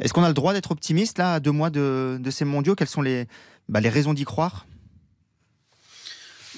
Est-ce 0.00 0.12
qu'on 0.14 0.24
a 0.24 0.28
le 0.28 0.34
droit 0.34 0.54
d'être 0.54 0.70
optimiste 0.70 1.18
là, 1.18 1.34
à 1.34 1.40
deux 1.40 1.50
mois 1.50 1.68
de, 1.68 2.18
de 2.18 2.30
ces 2.30 2.44
mondiaux? 2.46 2.74
Quelles 2.74 2.88
sont 2.88 3.02
les, 3.02 3.26
bah, 3.68 3.80
les 3.80 3.90
raisons 3.90 4.14
d'y 4.14 4.24
croire? 4.24 4.64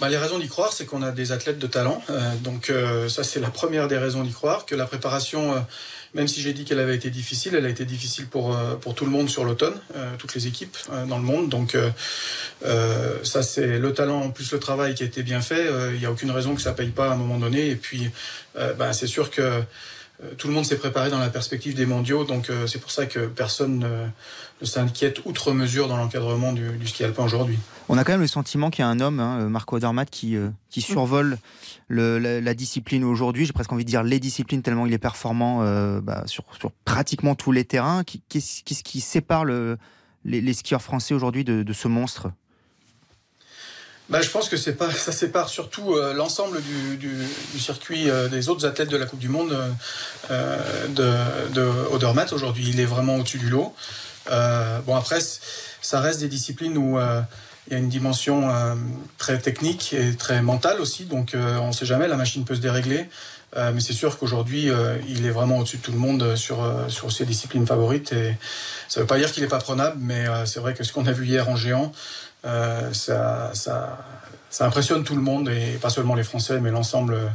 Bah, 0.01 0.09
les 0.09 0.17
raisons 0.17 0.39
d'y 0.39 0.47
croire, 0.47 0.73
c'est 0.73 0.87
qu'on 0.87 1.03
a 1.03 1.11
des 1.11 1.33
athlètes 1.33 1.59
de 1.59 1.67
talent. 1.67 2.01
Euh, 2.09 2.37
donc 2.37 2.71
euh, 2.71 3.09
ça, 3.09 3.25
c'est 3.25 3.41
la 3.41 3.51
première 3.51 3.89
des 3.89 3.99
raisons 3.99 4.23
d'y 4.23 4.33
croire. 4.33 4.65
Que 4.65 4.77
la 4.77 4.87
préparation, 4.87 5.67
même 6.15 6.29
si 6.29 6.41
j'ai 6.41 6.53
dit 6.53 6.65
qu'elle 6.65 6.81
avait 6.81 6.97
été 6.97 7.11
difficile, 7.11 7.55
elle 7.55 7.67
a 7.67 7.69
été 7.69 7.85
difficile 7.85 8.27
pour, 8.27 8.57
euh, 8.57 8.77
pour 8.77 8.95
tout 8.95 9.05
le 9.05 9.11
monde 9.11 9.29
sur 9.29 9.45
l'automne, 9.45 9.79
euh, 9.97 10.15
toutes 10.19 10.35
les 10.35 10.47
équipes 10.47 10.77
euh, 10.91 11.05
dans 11.05 11.19
le 11.19 11.25
monde. 11.25 11.49
Donc 11.49 11.77
ça, 13.23 13.43
c'est 13.43 13.79
le 13.79 13.93
talent 13.93 14.31
plus 14.31 14.53
le 14.53 14.59
travail 14.59 14.95
qui 14.95 15.03
a 15.03 15.07
été 15.07 15.23
bien 15.23 15.41
fait. 15.41 15.67
Il 15.93 15.99
n'y 15.99 16.07
a 16.07 16.11
aucune 16.11 16.31
raison 16.31 16.55
que 16.55 16.61
ça 16.61 16.73
paye 16.73 16.91
pas 16.91 17.09
à 17.09 17.13
un 17.13 17.17
moment 17.17 17.39
donné. 17.39 17.69
Et 17.69 17.77
puis, 17.77 18.11
bah, 18.55 18.93
c'est 18.93 19.07
sûr 19.07 19.31
que 19.31 19.63
tout 20.37 20.49
le 20.49 20.55
monde 20.55 20.65
s'est 20.65 20.79
préparé 20.79 21.11
dans 21.11 21.19
la 21.19 21.31
perspective 21.31 21.75
des 21.75 21.87
mondiaux. 21.87 22.25
Donc 22.25 22.51
euh, 22.51 22.67
c'est 22.67 22.81
pour 22.81 22.91
ça 22.91 23.07
que 23.07 23.27
personne 23.27 23.79
ne, 24.61 24.67
s'inquiète 24.67 25.21
outre 25.25 25.53
mesure 25.53 25.89
dans 25.89 25.97
l'encadrement 25.97 26.53
du, 26.53 26.71
du 26.77 26.87
ski 26.87 27.05
alpin 27.05 27.25
aujourd'hui. 27.25 27.59
On 27.89 27.97
a 27.97 28.05
quand 28.05 28.13
même 28.13 28.21
le 28.21 28.27
sentiment 28.27 28.71
qu'il 28.71 28.83
y 28.83 28.87
a 28.87 28.89
un 28.89 29.01
homme, 29.01 29.21
hein, 29.21 29.49
Marco 29.49 29.77
Odermatt, 29.77 30.11
qui, 30.11 30.37
euh, 30.37 30.51
qui 30.71 30.81
survole 30.81 31.39
le- 31.87 32.19
la, 32.19 32.55
discipline 32.55 33.05
aujourd'hui. 33.05 33.47
J'ai 33.47 33.53
presque 33.53 33.73
envie 33.73 33.85
de 33.85 33.91
dire 33.91 34.03
les 34.03 34.21
disciplines, 34.21 34.63
tellement 34.63 34.87
il 34.87 34.93
est 34.93 34.99
performant 34.99 35.63
euh, 35.63 36.01
bah, 36.01 36.25
sur, 36.27 36.45
sur 36.59 36.73
pratiquement 36.85 37.35
tous 37.35 37.53
les 37.53 37.65
terrains. 37.65 38.03
Qu'est-ce 38.29 38.83
qui 38.83 39.01
sépare 39.01 39.45
le- 39.45 39.79
les, 40.25 40.53
skieurs 40.53 40.83
français 40.83 41.15
aujourd'hui 41.15 41.45
de 41.45 41.73
ce 41.73 41.89
monstre? 41.89 42.31
Bah, 44.09 44.23
je 44.23 44.31
pense 44.31 44.49
que 44.49 44.57
c'est 44.57 44.75
pas, 44.75 44.91
ça 44.93 45.13
sépare 45.13 45.49
surtout 45.49 45.95
euh, 45.95 46.15
l'ensemble 46.15 46.63
du, 46.63 46.97
du, 46.97 47.15
du 47.53 47.61
circuit 47.61 48.09
euh, 48.09 48.29
des 48.29 48.49
autres 48.49 48.67
athlètes 48.67 48.91
de 48.91 48.97
la 48.97 49.07
Coupe 49.07 49.19
du 49.19 49.29
Monde 49.29 49.57
euh, 50.31 50.87
de, 50.89 51.53
de 51.53 51.63
Odermatt. 51.93 52.33
Aujourd'hui, 52.33 52.69
il 52.69 52.81
est 52.81 52.87
vraiment 52.87 53.17
au-dessus 53.17 53.39
du 53.39 53.51
lot. 53.51 53.75
Euh, 54.31 54.81
bon, 54.81 54.97
après, 54.97 55.21
ça 55.81 56.01
reste 56.01 56.21
des 56.21 56.29
disciplines 56.29 56.77
où 56.77 56.99
euh, 56.99 57.21
il 57.67 57.73
y 57.73 57.77
a 57.77 57.79
une 57.79 57.89
dimension 57.89 58.51
euh, 58.51 58.75
très 59.19 59.39
technique 59.39 59.93
et 59.93 60.15
très 60.17 60.43
mentale 60.43 60.81
aussi. 60.81 61.05
Donc, 61.05 61.35
on 61.35 61.69
ne 61.69 61.73
sait 61.73 61.87
jamais, 61.87 62.09
la 62.09 62.17
machine 62.17 62.45
peut 62.45 62.55
se 62.55 62.61
dérégler. 62.61 63.09
Mais 63.57 63.81
c'est 63.81 63.95
sûr 63.95 64.19
qu'aujourd'hui, 64.19 64.69
il 65.09 65.25
est 65.25 65.31
vraiment 65.31 65.57
au-dessus 65.59 65.79
de 65.79 65.83
tout 65.83 65.91
le 65.91 65.99
monde 65.99 66.37
sur, 66.37 66.59
sur 66.89 67.11
ses 67.11 67.25
disciplines 67.25 67.67
favorites. 67.67 68.13
Et 68.13 68.37
ça 68.89 69.01
ne 69.01 69.05
veut 69.05 69.07
pas 69.07 69.17
dire 69.17 69.33
qu'il 69.33 69.43
n'est 69.43 69.49
pas 69.49 69.59
prenable, 69.59 69.97
mais 69.99 70.27
c'est 70.45 70.61
vrai 70.61 70.75
que 70.75 70.85
ce 70.85 70.93
qu'on 70.93 71.07
a 71.07 71.13
vu 71.13 71.27
hier 71.27 71.49
en 71.49 71.57
géant, 71.57 71.91
euh, 72.45 72.93
ça, 72.93 73.51
ça, 73.55 73.99
ça 74.51 74.67
impressionne 74.67 75.05
tout 75.05 75.15
le 75.17 75.23
monde, 75.23 75.49
et 75.49 75.79
pas 75.81 75.91
seulement 75.91 76.15
les 76.15 76.25
Français, 76.25 76.61
mais 76.61 76.71
l'ensemble 76.71 77.15
euh, 77.15 77.27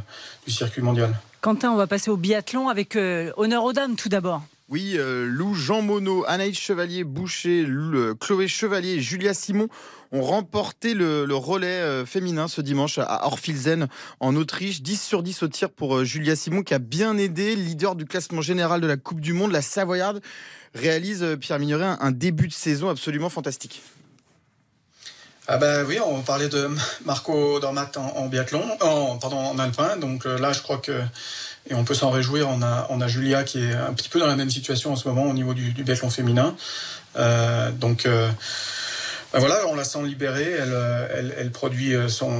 du 0.46 0.52
circuit 0.52 0.82
mondial. 0.82 1.14
Quentin, 1.40 1.70
on 1.72 1.76
va 1.76 1.86
passer 1.86 2.10
au 2.10 2.16
biathlon 2.16 2.68
avec 2.68 2.96
euh, 2.96 3.30
honneur 3.36 3.64
aux 3.64 3.72
dames 3.72 3.96
tout 3.96 4.08
d'abord. 4.08 4.42
Oui, 4.70 4.94
euh, 4.96 5.26
Lou, 5.26 5.54
Jean 5.54 5.82
Monod, 5.82 6.24
Anaïs 6.26 6.58
Chevalier, 6.58 7.04
Boucher, 7.04 7.64
le- 7.66 8.14
Chloé 8.14 8.48
Chevalier, 8.48 8.98
Julia 8.98 9.34
Simon 9.34 9.68
ont 10.10 10.22
remporté 10.22 10.94
le, 10.94 11.26
le 11.26 11.34
relais 11.34 11.66
euh, 11.66 12.06
féminin 12.06 12.48
ce 12.48 12.62
dimanche 12.62 12.98
à 12.98 13.26
Orfilsen 13.26 13.88
en 14.20 14.34
Autriche. 14.36 14.80
10 14.80 15.02
sur 15.02 15.22
10 15.22 15.42
au 15.42 15.48
tir 15.48 15.68
pour 15.70 15.96
euh, 15.96 16.04
Julia 16.04 16.34
Simon 16.34 16.62
qui 16.62 16.72
a 16.72 16.78
bien 16.78 17.18
aidé, 17.18 17.56
leader 17.56 17.94
du 17.94 18.06
classement 18.06 18.40
général 18.40 18.80
de 18.80 18.86
la 18.86 18.96
Coupe 18.96 19.20
du 19.20 19.34
Monde. 19.34 19.52
La 19.52 19.60
Savoyarde 19.60 20.22
réalise, 20.74 21.36
Pierre 21.40 21.58
Mignoret, 21.58 21.84
un, 21.84 21.98
un 22.00 22.10
début 22.12 22.48
de 22.48 22.52
saison 22.54 22.88
absolument 22.88 23.28
fantastique. 23.28 23.82
Ah 25.46 25.58
ben 25.58 25.84
oui, 25.86 25.98
on 26.00 26.22
parlait 26.22 26.48
de 26.48 26.70
Marco 27.04 27.60
Dormat 27.60 27.90
en, 27.96 28.26
biathlon, 28.28 28.64
en, 28.80 29.18
pardon, 29.18 29.36
en 29.36 29.58
alpin. 29.58 29.96
Donc 29.98 30.24
euh, 30.24 30.38
là, 30.38 30.52
je 30.52 30.62
crois 30.62 30.78
que 30.78 31.02
et 31.68 31.74
on 31.74 31.84
peut 31.84 31.94
s'en 31.94 32.10
réjouir. 32.10 32.48
On 32.48 32.62
a, 32.62 32.86
on 32.90 33.00
a 33.00 33.08
Julia 33.08 33.44
qui 33.44 33.62
est 33.62 33.72
un 33.72 33.92
petit 33.92 34.08
peu 34.08 34.18
dans 34.20 34.26
la 34.26 34.36
même 34.36 34.50
situation 34.50 34.92
en 34.92 34.96
ce 34.96 35.06
moment 35.08 35.24
au 35.24 35.32
niveau 35.32 35.54
du, 35.54 35.72
du 35.72 35.84
biathlon 35.84 36.10
féminin. 36.10 36.56
Euh, 37.16 37.70
donc 37.72 38.06
euh, 38.06 38.28
ben 39.34 39.40
voilà, 39.40 39.66
on 39.68 39.74
la 39.74 39.84
sent 39.84 40.02
libérée. 40.04 40.50
Elle, 40.50 40.72
euh, 40.72 41.08
elle, 41.14 41.34
elle 41.38 41.50
produit 41.50 41.94
euh, 41.94 42.08
son, 42.08 42.32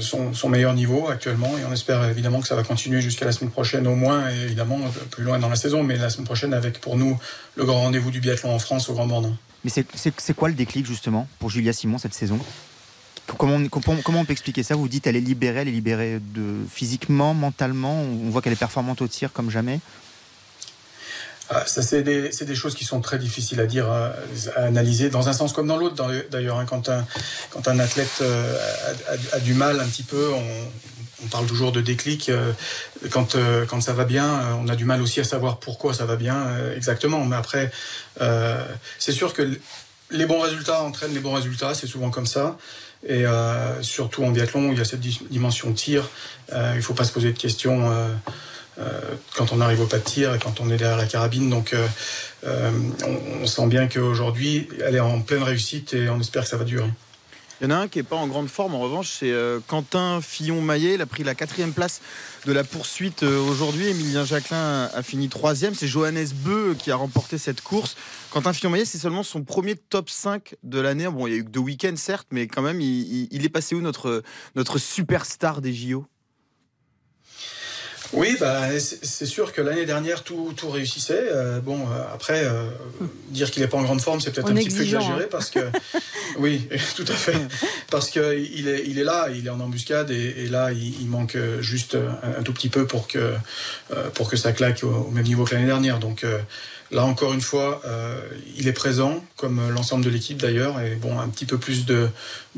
son, 0.00 0.32
son 0.32 0.48
meilleur 0.48 0.72
niveau 0.72 1.08
actuellement 1.08 1.50
et 1.58 1.64
on 1.68 1.72
espère 1.72 2.04
évidemment 2.04 2.40
que 2.40 2.46
ça 2.46 2.54
va 2.54 2.62
continuer 2.62 3.00
jusqu'à 3.00 3.24
la 3.24 3.32
semaine 3.32 3.50
prochaine 3.50 3.86
au 3.86 3.94
moins 3.94 4.30
et 4.30 4.42
évidemment 4.42 4.78
plus 5.10 5.24
loin 5.24 5.38
dans 5.38 5.48
la 5.48 5.56
saison, 5.56 5.82
mais 5.82 5.96
la 5.96 6.10
semaine 6.10 6.26
prochaine 6.26 6.54
avec 6.54 6.80
pour 6.80 6.96
nous 6.96 7.18
le 7.56 7.64
grand 7.64 7.82
rendez-vous 7.82 8.10
du 8.10 8.20
biathlon 8.20 8.54
en 8.54 8.58
France 8.58 8.88
au 8.88 8.94
Grand 8.94 9.06
Bornand. 9.06 9.36
Mais 9.64 9.70
c'est- 9.70 10.34
quoi 10.34 10.48
le 10.48 10.54
déclic 10.54 10.86
justement 10.86 11.28
pour 11.38 11.50
Julia 11.50 11.72
Simon 11.72 11.98
cette 11.98 12.14
saison? 12.14 12.38
Comment 13.36 13.56
on, 13.56 13.68
comment, 13.68 14.20
on 14.20 14.24
peut 14.24 14.32
expliquer 14.32 14.62
ça? 14.62 14.74
Vous 14.74 14.88
dites 14.88 15.06
elle 15.06 15.16
est 15.16 15.20
libérée, 15.20 15.60
elle 15.60 15.68
est 15.68 15.72
libérée 15.72 16.18
de, 16.20 16.64
physiquement, 16.70 17.34
mentalement? 17.34 18.00
On 18.00 18.30
voit 18.30 18.40
qu'elle 18.40 18.54
est 18.54 18.56
performante 18.56 19.02
au 19.02 19.08
tir 19.08 19.32
comme 19.32 19.50
jamais? 19.50 19.80
ah, 21.50 21.64
c'est 21.66 22.02
des, 22.02 22.28
des, 22.28 22.54
choses 22.54 22.74
qui 22.74 22.84
sont 22.84 23.00
très 23.00 23.18
difficiles 23.18 23.60
à 23.60 23.66
dire, 23.66 23.90
à, 23.90 24.12
analyser, 24.56 25.08
dans 25.08 25.30
un 25.30 25.32
sens 25.32 25.52
comme 25.52 25.66
dans 25.66 25.78
l'autre. 25.78 25.96
D'ailleurs, 26.30 26.58
hein, 26.58 26.66
quand, 26.66 26.90
un, 26.90 27.06
quand 27.50 27.68
un 27.68 27.78
athlète 27.78 28.22
a, 28.22 29.36
a, 29.36 29.40
du 29.40 29.54
mal 29.54 29.80
un 29.80 29.86
petit 29.86 30.02
peu, 30.02 30.30
on, 30.30 30.42
on 31.24 31.28
parle 31.28 31.46
toujours 31.46 31.72
de 31.72 31.80
déclic. 31.80 32.28
Euh, 32.28 32.52
quand, 33.10 33.34
euh, 33.34 33.66
quand 33.66 33.80
ça 33.80 33.92
va 33.92 34.04
bien, 34.04 34.26
euh, 34.26 34.52
on 34.62 34.68
a 34.68 34.76
du 34.76 34.84
mal 34.84 35.02
aussi 35.02 35.20
à 35.20 35.24
savoir 35.24 35.58
pourquoi 35.58 35.94
ça 35.94 36.06
va 36.06 36.16
bien 36.16 36.46
exactement. 36.76 37.24
Mais 37.24 37.36
après, 37.36 37.70
c'est 38.98 39.12
sûr 39.12 39.32
que 39.32 39.58
les 40.10 40.26
bons 40.26 40.40
résultats 40.40 40.82
entraînent 40.82 41.14
les 41.14 41.20
bons 41.20 41.34
résultats, 41.34 41.74
c'est 41.74 41.86
souvent 41.86 42.10
comme 42.10 42.26
ça. 42.26 42.56
Et 43.06 43.24
surtout 43.82 44.24
en 44.24 44.30
biathlon, 44.30 44.72
il 44.72 44.78
y 44.78 44.80
a 44.80 44.84
cette 44.84 45.00
dimension 45.00 45.72
tir. 45.72 46.08
il 46.52 46.76
ne 46.76 46.80
faut 46.80 46.94
pas 46.94 47.04
se 47.04 47.12
poser 47.12 47.32
de 47.32 47.38
questions 47.38 47.92
quand 49.36 49.52
on 49.52 49.60
arrive 49.60 49.80
au 49.80 49.86
pas 49.86 49.98
de 49.98 50.04
tir 50.04 50.34
et 50.34 50.38
quand 50.38 50.60
on 50.60 50.70
est 50.70 50.76
derrière 50.76 50.96
la 50.96 51.06
carabine. 51.06 51.48
Donc 51.48 51.74
on, 52.44 53.42
on, 53.42 53.46
sent 53.46 53.66
bien 53.66 53.86
qu'aujourd'hui, 53.86 54.68
elle 54.84 54.96
est 54.96 55.00
en 55.00 55.20
pleine 55.20 55.42
réussite 55.42 55.94
et 55.94 56.08
on 56.08 56.20
espère 56.20 56.42
que 56.42 56.48
ça 56.48 56.56
va 56.56 56.64
durer. 56.64 56.90
Il 57.60 57.64
y 57.64 57.66
en 57.66 57.70
a 57.70 57.76
un 57.76 57.88
qui 57.88 57.98
n'est 57.98 58.04
pas 58.04 58.14
en 58.14 58.28
grande 58.28 58.48
forme, 58.48 58.76
en 58.76 58.78
revanche, 58.78 59.10
c'est 59.18 59.32
euh, 59.32 59.58
Quentin 59.66 60.20
Fillon-Maillet. 60.20 60.94
Il 60.94 61.00
a 61.00 61.06
pris 61.06 61.24
la 61.24 61.34
quatrième 61.34 61.72
place 61.72 62.00
de 62.46 62.52
la 62.52 62.62
poursuite 62.62 63.24
euh, 63.24 63.40
aujourd'hui. 63.40 63.88
Emilien 63.88 64.24
Jacquelin 64.24 64.88
a 64.94 65.02
fini 65.02 65.28
troisième. 65.28 65.74
C'est 65.74 65.88
Johannes 65.88 66.28
Beu 66.44 66.76
qui 66.78 66.92
a 66.92 66.96
remporté 66.96 67.36
cette 67.36 67.60
course. 67.60 67.96
Quentin 68.30 68.52
Fillon-Maillet, 68.52 68.84
c'est 68.84 68.98
seulement 68.98 69.24
son 69.24 69.42
premier 69.42 69.74
top 69.74 70.08
5 70.08 70.54
de 70.62 70.78
l'année. 70.78 71.08
Bon, 71.08 71.26
il 71.26 71.32
y 71.32 71.34
a 71.34 71.38
eu 71.38 71.44
que 71.44 71.50
deux 71.50 71.58
week-ends, 71.58 71.96
certes, 71.96 72.28
mais 72.30 72.46
quand 72.46 72.62
même, 72.62 72.80
il, 72.80 73.44
est 73.44 73.48
passé 73.48 73.74
où 73.74 73.80
notre, 73.80 74.22
notre 74.54 74.78
superstar 74.78 75.60
des 75.60 75.74
JO 75.74 76.06
oui, 78.14 78.36
bah, 78.40 78.68
c'est 78.78 79.26
sûr 79.26 79.52
que 79.52 79.60
l'année 79.60 79.84
dernière, 79.84 80.22
tout, 80.22 80.54
tout 80.56 80.70
réussissait. 80.70 81.28
Euh, 81.30 81.60
bon, 81.60 81.80
euh, 81.80 82.02
après, 82.12 82.44
euh, 82.44 82.68
dire 83.28 83.50
qu'il 83.50 83.62
n'est 83.62 83.68
pas 83.68 83.76
en 83.76 83.82
grande 83.82 84.00
forme, 84.00 84.20
c'est 84.20 84.30
peut-être 84.30 84.50
un 84.50 84.54
petit 84.54 84.70
peu 84.70 84.82
exagéré 84.82 85.24
hein. 85.24 85.28
parce 85.30 85.50
que. 85.50 85.60
oui, 86.38 86.68
tout 86.96 87.04
à 87.06 87.12
fait. 87.12 87.36
Parce 87.90 88.08
qu'il 88.10 88.68
est, 88.68 88.84
il 88.86 88.98
est 88.98 89.04
là, 89.04 89.28
il 89.34 89.46
est 89.46 89.50
en 89.50 89.60
embuscade 89.60 90.10
et, 90.10 90.46
là, 90.48 90.72
il, 90.72 91.06
manque 91.06 91.36
juste 91.60 91.96
un, 91.96 92.42
tout 92.42 92.52
petit 92.52 92.68
peu 92.68 92.86
pour 92.86 93.08
que, 93.08 93.34
pour 94.14 94.30
que 94.30 94.36
ça 94.36 94.52
claque 94.52 94.82
au, 94.84 95.06
au 95.08 95.10
même 95.10 95.24
niveau 95.24 95.44
que 95.44 95.54
l'année 95.54 95.66
dernière. 95.66 95.98
Donc. 95.98 96.24
Là 96.90 97.04
encore 97.04 97.34
une 97.34 97.42
fois, 97.42 97.82
euh, 97.84 98.18
il 98.56 98.66
est 98.66 98.72
présent, 98.72 99.22
comme 99.36 99.60
l'ensemble 99.70 100.04
de 100.04 100.08
l'équipe 100.08 100.40
d'ailleurs, 100.40 100.80
et 100.80 100.94
bon, 100.94 101.18
un 101.18 101.28
petit 101.28 101.44
peu 101.44 101.58
plus 101.58 101.84
de, 101.84 102.08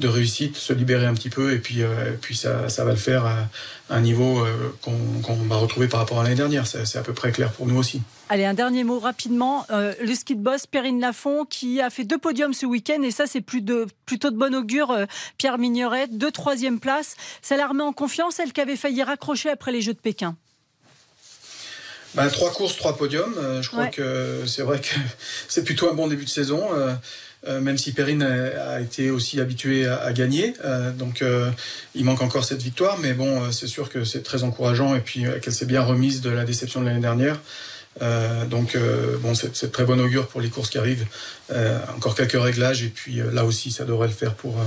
réussite, 0.01 0.57
se 0.57 0.73
libérer 0.73 1.07
un 1.07 1.15
petit 1.15 1.31
peu, 1.31 1.53
et 1.53 1.59
puis, 1.59 1.83
euh, 1.83 2.13
puis 2.21 2.37
ça, 2.37 2.69
ça, 2.69 2.85
va 2.85 2.93
le 2.93 2.97
faire 2.97 3.27
à, 3.27 3.49
un 3.89 4.01
niveau 4.01 4.39
euh, 4.39 4.73
qu'on 4.83 5.35
va 5.49 5.57
retrouver 5.57 5.89
par 5.89 5.99
rapport 5.99 6.21
à 6.21 6.23
l'année 6.23 6.37
dernière. 6.37 6.65
C'est 6.67 6.97
à 6.97 7.03
peu 7.03 7.13
près 7.13 7.33
clair 7.33 7.51
pour 7.51 7.67
nous 7.67 7.77
aussi. 7.77 8.03
Allez, 8.29 8.45
un 8.45 8.55
dernier 8.55 8.85
mot 8.85 9.01
rapidement. 9.01 9.67
le 9.71 10.15
ski 10.15 10.37
de 10.37 10.41
boss, 10.41 10.69
Perrine 10.69 11.01
Lafont, 11.01 11.45
qui 11.45 11.81
a 11.81 11.91
fait 11.91 12.05
deux 12.05 12.19
podiums 12.19 12.55
ce 12.55 12.67
week-end, 12.67 13.03
et 13.03 13.11
ça, 13.11 13.27
c'est 13.27 13.41
plutôt 13.41 13.85
de 14.31 14.37
bon 14.37 14.55
augure. 14.55 14.97
Pierre 15.39 15.59
Migneret, 15.59 16.07
deux 16.07 16.31
troisième 16.31 16.79
place. 16.79 17.17
Ça 17.43 17.57
la 17.57 17.67
remet 17.67 17.83
en 17.83 17.93
confiance, 17.93 18.39
elle 18.39 18.53
qui 18.53 18.61
avait 18.61 18.77
failli 18.77 19.03
raccrocher 19.03 19.51
après 19.51 19.73
les 19.73 19.83
Jeux 19.83 19.95
de 19.95 19.99
Pékin. 19.99 20.37
Bah, 22.15 22.29
trois 22.29 22.51
courses, 22.53 22.77
trois 22.77 22.97
podiums. 22.97 23.35
Euh, 23.39 23.63
je 23.63 23.69
crois 23.69 23.87
que 23.87 24.43
c'est 24.47 24.63
vrai 24.63 24.81
que 24.81 24.95
c'est 25.49 25.65
plutôt 25.65 25.91
un 25.91 25.95
bon 25.95 26.09
début 26.09 26.25
de 26.25 26.31
saison. 26.31 26.69
Euh, 26.75 26.95
euh, 27.49 27.61
même 27.61 27.79
si 27.79 27.93
Perrine 27.93 28.23
a, 28.23 28.81
été 28.81 29.11
aussi 29.11 29.41
habituée 29.41 29.87
à, 29.87 30.13
gagner, 30.13 30.53
donc 30.99 31.25
il 31.95 32.05
manque 32.05 32.21
encore 32.21 32.45
cette 32.45 32.61
victoire, 32.61 32.99
mais 32.99 33.15
bon, 33.15 33.51
c'est 33.51 33.67
sûr 33.67 33.89
que 33.89 34.05
c'est 34.05 34.23
très 34.23 34.43
encourageant 34.43 34.95
et 34.95 35.01
puis 35.01 35.25
qu'elle 35.41 35.55
s'est 35.55 35.65
bien 35.65 35.81
remise 35.81 36.21
de 36.21 36.29
la 36.29 36.45
déception 36.45 36.83
de 36.83 36.87
l'année 36.87 37.01
dernière. 37.01 37.41
donc 38.51 38.77
bon, 39.23 39.35
c'est 39.35 39.73
très 39.73 39.87
bon 39.87 39.99
augure 39.99 40.29
pour 40.29 40.43
les 40.43 40.51
courses 40.51 40.69
qui 40.69 40.77
arrivent. 40.77 41.07
encore 41.97 42.15
quelques 42.15 42.39
réglages 42.39 42.83
et 42.83 42.91
puis 42.91 43.23
là 43.33 43.47
aussi, 43.47 43.71
ça 43.71 43.87
devrait 43.87 44.09
le 44.09 44.13
faire 44.13 44.35
pour 44.35 44.59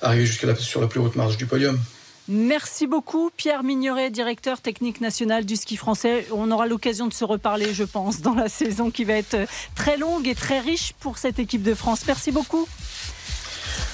arriver 0.00 0.24
jusqu'à 0.24 0.54
sur 0.54 0.80
la 0.80 0.86
plus 0.86 1.00
haute 1.00 1.16
marge 1.16 1.36
du 1.36 1.46
podium. 1.46 1.80
Merci 2.28 2.86
beaucoup, 2.86 3.30
Pierre 3.36 3.62
Migneret, 3.62 4.10
directeur 4.10 4.60
technique 4.60 5.02
national 5.02 5.44
du 5.44 5.56
ski 5.56 5.76
français. 5.76 6.26
On 6.32 6.50
aura 6.50 6.66
l'occasion 6.66 7.06
de 7.06 7.12
se 7.12 7.24
reparler, 7.24 7.74
je 7.74 7.84
pense, 7.84 8.22
dans 8.22 8.34
la 8.34 8.48
saison 8.48 8.90
qui 8.90 9.04
va 9.04 9.12
être 9.14 9.36
très 9.74 9.98
longue 9.98 10.26
et 10.26 10.34
très 10.34 10.60
riche 10.60 10.94
pour 11.00 11.18
cette 11.18 11.38
équipe 11.38 11.62
de 11.62 11.74
France. 11.74 12.00
Merci 12.06 12.32
beaucoup. 12.32 12.66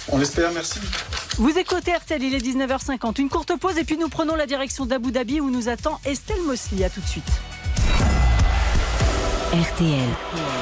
On 0.09 0.19
l'espère, 0.19 0.53
merci. 0.53 0.79
Vous 1.39 1.57
écoutez 1.59 1.93
RTL, 1.93 2.23
il 2.23 2.35
est 2.35 2.45
19h50. 2.45 3.21
Une 3.21 3.29
courte 3.29 3.57
pause 3.57 3.79
et 3.79 3.85
puis 3.85 3.97
nous 3.97 4.09
prenons 4.09 4.37
la 4.37 4.47
direction 4.47 4.87
d'Abu 4.87 5.11
Dhabi 5.11 5.41
où 5.41 5.51
nous 5.51 5.69
attend 5.69 6.01
Estelle 6.05 6.43
Mosley. 6.43 6.85
À 6.85 6.91
tout 6.91 7.01
de 7.01 7.07
suite. 7.07 7.25
RTL, 9.53 10.09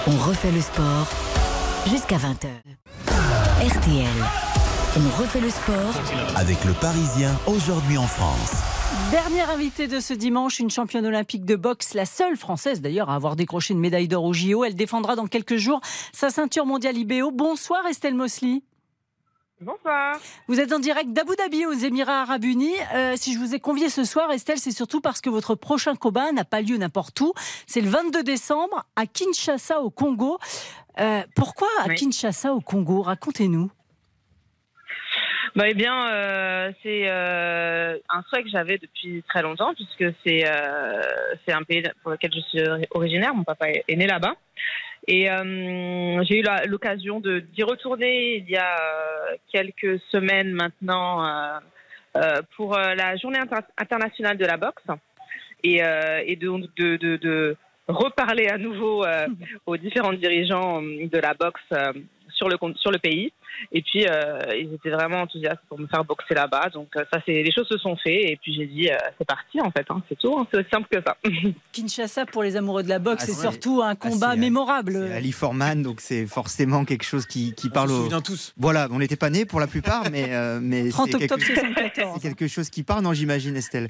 on 0.06 0.16
refait 0.26 0.52
le 0.52 0.62
sport 0.62 1.06
jusqu'à 1.86 2.16
20h. 2.16 2.48
RTL. 3.60 4.67
On 5.00 5.22
refait 5.22 5.38
le 5.38 5.48
sport 5.48 5.94
avec 6.34 6.64
le 6.64 6.72
Parisien 6.72 7.32
aujourd'hui 7.46 7.96
en 7.98 8.06
France. 8.08 8.50
Dernière 9.12 9.48
invitée 9.48 9.86
de 9.86 10.00
ce 10.00 10.12
dimanche, 10.12 10.58
une 10.58 10.70
championne 10.70 11.06
olympique 11.06 11.44
de 11.44 11.54
boxe, 11.54 11.94
la 11.94 12.04
seule 12.04 12.36
française 12.36 12.80
d'ailleurs 12.80 13.08
à 13.08 13.14
avoir 13.14 13.36
décroché 13.36 13.74
une 13.74 13.78
médaille 13.78 14.08
d'or 14.08 14.24
au 14.24 14.32
JO. 14.32 14.64
Elle 14.64 14.74
défendra 14.74 15.14
dans 15.14 15.28
quelques 15.28 15.54
jours 15.54 15.80
sa 16.12 16.30
ceinture 16.30 16.66
mondiale 16.66 16.96
IBO. 16.96 17.30
Bonsoir 17.30 17.86
Estelle 17.86 18.16
Mosley. 18.16 18.62
Bonsoir. 19.60 20.16
Vous 20.48 20.58
êtes 20.58 20.72
en 20.72 20.80
direct 20.80 21.12
d'Abu 21.12 21.36
Dhabi 21.36 21.64
aux 21.64 21.74
Émirats 21.74 22.22
Arabes 22.22 22.44
Unis. 22.44 22.74
Euh, 22.92 23.14
si 23.16 23.34
je 23.34 23.38
vous 23.38 23.54
ai 23.54 23.60
convié 23.60 23.90
ce 23.90 24.02
soir, 24.02 24.32
Estelle, 24.32 24.58
c'est 24.58 24.72
surtout 24.72 25.00
parce 25.00 25.20
que 25.20 25.30
votre 25.30 25.54
prochain 25.54 25.94
combat 25.94 26.32
n'a 26.32 26.44
pas 26.44 26.60
lieu 26.60 26.76
n'importe 26.76 27.20
où. 27.20 27.34
C'est 27.68 27.82
le 27.82 27.88
22 27.88 28.24
décembre 28.24 28.84
à 28.96 29.06
Kinshasa 29.06 29.80
au 29.80 29.90
Congo. 29.90 30.38
Euh, 30.98 31.22
pourquoi 31.36 31.68
à 31.84 31.94
Kinshasa 31.94 32.52
au 32.52 32.60
Congo? 32.60 33.02
Racontez-nous. 33.02 33.70
Bah, 35.56 35.64
eh 35.68 35.74
bien, 35.74 36.12
euh, 36.12 36.72
c'est 36.82 37.02
euh, 37.06 37.96
un 38.08 38.22
souhait 38.22 38.42
que 38.42 38.50
j'avais 38.50 38.78
depuis 38.78 39.22
très 39.28 39.42
longtemps, 39.42 39.74
puisque 39.74 40.14
c'est 40.24 40.46
euh, 40.46 41.02
c'est 41.46 41.54
un 41.54 41.62
pays 41.62 41.82
pour 42.02 42.12
lequel 42.12 42.32
je 42.34 42.40
suis 42.40 42.60
originaire. 42.90 43.34
Mon 43.34 43.44
papa 43.44 43.68
est, 43.68 43.96
né 43.96 44.06
là-bas. 44.06 44.34
Et 45.06 45.26
j'ai 46.28 46.40
eu 46.40 46.44
l'occasion 46.66 47.20
d'y 47.20 47.62
retourner 47.62 48.36
il 48.36 48.50
y 48.50 48.56
a 48.56 48.76
quelques 49.50 50.00
semaines 50.10 50.52
maintenant 50.52 51.60
pour 52.56 52.76
la 52.76 53.16
journée 53.16 53.38
internationale 53.78 54.36
de 54.36 54.44
la 54.44 54.58
boxe. 54.58 54.84
Et, 55.64 55.76
et 56.26 56.36
de, 56.36 56.48
de, 56.76 56.96
de, 56.98 57.16
de, 57.16 57.56
reparler 57.86 58.48
à 58.48 58.58
nouveau 58.58 59.06
aux 59.64 59.76
différents 59.78 60.12
dirigeants 60.12 60.82
de 60.82 61.18
la 61.18 61.32
boxe 61.32 61.72
sur 62.38 62.48
le, 62.48 62.56
sur 62.76 62.90
le 62.90 62.98
pays. 62.98 63.32
Et 63.72 63.82
puis, 63.82 64.06
euh, 64.06 64.40
ils 64.56 64.72
étaient 64.72 64.90
vraiment 64.90 65.22
enthousiastes 65.22 65.60
pour 65.68 65.78
me 65.78 65.86
faire 65.88 66.04
boxer 66.04 66.34
là-bas. 66.34 66.70
Donc, 66.72 66.88
euh, 66.96 67.04
ça, 67.12 67.20
c'est 67.26 67.42
les 67.42 67.52
choses 67.52 67.66
se 67.68 67.76
sont 67.76 67.96
faites. 67.96 68.30
Et 68.30 68.38
puis, 68.40 68.54
j'ai 68.54 68.66
dit, 68.66 68.88
euh, 68.88 68.96
c'est 69.18 69.26
parti, 69.26 69.60
en 69.60 69.70
fait. 69.70 69.84
Hein, 69.90 70.00
c'est 70.08 70.16
tout. 70.16 70.38
Hein, 70.38 70.46
c'est 70.50 70.60
aussi 70.60 70.70
simple 70.70 70.88
que 70.90 71.02
ça. 71.04 71.16
Kinshasa, 71.72 72.24
pour 72.26 72.44
les 72.44 72.56
amoureux 72.56 72.84
de 72.84 72.88
la 72.88 73.00
boxe, 73.00 73.24
ah, 73.24 73.26
c'est 73.26 73.40
surtout 73.40 73.82
un 73.82 73.96
combat 73.96 74.36
mémorable. 74.36 74.96
Ali 75.12 75.32
Forman, 75.32 75.82
donc 75.82 76.00
c'est 76.00 76.26
forcément 76.26 76.84
quelque 76.84 77.04
chose 77.04 77.26
qui, 77.26 77.54
qui 77.54 77.68
parle 77.68 77.90
aux. 77.90 78.20
tous. 78.20 78.54
Voilà, 78.56 78.86
on 78.90 79.00
n'était 79.00 79.16
pas 79.16 79.30
nés 79.30 79.44
pour 79.44 79.60
la 79.60 79.66
plupart, 79.66 80.04
mais. 80.10 80.30
mais 80.60 80.88
30 80.98 81.14
octobre 81.14 81.42
quelque... 81.42 81.54
74. 81.54 82.14
C'est 82.14 82.28
quelque 82.28 82.48
chose 82.48 82.70
qui 82.70 82.84
parle, 82.84 83.02
non, 83.02 83.12
j'imagine, 83.12 83.56
Estelle 83.56 83.88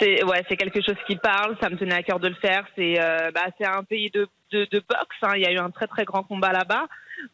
c'est 0.00 0.22
ouais, 0.24 0.44
c'est 0.48 0.56
quelque 0.56 0.82
chose 0.82 0.96
qui 1.06 1.16
parle. 1.16 1.56
Ça 1.60 1.70
me 1.70 1.76
tenait 1.76 1.94
à 1.94 2.02
cœur 2.02 2.18
de 2.18 2.28
le 2.28 2.34
faire. 2.34 2.66
C'est 2.76 2.96
bah, 3.32 3.46
c'est 3.56 3.66
un 3.66 3.84
pays 3.84 4.10
de, 4.10 4.28
de, 4.50 4.66
de 4.70 4.80
boxe. 4.80 5.16
Hein. 5.22 5.32
Il 5.36 5.42
y 5.42 5.46
a 5.46 5.52
eu 5.52 5.58
un 5.58 5.70
très 5.70 5.86
très 5.86 6.04
grand 6.04 6.24
combat 6.24 6.52
là-bas. 6.52 6.86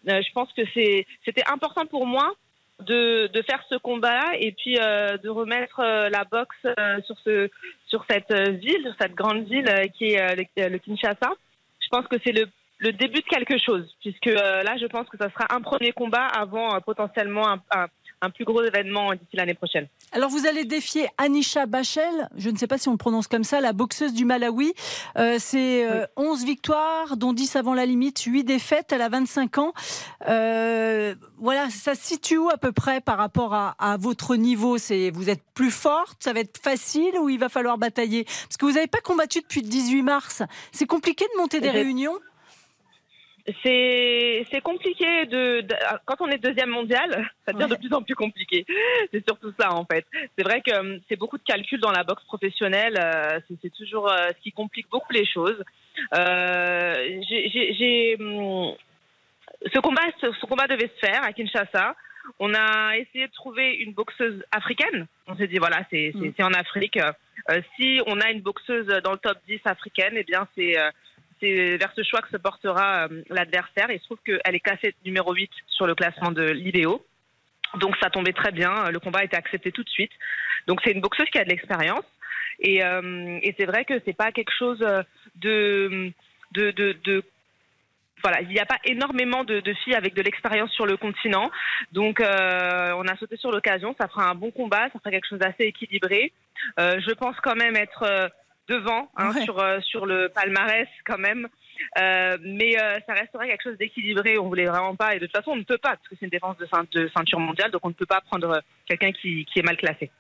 Euh, 0.09 0.23
je 0.23 0.33
pense 0.33 0.53
que 0.53 0.63
c'était 1.25 1.49
important 1.51 1.87
pour 1.87 2.07
moi 2.07 2.35
de, 2.81 3.31
faire 3.49 3.63
ce 3.69 3.77
combat 3.77 4.37
et 4.39 4.53
puis 4.53 4.79
euh, 4.79 5.17
de 5.19 5.29
remettre 5.29 5.81
euh, 5.81 6.09
la 6.09 6.25
boxe 6.25 6.67
sur, 7.07 7.17
ce, 7.25 7.51
sur 7.87 8.05
cette 8.09 8.33
ville, 8.33 8.83
sur 8.83 8.95
cette 9.01 9.15
grande 9.15 9.45
ville 9.45 9.71
qui 9.97 10.13
est 10.13 10.37
le, 10.69 10.79
Kinshasa. 10.79 11.31
Je 11.81 11.89
pense 11.91 12.07
que 12.09 12.17
c'est 12.25 12.33
le, 12.33 12.47
début 12.93 13.21
de 13.21 13.27
quelque 13.27 13.59
chose, 13.59 13.89
puisque 14.01 14.27
là, 14.27 14.77
je 14.79 14.87
pense 14.87 15.09
que 15.09 15.17
ça 15.17 15.31
sera 15.31 15.47
un 15.55 15.61
premier 15.61 15.93
combat 15.93 16.27
avant 16.27 16.79
potentiellement 16.81 17.49
un, 17.71 17.87
un 18.25 18.31
plus 18.31 18.45
gros 18.45 18.63
événement 18.63 19.13
d'ici 19.13 19.35
l'année 19.37 19.55
prochaine. 19.55 19.87
Alors 20.13 20.31
vous 20.31 20.47
allez 20.47 20.65
défier 20.65 21.07
Anisha 21.19 21.67
Bachel, 21.67 22.29
je 22.37 22.51
ne 22.51 22.57
sais 22.57 22.67
pas 22.67 22.79
si 22.79 22.89
on 22.89 22.93
le 22.93 22.99
prononce 22.99 23.29
comme 23.29 23.45
ça, 23.45 23.61
la 23.61 23.73
boxeuse 23.73 24.15
du 24.15 24.25
Malawi. 24.25 24.73
Euh, 25.19 25.37
c'est 25.39 25.87
11 26.17 26.43
euh, 26.43 26.47
victoires, 26.47 27.17
dont 27.17 27.33
10 27.33 27.57
avant 27.57 27.75
la 27.75 27.87
limite, 27.87 28.21
8 28.21 28.45
défaites, 28.45 28.93
elle 28.93 29.03
a 29.03 29.09
25 29.09 29.59
ans. 29.59 29.73
Euh, 30.29 31.15
voilà, 31.39 31.69
ça 31.71 31.95
se 31.95 32.03
situe 32.03 32.39
où 32.39 32.49
à 32.49 32.57
peu 32.57 32.73
près 32.73 33.01
par 33.01 33.19
rapport 33.19 33.55
à, 33.55 33.97
votre 33.99 34.37
niveau? 34.37 34.79
C'est 34.79 35.11
Vous 35.11 35.31
êtes 35.31 35.43
plus 35.55 35.71
forte, 35.71 36.17
ça 36.21 36.33
va 36.33 36.41
être 36.41 36.59
facile 36.59 37.19
ou 37.21 37.29
il 37.29 37.39
va 37.39 37.49
falloir 37.49 37.79
batailler? 37.79 38.25
Parce 38.25 38.57
que 38.59 38.67
vous 38.67 38.73
n'avez 38.73 38.87
pas 38.87 39.01
combattu 39.01 39.41
depuis 39.41 39.61
le 39.61 39.69
18 39.69 40.03
mars. 40.03 40.43
C'est 40.73 40.87
compliqué 40.87 41.25
de 41.35 41.41
monter 41.41 41.61
des 41.61 41.71
réunions 41.71 42.19
c'est 43.63 44.47
c'est 44.51 44.61
compliqué 44.63 45.27
de, 45.27 45.61
de- 45.61 45.77
quand 46.07 46.17
on 46.21 46.29
est 46.29 46.39
deuxième 46.39 46.71
mondial, 46.71 47.29
ça 47.47 47.53
devient 47.53 47.69
de 47.71 47.77
plus 47.77 47.93
en 47.93 48.03
plus 48.03 48.15
compliqué. 48.15 48.65
C'est 49.13 49.25
surtout 49.27 49.53
ça 49.59 49.73
en 49.75 49.85
fait. 49.85 50.07
C'est 50.37 50.45
vrai 50.45 50.61
que 50.63 50.75
hum, 50.75 50.99
c'est 51.09 51.17
beaucoup 51.17 51.37
de 51.39 51.43
calculs 51.43 51.81
dans 51.81 51.93
la 51.93 52.05
boxe 52.05 52.25
professionnelle. 52.25 52.99
euh, 52.99 53.39
c'est- 53.61 53.71
toujours 53.75 54.11
euh, 54.11 54.29
ce 54.37 54.41
qui 54.43 54.53
complique 54.53 54.89
beaucoup 54.91 55.13
les 55.13 55.27
choses. 55.27 55.63
Euh, 56.17 56.95
j'ai- 57.29 57.49
j'ai 57.51 57.75
j'ai, 57.75 58.17
hum, 58.19 58.75
ce 59.73 59.79
combat, 59.81 60.03
ce, 60.21 60.33
ce 60.33 60.47
combat 60.47 60.67
devait 60.67 60.91
se 60.95 61.07
faire 61.07 61.23
à 61.23 61.33
Kinshasa. 61.33 61.95
On 62.39 62.55
a 62.55 62.97
essayé 62.97 63.27
de 63.27 63.33
trouver 63.33 63.75
une 63.75 63.93
boxeuse 63.93 64.43
africaine. 64.53 65.07
On 65.27 65.37
s'est 65.37 65.49
dit 65.49 65.59
voilà, 65.59 65.81
c'est 65.91 66.13
c'est- 66.19 66.33
c'est 66.37 66.43
en 66.43 66.53
Afrique. 66.55 66.97
Euh, 67.51 67.61
si 67.77 68.01
on 68.07 68.19
a 68.21 68.31
une 68.31 68.41
boxeuse 68.41 68.87
dans 69.05 69.13
le 69.13 69.19
top 69.19 69.37
10 69.47 69.61
africaine, 69.67 70.15
eh 70.17 70.25
bien 70.25 70.49
c'est 70.55 70.79
c'est 71.41 71.77
vers 71.77 71.93
ce 71.95 72.03
choix 72.03 72.21
que 72.21 72.31
se 72.31 72.37
portera 72.37 73.05
euh, 73.05 73.23
l'adversaire. 73.29 73.91
Il 73.91 73.99
se 73.99 74.05
trouve 74.05 74.19
qu'elle 74.25 74.55
est 74.55 74.61
classée 74.61 74.95
numéro 75.05 75.33
8 75.33 75.51
sur 75.69 75.87
le 75.87 75.95
classement 75.95 76.31
de 76.31 76.43
l'IDEO. 76.43 77.05
Donc 77.77 77.97
ça 78.01 78.11
tombait 78.11 78.33
très 78.33 78.53
bien. 78.53 78.91
Le 78.91 79.01
combat 79.01 79.21
a 79.21 79.25
été 79.25 79.37
accepté 79.37 79.73
tout 79.73 79.83
de 79.83 79.89
suite. 79.89 80.13
Donc 80.67 80.81
c'est 80.85 80.93
une 80.93 81.01
boxeuse 81.01 81.29
qui 81.31 81.39
a 81.39 81.45
de 81.45 81.51
l'expérience. 81.51 82.05
Et, 82.61 82.85
euh, 82.85 83.41
c'est 83.59 83.67
vrai 83.67 83.85
que 83.85 83.95
c'est 84.05 84.17
pas 84.17 84.31
quelque 84.31 84.53
chose 84.57 84.79
de, 85.35 86.13
de, 86.53 87.25
voilà, 88.25 88.41
il 88.41 88.49
n'y 88.49 88.59
a 88.59 88.65
pas 88.65 88.79
énormément 88.85 89.45
de, 89.45 89.63
filles 89.85 89.95
avec 89.95 90.15
de 90.15 90.23
l'expérience 90.23 90.71
sur 90.71 90.87
le 90.87 90.97
continent. 90.97 91.51
Donc, 91.93 92.21
euh, 92.21 92.93
on 92.97 93.07
a 93.07 93.17
sauté 93.17 93.37
sur 93.37 93.51
l'occasion. 93.51 93.95
Ça 94.01 94.09
fera 94.09 94.31
un 94.31 94.35
bon 94.35 94.51
combat. 94.51 94.89
Ça 94.93 94.99
fera 94.99 95.11
quelque 95.11 95.29
chose 95.29 95.39
d'assez 95.39 95.65
équilibré. 95.65 96.33
Euh, 96.81 96.99
je 97.07 97.13
pense 97.13 97.37
quand 97.43 97.55
même 97.55 97.77
être 97.77 98.03
euh, 98.03 98.29
devant 98.69 99.11
hein, 99.17 99.33
sur, 99.45 99.59
euh, 99.59 99.81
sur 99.81 100.07
le 100.07 100.29
palmarès 100.29 100.89
quand 101.05 101.19
même. 101.19 101.49
Euh, 101.99 102.39
mais 102.43 102.81
euh, 102.81 102.99
ça 103.07 103.15
resterait 103.15 103.49
quelque 103.49 103.65
chose 103.65 103.79
d'équilibré. 103.79 104.39
On 104.39 104.49
voulait 104.49 104.67
vraiment 104.67 104.95
pas. 104.95 105.15
Et 105.15 105.19
de 105.19 105.27
toute 105.27 105.37
façon, 105.37 105.51
on 105.51 105.57
ne 105.57 105.65
peut 105.65 105.79
pas 105.79 105.91
parce 105.97 106.09
que 106.09 106.15
c'est 106.19 106.27
une 106.27 106.31
défense 106.31 106.57
de, 106.57 106.67
ceint- 106.67 106.87
de 106.93 107.11
ceinture 107.17 107.41
mondiale. 107.41 107.71
Donc, 107.71 107.85
on 107.85 107.89
ne 107.89 107.95
peut 107.95 108.07
pas 108.07 108.21
prendre 108.21 108.63
quelqu'un 108.87 109.13
qui, 109.13 109.45
qui 109.45 109.59
est 109.59 109.63
mal 109.63 109.77
classé. 109.77 110.11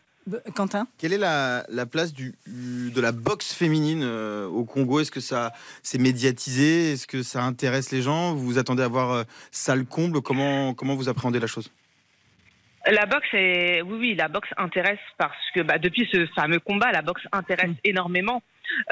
Quentin? 0.55 0.86
Quelle 0.99 1.12
est 1.12 1.18
la, 1.18 1.64
la 1.68 1.84
place 1.84 2.14
du, 2.14 2.34
de 2.47 2.99
la 3.01 3.12
boxe 3.12 3.53
féminine 3.53 4.03
euh, 4.03 4.47
au 4.47 4.64
Congo? 4.64 5.01
Est-ce 5.01 5.11
que 5.11 5.20
ça 5.20 5.53
c'est 5.82 5.99
médiatisé? 5.99 6.92
Est-ce 6.92 7.07
que 7.07 7.22
ça 7.22 7.42
intéresse 7.42 7.92
les 7.92 8.01
gens? 8.01 8.34
Vous 8.34 8.45
vous 8.45 8.59
attendez 8.59 8.82
à 8.82 8.88
voir 8.88 9.12
euh, 9.12 9.22
ça 9.51 9.76
le 9.76 9.84
comble? 9.84 10.22
Comment, 10.22 10.72
comment 10.72 10.95
vous 10.95 11.11
appréhendez 11.11 11.40
la 11.40 11.47
chose? 11.47 11.70
La 12.91 13.07
boxe 13.07 13.28
est, 13.32 13.80
oui, 13.82 13.97
oui, 13.99 14.14
la 14.14 14.28
boxe 14.28 14.51
intéresse 14.59 14.99
parce 15.16 15.51
que 15.55 15.61
bah, 15.61 15.78
depuis 15.78 16.07
ce 16.12 16.26
fameux 16.35 16.61
combat, 16.61 16.93
la 16.93 17.01
boxe 17.03 17.26
intéresse 17.32 17.70
énormément. 17.85 18.43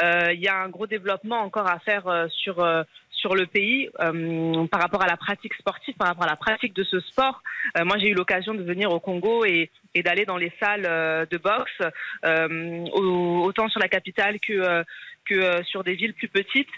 Euh, 0.03 0.32
Il 0.32 0.40
y 0.40 0.49
a 0.49 0.57
un 0.57 0.68
gros 0.68 0.86
développement 0.86 1.40
encore 1.40 1.68
à 1.68 1.78
faire 1.80 2.07
euh, 2.07 2.26
sur 2.28 2.61
euh, 2.61 2.82
sur 3.11 3.34
le 3.36 3.47
pays 3.47 3.88
euh, 4.01 4.66
par 4.66 4.80
rapport 4.80 5.03
à 5.03 5.07
la 5.07 5.16
pratique 5.16 5.55
sportive, 5.55 5.95
par 5.97 6.09
rapport 6.09 6.24
à 6.24 6.30
la 6.30 6.36
pratique 6.36 6.74
de 6.74 6.82
ce 6.84 6.99
sport. 7.01 7.40
Euh, 7.78 7.84
moi, 7.84 7.97
j'ai 7.99 8.09
eu 8.09 8.14
l'occasion 8.14 8.53
de 8.55 8.62
venir 8.64 8.90
au 8.90 8.99
Congo 8.99 9.45
et, 9.45 9.70
et 9.95 10.03
d'aller 10.03 10.24
dans 10.24 10.38
les 10.38 10.53
salles 10.59 10.86
euh, 10.88 11.24
de 11.30 11.36
boxe, 11.38 11.78
euh, 12.24 12.84
au- 12.95 13.43
autant 13.45 13.68
sur 13.68 13.78
la 13.80 13.88
capitale 13.88 14.40
que 14.40 14.53
euh, 14.55 14.82
que 15.24 15.34
euh, 15.34 15.62
sur 15.64 15.84
des 15.84 15.95
villes 15.95 16.14
plus 16.14 16.28
petites, 16.28 16.68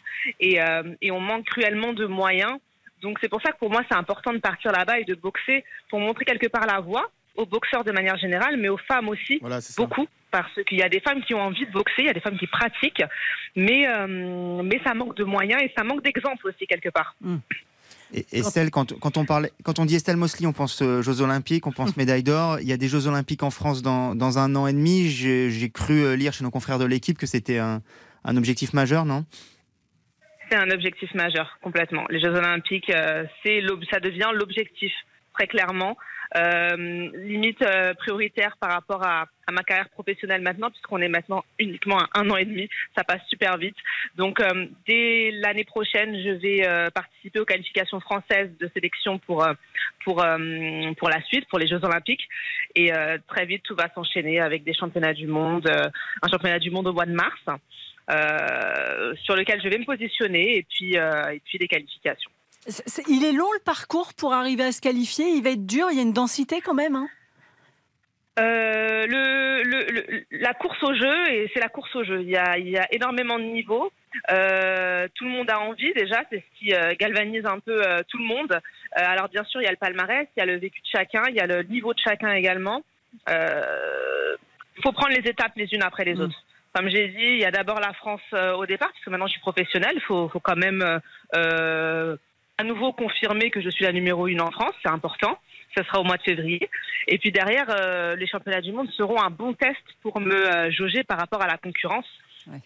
et, 0.40 0.60
euh, 0.60 0.82
et 1.00 1.10
on 1.10 1.20
manque 1.20 1.46
cruellement 1.46 1.92
de 1.94 2.04
moyens. 2.06 2.58
Donc 3.04 3.18
c'est 3.20 3.28
pour 3.28 3.42
ça 3.42 3.52
que 3.52 3.58
pour 3.58 3.70
moi 3.70 3.82
c'est 3.88 3.96
important 3.96 4.32
de 4.32 4.38
partir 4.38 4.72
là-bas 4.72 4.98
et 4.98 5.04
de 5.04 5.14
boxer 5.14 5.62
pour 5.90 6.00
montrer 6.00 6.24
quelque 6.24 6.48
part 6.48 6.66
la 6.66 6.80
voie 6.80 7.10
aux 7.36 7.46
boxeurs 7.46 7.84
de 7.84 7.92
manière 7.92 8.16
générale, 8.16 8.56
mais 8.56 8.68
aux 8.68 8.78
femmes 8.78 9.08
aussi, 9.08 9.40
beaucoup, 9.76 10.06
parce 10.30 10.54
qu'il 10.66 10.78
y 10.78 10.82
a 10.82 10.88
des 10.88 11.00
femmes 11.00 11.22
qui 11.22 11.34
ont 11.34 11.42
envie 11.42 11.66
de 11.66 11.72
boxer, 11.72 12.02
il 12.02 12.06
y 12.06 12.08
a 12.08 12.12
des 12.12 12.20
femmes 12.20 12.38
qui 12.38 12.46
pratiquent, 12.46 13.02
mais, 13.56 13.86
euh, 13.88 14.62
mais 14.62 14.80
ça 14.84 14.94
manque 14.94 15.16
de 15.16 15.24
moyens 15.24 15.60
et 15.62 15.72
ça 15.76 15.84
manque 15.84 16.02
d'exemples 16.02 16.46
aussi 16.48 16.66
quelque 16.66 16.90
part. 16.90 17.16
Et 18.12 18.24
Estelle, 18.30 18.70
quand, 18.70 18.98
quand, 19.00 19.16
on 19.16 19.24
parle, 19.24 19.50
quand 19.64 19.80
on 19.80 19.84
dit 19.84 19.96
Estelle 19.96 20.16
Mosley, 20.16 20.46
on 20.46 20.52
pense 20.52 20.80
euh, 20.80 21.02
Jeux 21.02 21.20
Olympiques, 21.20 21.66
on 21.66 21.72
pense 21.72 21.96
médaille 21.98 22.22
d'or. 22.22 22.60
Il 22.60 22.68
y 22.68 22.72
a 22.72 22.76
des 22.76 22.88
Jeux 22.88 23.08
Olympiques 23.08 23.42
en 23.42 23.50
France 23.50 23.82
dans, 23.82 24.14
dans 24.14 24.38
un 24.38 24.54
an 24.54 24.68
et 24.68 24.72
demi. 24.72 25.08
J'ai 25.08 25.50
j'ai 25.50 25.70
cru 25.70 26.04
euh, 26.04 26.14
lire 26.14 26.32
chez 26.32 26.44
nos 26.44 26.50
confrères 26.50 26.78
de 26.78 26.84
l'équipe 26.84 27.18
que 27.18 27.26
c'était 27.26 27.58
un, 27.58 27.82
un 28.24 28.36
objectif 28.36 28.72
majeur, 28.72 29.04
non? 29.04 29.24
C'est 30.54 30.60
un 30.60 30.70
objectif 30.70 31.12
majeur, 31.14 31.58
complètement. 31.62 32.06
Les 32.10 32.20
Jeux 32.20 32.32
Olympiques, 32.32 32.88
euh, 32.90 33.24
ça 33.90 33.98
devient 33.98 34.30
l'objectif, 34.32 34.92
très 35.32 35.48
clairement. 35.48 35.96
Euh, 36.36 37.10
limite 37.12 37.60
euh, 37.62 37.92
prioritaire 37.94 38.56
par 38.60 38.70
rapport 38.70 39.04
à, 39.04 39.26
ma 39.50 39.64
carrière 39.64 39.88
professionnelle 39.88 40.42
maintenant, 40.42 40.70
puisqu'on 40.70 40.98
est 40.98 41.08
maintenant 41.08 41.44
uniquement 41.58 41.98
à 41.98 42.20
un 42.20 42.30
an 42.30 42.36
et 42.36 42.44
demi, 42.44 42.68
ça 42.96 43.02
passe 43.02 43.22
super 43.28 43.56
vite. 43.56 43.74
Donc, 44.14 44.40
dès 44.86 45.32
l'année 45.32 45.64
prochaine, 45.64 46.22
je 46.22 46.30
vais 46.30 46.90
participer 46.94 47.40
aux 47.40 47.44
qualifications 47.44 47.98
françaises 47.98 48.50
de 48.60 48.70
sélection 48.72 49.18
pour, 49.18 49.44
pour, 50.04 50.24
pour 50.98 51.08
la 51.08 51.22
suite, 51.22 51.48
pour 51.48 51.58
les 51.58 51.66
Jeux 51.66 51.84
Olympiques. 51.84 52.28
Et 52.76 52.92
très 53.26 53.44
vite, 53.44 53.64
tout 53.64 53.74
va 53.74 53.92
s'enchaîner 53.92 54.40
avec 54.40 54.62
des 54.62 54.72
championnats 54.72 55.14
du 55.14 55.26
monde, 55.26 55.68
un 55.68 56.28
championnat 56.28 56.60
du 56.60 56.70
monde 56.70 56.86
au 56.86 56.92
mois 56.92 57.06
de 57.06 57.12
mars, 57.12 57.40
sur 58.08 59.34
lequel 59.36 59.60
je 59.62 59.68
vais 59.68 59.78
me 59.78 59.84
positionner, 59.84 60.58
et 60.58 60.62
puis, 60.68 60.98
euh, 60.98 61.30
et 61.32 61.40
puis 61.40 61.58
les 61.58 61.68
qualifications. 61.68 62.30
Il 63.08 63.24
est 63.24 63.32
long 63.32 63.52
le 63.52 63.60
parcours 63.64 64.14
pour 64.14 64.32
arriver 64.32 64.64
à 64.64 64.72
se 64.72 64.80
qualifier. 64.80 65.26
Il 65.26 65.42
va 65.42 65.50
être 65.50 65.66
dur. 65.66 65.88
Il 65.90 65.96
y 65.96 65.98
a 65.98 66.02
une 66.02 66.12
densité 66.14 66.60
quand 66.62 66.74
même. 66.74 66.96
hein. 66.96 67.08
Euh, 68.40 69.06
le, 69.06 69.62
le- 69.62 69.86
le- 69.92 70.24
la 70.32 70.54
course 70.54 70.82
au 70.82 70.92
jeu, 70.94 71.28
et 71.30 71.50
c'est 71.54 71.60
la 71.60 71.68
course 71.68 71.94
au 71.94 72.02
jeu. 72.04 72.20
Il 72.22 72.28
y 72.30 72.36
a, 72.36 72.58
il 72.58 72.68
y 72.68 72.76
a 72.78 72.86
énormément 72.92 73.38
de 73.38 73.44
niveaux. 73.44 73.92
Euh, 74.30 75.06
tout 75.14 75.24
le 75.24 75.30
monde 75.30 75.50
a 75.50 75.60
envie 75.60 75.92
déjà, 75.94 76.22
c'est 76.30 76.38
ce 76.38 76.58
qui 76.58 76.74
euh, 76.74 76.94
galvanise 76.98 77.44
un 77.46 77.58
peu 77.60 77.86
euh, 77.86 78.00
tout 78.08 78.18
le 78.18 78.24
monde. 78.24 78.52
Euh, 78.52 78.58
alors 78.94 79.28
bien 79.28 79.44
sûr, 79.44 79.60
il 79.60 79.64
y 79.64 79.68
a 79.68 79.70
le 79.70 79.76
palmarès, 79.76 80.26
il 80.36 80.40
y 80.40 80.42
a 80.42 80.46
le 80.46 80.56
vécu 80.56 80.80
de 80.80 80.86
chacun, 80.90 81.22
il 81.28 81.34
y 81.36 81.40
a 81.40 81.46
le 81.46 81.62
niveau 81.64 81.92
de 81.94 82.00
chacun 82.00 82.32
également. 82.32 82.82
Il 83.28 84.82
faut 84.82 84.92
prendre 84.92 85.14
les 85.14 85.28
étapes 85.30 85.52
les 85.56 85.68
unes 85.72 85.82
après 85.82 86.04
les 86.04 86.18
autres. 86.18 86.42
Comme 86.74 86.88
j'ai 86.88 87.08
dit, 87.08 87.16
il 87.22 87.38
y 87.38 87.44
a 87.44 87.50
d'abord 87.50 87.78
la 87.80 87.92
France 87.92 88.20
euh, 88.32 88.52
au 88.54 88.66
départ, 88.66 88.90
puisque 88.92 89.08
maintenant 89.08 89.26
je 89.26 89.32
suis 89.32 89.40
professionnelle. 89.40 89.92
Il 89.94 90.00
faut, 90.02 90.28
faut 90.28 90.40
quand 90.40 90.56
même 90.56 90.82
euh, 90.82 90.98
euh, 91.36 92.16
à 92.58 92.64
nouveau 92.64 92.92
confirmer 92.92 93.50
que 93.50 93.60
je 93.60 93.70
suis 93.70 93.84
la 93.84 93.92
numéro 93.92 94.26
une 94.26 94.40
en 94.40 94.50
France, 94.50 94.74
c'est 94.82 94.90
important. 94.90 95.38
Ce 95.76 95.82
sera 95.84 96.00
au 96.00 96.04
mois 96.04 96.16
de 96.16 96.22
février. 96.22 96.68
Et 97.08 97.18
puis 97.18 97.30
derrière, 97.32 97.66
euh, 97.68 98.16
les 98.16 98.26
championnats 98.26 98.60
du 98.60 98.72
monde 98.72 98.88
seront 98.92 99.20
un 99.20 99.30
bon 99.30 99.54
test 99.54 99.82
pour 100.02 100.20
me 100.20 100.34
euh, 100.34 100.70
jauger 100.70 101.02
par 101.04 101.18
rapport 101.18 101.42
à 101.42 101.46
la 101.48 101.56
concurrence, 101.58 102.06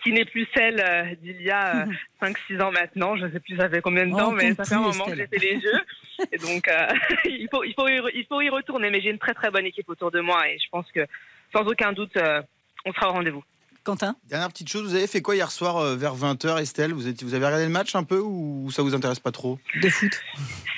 qui 0.03 0.13
n'est 0.13 0.25
plus 0.27 0.47
celle 0.55 0.81
euh, 0.81 1.15
d'il 1.23 1.41
y 1.43 1.51
a 1.51 1.87
5-6 2.23 2.61
ans 2.63 2.71
maintenant. 2.73 3.17
Je 3.17 3.27
ne 3.27 3.33
sais 3.33 3.41
plus 3.41 3.57
ça 3.57 3.69
fait 3.69 3.81
combien 3.81 4.07
de 4.07 4.13
Oh, 4.15 4.19
temps, 4.19 4.29
on 4.29 4.33
mais 4.33 4.53
ça 4.55 4.65
fait 4.65 4.75
un 4.75 4.81
moment 4.81 5.05
que 5.05 5.15
j'ai 5.17 5.27
fait 5.27 5.39
les 5.39 5.61
jeux. 5.61 5.81
Et 6.33 6.37
donc, 6.39 6.67
euh, 6.69 6.87
il, 7.27 7.47
faut, 7.51 7.63
il, 7.65 7.75
faut 7.75 7.89
y, 7.89 7.99
re- 7.99 8.11
il 8.15 8.25
faut 8.27 8.41
y 8.41 8.49
retourner. 8.51 8.91
Mais 8.91 9.01
j'ai 9.01 9.11
une 9.11 9.19
très 9.19 9.35
très 9.35 9.51
bonne 9.51 9.67
équipe 9.67 9.89
autour 9.89 10.11
de 10.11 10.21
moi 10.21 10.49
et 10.49 10.59
je 10.59 10.69
pense 10.71 10.91
que 10.93 11.07
sans 11.53 11.63
aucun 11.67 11.93
doute, 11.93 12.17
euh, 12.17 12.43
on 12.85 12.93
sera 12.93 13.09
au 13.11 13.13
rendez-vous. 13.13 13.45
Quentin 13.85 14.17
Dernière 14.29 14.49
petite 14.49 14.69
chose, 14.69 14.87
vous 14.89 14.95
avez 14.95 15.07
fait 15.07 15.23
quoi 15.23 15.35
hier 15.35 15.51
soir 15.51 15.79
euh, 15.79 15.97
vers 15.97 16.15
20h, 16.15 16.61
Estelle? 16.61 16.93
Vous, 16.93 17.09
êtes- 17.09 17.23
vous 17.23 17.33
avez 17.35 17.47
regardé 17.47 17.65
le 17.65 17.71
match 17.73 17.95
un 17.95 18.05
peu 18.05 18.19
ou 18.21 18.71
ça 18.71 18.83
vous 18.83 18.95
intéresse 18.95 19.21
pas 19.21 19.33
trop? 19.33 19.59
De 19.81 19.89
foot 19.89 20.13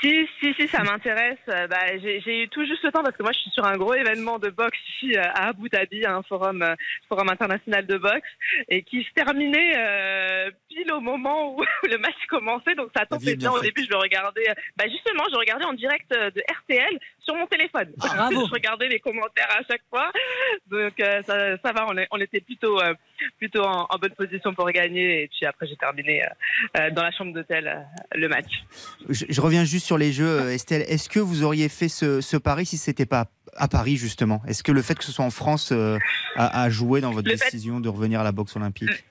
Si, 0.00 0.26
si, 0.40 0.54
si, 0.54 0.66
ça 0.68 0.82
m'intéresse. 0.82 1.38
Euh, 1.48 1.66
Bah, 1.66 1.98
j'ai 2.02 2.42
eu 2.44 2.48
tout 2.48 2.64
juste 2.64 2.82
le 2.84 2.90
temps 2.92 3.02
parce 3.02 3.16
que 3.16 3.22
moi, 3.22 3.32
je 3.32 3.38
suis 3.38 3.50
sur 3.50 3.64
un 3.64 3.76
gros 3.76 3.94
événement 3.94 4.38
de 4.38 4.48
boxe 4.48 4.78
ici 4.96 5.16
euh, 5.16 5.22
à 5.22 5.48
Abu 5.48 5.68
Dhabi, 5.68 6.06
un 6.06 6.22
forum, 6.22 6.62
euh, 6.62 6.74
forum 7.08 7.28
international 7.28 7.86
de 7.86 7.96
boxe, 7.98 8.28
et 8.68 8.82
qui 8.82 9.02
se 9.04 9.10
terminait 9.12 9.72
euh, 9.76 10.50
pile 10.68 10.90
au 10.92 11.00
moment 11.00 11.54
où 11.54 11.62
le 11.84 11.98
match 11.98 12.14
commençait. 12.28 12.74
Donc 12.74 12.90
ça 12.96 13.04
tombait 13.06 13.36
bien. 13.36 13.50
Au 13.50 13.60
début, 13.60 13.84
je 13.84 13.90
le 13.90 13.96
regardais. 13.98 14.46
Bah, 14.76 14.84
justement, 14.88 15.24
je 15.30 15.36
regardais 15.36 15.64
en 15.66 15.74
direct 15.74 16.10
de 16.10 16.42
RTL 16.50 16.98
sur 17.20 17.34
mon 17.34 17.46
téléphone. 17.46 17.92
Bravo. 17.96 18.46
je 18.48 18.52
regardais 18.52 18.88
les 18.88 19.00
commentaires 19.00 19.50
à 19.50 19.62
chaque 19.70 19.82
fois. 19.90 20.10
Donc 20.68 20.98
euh, 21.00 21.22
ça, 21.24 21.56
ça 21.58 21.72
va, 21.72 21.86
on, 21.88 21.96
est- 21.98 22.08
on 22.10 22.18
était 22.20 22.40
plutôt, 22.40 22.80
euh, 22.80 22.94
plutôt 23.38 23.62
en, 23.62 23.86
en 23.90 23.98
bonne 23.98 24.14
position 24.14 24.54
pour 24.54 24.70
gagner. 24.70 25.22
Et 25.24 25.28
puis 25.28 25.46
après, 25.46 25.66
j'ai 25.66 25.76
terminé 25.76 26.22
euh, 26.22 26.26
euh, 26.78 26.90
dans 26.90 27.02
la 27.02 27.10
chambre 27.12 27.32
d'hôtel 27.32 27.66
euh, 27.66 27.80
le 28.16 28.28
match. 28.28 28.50
je, 29.08 29.24
je 29.28 29.40
reviens 29.40 29.64
juste 29.64 29.86
sur 29.86 29.98
les 29.98 30.12
jeux, 30.12 30.50
Estelle. 30.50 30.82
Est-ce 30.82 31.08
que 31.08 31.20
vous 31.20 31.42
auriez 31.42 31.68
fait 31.68 31.88
ce, 31.88 32.20
ce 32.20 32.36
pari 32.36 32.66
si 32.66 32.78
c'était 32.78 33.06
pas 33.06 33.26
à 33.56 33.68
Paris, 33.68 33.96
justement? 33.96 34.40
Est-ce 34.46 34.62
que 34.62 34.72
le 34.72 34.82
fait 34.82 34.94
que 34.96 35.04
ce 35.04 35.12
soit 35.12 35.24
en 35.24 35.30
France 35.30 35.72
euh, 35.72 35.98
a, 36.36 36.62
a 36.62 36.70
joué 36.70 37.00
dans 37.00 37.10
votre 37.10 37.28
Le 37.28 37.36
fait- 37.36 37.44
décision 37.46 37.80
de 37.80 37.88
revenir 37.88 38.20
à 38.20 38.24
la 38.24 38.32
boxe 38.32 38.54
olympique? 38.56 39.04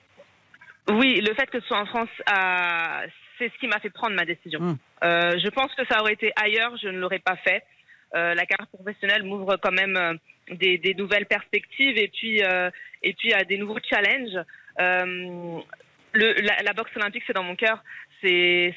Oui, 0.88 1.20
le 1.20 1.34
fait 1.34 1.46
que 1.46 1.60
ce 1.60 1.66
soit 1.66 1.78
en 1.80 1.86
France, 1.86 2.08
euh, 2.28 3.06
c'est 3.38 3.50
ce 3.52 3.58
qui 3.60 3.68
m'a 3.68 3.78
fait 3.80 3.90
prendre 3.90 4.14
ma 4.16 4.24
décision. 4.24 4.76
Euh, 5.04 5.38
je 5.38 5.48
pense 5.50 5.72
que 5.74 5.82
ça 5.88 6.00
aurait 6.00 6.14
été 6.14 6.32
ailleurs, 6.36 6.76
je 6.82 6.88
ne 6.88 6.98
l'aurais 6.98 7.20
pas 7.20 7.36
fait. 7.36 7.62
La 8.12 8.44
carrière 8.44 8.66
professionnelle 8.74 9.22
m'ouvre 9.22 9.56
quand 9.62 9.70
même 9.70 10.18
des, 10.50 10.78
des 10.78 10.94
nouvelles 10.94 11.26
perspectives 11.26 11.96
et 11.98 12.08
puis 12.08 12.42
euh, 12.42 12.70
et 13.02 13.12
puis 13.14 13.32
à 13.32 13.44
des 13.44 13.58
nouveaux 13.58 13.78
challenges. 13.82 14.38
Euh, 14.80 15.58
le, 16.12 16.32
la, 16.42 16.62
la 16.62 16.72
boxe 16.72 16.90
olympique, 16.96 17.22
c'est 17.26 17.32
dans 17.32 17.44
mon 17.44 17.56
cœur. 17.56 17.82
C'est 18.22 18.74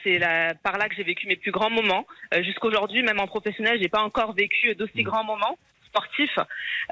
par 0.64 0.78
là 0.78 0.88
que 0.88 0.96
j'ai 0.96 1.04
vécu 1.04 1.28
mes 1.28 1.36
plus 1.36 1.52
grands 1.52 1.70
moments. 1.70 2.06
Euh, 2.34 2.44
Jusqu'aujourd'hui, 2.44 3.04
même 3.04 3.20
en 3.20 3.28
professionnel, 3.28 3.78
j'ai 3.82 3.90
pas 3.90 4.02
encore 4.02 4.34
vécu 4.34 4.74
d'aussi 4.76 5.04
grands 5.04 5.24
moments 5.26 5.58
sportifs. 5.88 6.40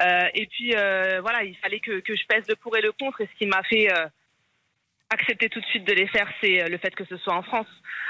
Euh, 0.01 0.27
et 0.33 0.45
puis 0.47 0.75
euh, 0.75 1.21
voilà, 1.21 1.43
il 1.43 1.55
fallait 1.57 1.79
que, 1.79 1.99
que 1.99 2.15
je 2.15 2.25
pèse 2.27 2.47
le 2.47 2.55
pour 2.55 2.75
et 2.77 2.81
le 2.81 2.91
contre, 2.91 3.21
et 3.21 3.29
ce 3.31 3.37
qui 3.37 3.47
m'a 3.47 3.63
fait 3.63 3.91
euh, 3.91 4.05
accepter 5.09 5.49
tout 5.49 5.59
de 5.59 5.65
suite 5.65 5.85
de 5.85 5.93
les 5.93 6.07
faire, 6.07 6.29
c'est 6.41 6.69
le 6.69 6.77
fait 6.77 6.93
que 6.93 7.05
ce 7.05 7.17
soit 7.17 7.33
en 7.33 7.43
France. 7.43 7.67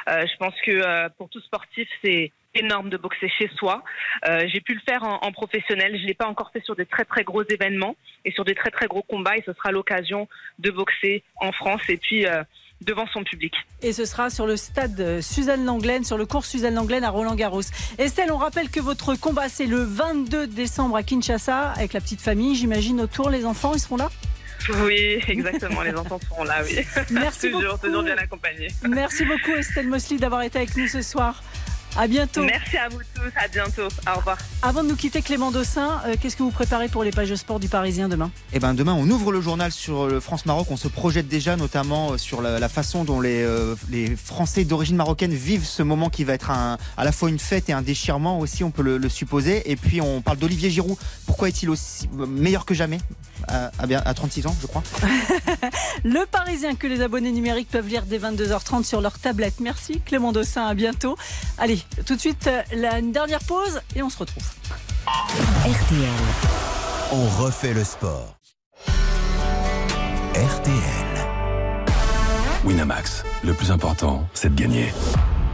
je 0.08 0.38
pense 0.38 0.54
que 0.62 1.08
pour 1.18 1.30
tout 1.30 1.42
sportif, 1.42 1.88
c'est 2.04 2.32
énorme 2.56 2.90
de 2.90 2.98
boxer 2.98 3.30
chez 3.38 3.50
soi. 3.56 3.84
j'ai 4.26 4.62
pu 4.62 4.74
le 4.74 4.82
faire 4.82 5.04
en, 5.04 5.20
en 5.22 5.32
professionnel. 5.32 5.98
Je 6.00 6.06
l'ai 6.06 6.14
pas 6.14 6.28
encore 6.28 6.52
fait 6.52 6.64
sur 6.64 6.76
des 6.76 6.86
très 6.86 7.06
très 7.06 7.24
gros 7.24 7.44
événements 7.44 7.96
et 8.26 8.32
sur 8.32 8.46
des 8.46 8.56
très 8.56 8.72
très 8.72 8.88
gros 8.88 9.04
combats. 9.04 9.38
Et 9.38 9.44
ce 9.46 9.54
sera 9.54 9.72
l'occasion 9.72 10.28
de 10.60 10.72
boxer 10.72 11.24
en 11.38 11.52
France. 11.52 11.82
Et 11.90 11.98
puis 11.98 12.26
devant 12.82 13.08
son 13.08 13.24
public. 13.24 13.54
Et 13.82 13.94
ce 13.94 14.06
sera 14.06 14.30
sur 14.30 14.48
le 14.48 14.58
stade 14.58 15.22
Suzanne 15.22 15.66
Langlaine, 15.66 16.04
sur 16.04 16.18
le 16.18 16.26
cours 16.26 16.46
Suzanne 16.46 16.76
Langlaine 16.76 17.04
à 17.04 17.10
Roland 17.10 17.36
Garros. 17.36 17.62
Estelle, 17.98 18.32
on 18.32 18.38
rappelle 18.38 18.70
que 18.70 18.80
votre 18.80 19.16
combat 19.16 19.50
c'est 19.50 19.68
le 19.68 19.84
22 19.84 20.48
décembre 20.48 20.96
à 20.96 21.04
Kinshasa 21.04 21.72
avec 21.72 21.94
la 21.94 22.02
petite 22.02 22.22
famille, 22.22 22.56
j'imagine 22.56 23.02
autour 23.02 23.30
les 23.30 23.46
enfants, 23.46 23.74
ils 23.74 23.80
seront 23.80 23.98
là? 23.98 24.10
Oui, 24.86 25.20
exactement. 25.28 25.82
Les 25.82 25.96
enfants 25.96 26.20
seront 26.20 26.44
là, 26.44 26.62
oui. 26.64 26.80
Merci 27.12 27.52
toujours, 27.52 27.74
beaucoup. 27.74 27.88
toujours 27.88 28.04
bien 28.04 28.18
accompagnés. 28.18 28.68
Merci 28.88 29.26
beaucoup 29.26 29.56
Estelle 29.58 29.88
Mosley 29.88 30.18
d'avoir 30.18 30.44
été 30.44 30.60
avec 30.60 30.76
nous 30.78 30.88
ce 30.88 31.02
soir. 31.02 31.42
À 31.98 32.08
bientôt. 32.08 32.44
Merci 32.44 32.78
à 32.78 32.88
vous 32.90 33.00
tous. 33.14 33.32
À 33.36 33.48
bientôt. 33.50 33.88
Au 34.08 34.18
revoir. 34.18 34.38
Avant 34.62 34.82
de 34.84 34.90
nous 34.90 34.96
quitter, 34.96 35.22
Clément 35.22 35.52
Dossin, 35.52 36.02
euh, 36.06 36.16
qu'est-ce 36.20 36.38
que 36.38 36.44
vous 36.44 36.52
préparez 36.52 36.88
pour 36.88 37.04
les 37.04 37.12
pages 37.12 37.34
sport 37.36 37.60
du 37.60 37.68
Parisien 37.68 38.08
demain? 38.08 38.32
Eh 38.54 38.60
ben 38.60 38.74
demain, 38.74 38.94
on 38.94 39.10
ouvre 39.10 39.32
le 39.32 39.42
journal 39.42 39.72
sur 39.72 40.08
le 40.08 40.20
France-Maroc. 40.20 40.68
On 40.72 40.78
se 40.78 40.88
projette 40.88 41.28
déjà, 41.28 41.58
notamment 41.58 42.14
euh, 42.14 42.18
sur 42.18 42.42
la, 42.42 42.60
la 42.60 42.70
façon 42.70 43.04
dont 43.04 43.20
les, 43.20 43.44
euh, 43.44 43.76
les 43.90 44.16
Français 44.16 44.64
d'origine 44.64 44.96
marocaine 44.96 45.34
vivent 45.34 45.66
ce 45.66 45.84
moment 45.84 46.10
qui 46.10 46.24
va 46.24 46.34
être 46.34 46.50
un, 46.50 46.78
à 46.96 47.04
la 47.04 47.12
fois 47.12 47.30
une 47.30 47.40
fête 47.40 47.70
et 47.70 47.74
un 47.74 47.82
déchirement 47.82 48.40
aussi, 48.40 48.64
on 48.64 48.72
peut 48.72 48.84
le, 48.84 48.98
le 48.98 49.10
supposer. 49.10 49.70
Et 49.70 49.76
puis 49.76 50.00
on 50.00 50.22
parle 50.22 50.38
d'Olivier 50.38 50.70
Giroud. 50.70 50.98
Pourquoi 51.26 51.50
est-il 51.50 51.70
aussi 51.70 52.10
meilleur 52.14 52.66
que 52.66 52.74
jamais? 52.74 53.00
À, 53.48 53.72
à, 53.80 53.88
bien, 53.88 54.02
à 54.06 54.14
36 54.14 54.48
ans, 54.48 54.56
je 54.62 54.68
crois. 54.68 54.84
le 56.04 56.26
Parisien 56.26 56.76
que 56.76 56.88
les 56.88 57.02
abonnés 57.02 57.32
numériques 57.32 57.70
peuvent 57.70 57.88
lire 57.88 58.04
dès 58.06 58.20
22h30 58.20 58.84
sur 58.84 59.02
leur 59.02 59.20
tablette. 59.20 59.60
Merci 59.60 60.00
Clément 60.02 60.32
Dossin, 60.32 60.66
à 60.66 60.74
bientôt. 60.74 61.18
Allez, 61.58 61.82
tout 62.06 62.16
de 62.16 62.20
suite, 62.20 62.50
la 62.74 63.00
une 63.00 63.12
dernière 63.12 63.44
pause 63.44 63.82
et 63.96 64.02
on 64.02 64.10
se 64.10 64.18
retrouve. 64.18 64.44
RTL. 65.66 66.10
On 67.12 67.44
refait 67.44 67.74
le 67.74 67.84
sport. 67.84 68.38
RTL. 70.34 71.12
Winamax, 72.64 73.24
le 73.44 73.54
plus 73.54 73.72
important, 73.72 74.28
c'est 74.34 74.54
de 74.54 74.60
gagner. 74.62 74.94